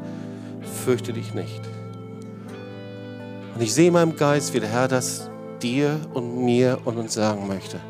fürchte 0.85 1.13
dich 1.13 1.35
nicht. 1.35 1.63
Und 3.55 3.63
ich 3.63 3.75
sehe 3.75 3.89
in 3.89 3.95
meinem 3.95 4.15
Geist, 4.15 4.55
wie 4.55 4.61
der 4.61 4.69
Herr 4.69 4.87
das 4.87 5.31
dir 5.63 5.99
und 6.13 6.45
mir 6.45 6.79
und 6.85 6.99
uns 6.99 7.15
sagen 7.15 7.49
möchte. 7.49 7.81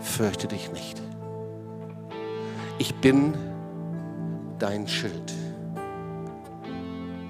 Fürchte 0.00 0.46
dich 0.46 0.70
nicht. 0.70 1.00
Ich 2.78 2.94
bin 2.94 3.34
dein 4.60 4.86
Schild. 4.86 5.32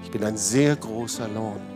Ich 0.03 0.11
bin 0.11 0.23
ein 0.23 0.37
sehr 0.37 0.75
großer 0.75 1.27
Lohn. 1.29 1.70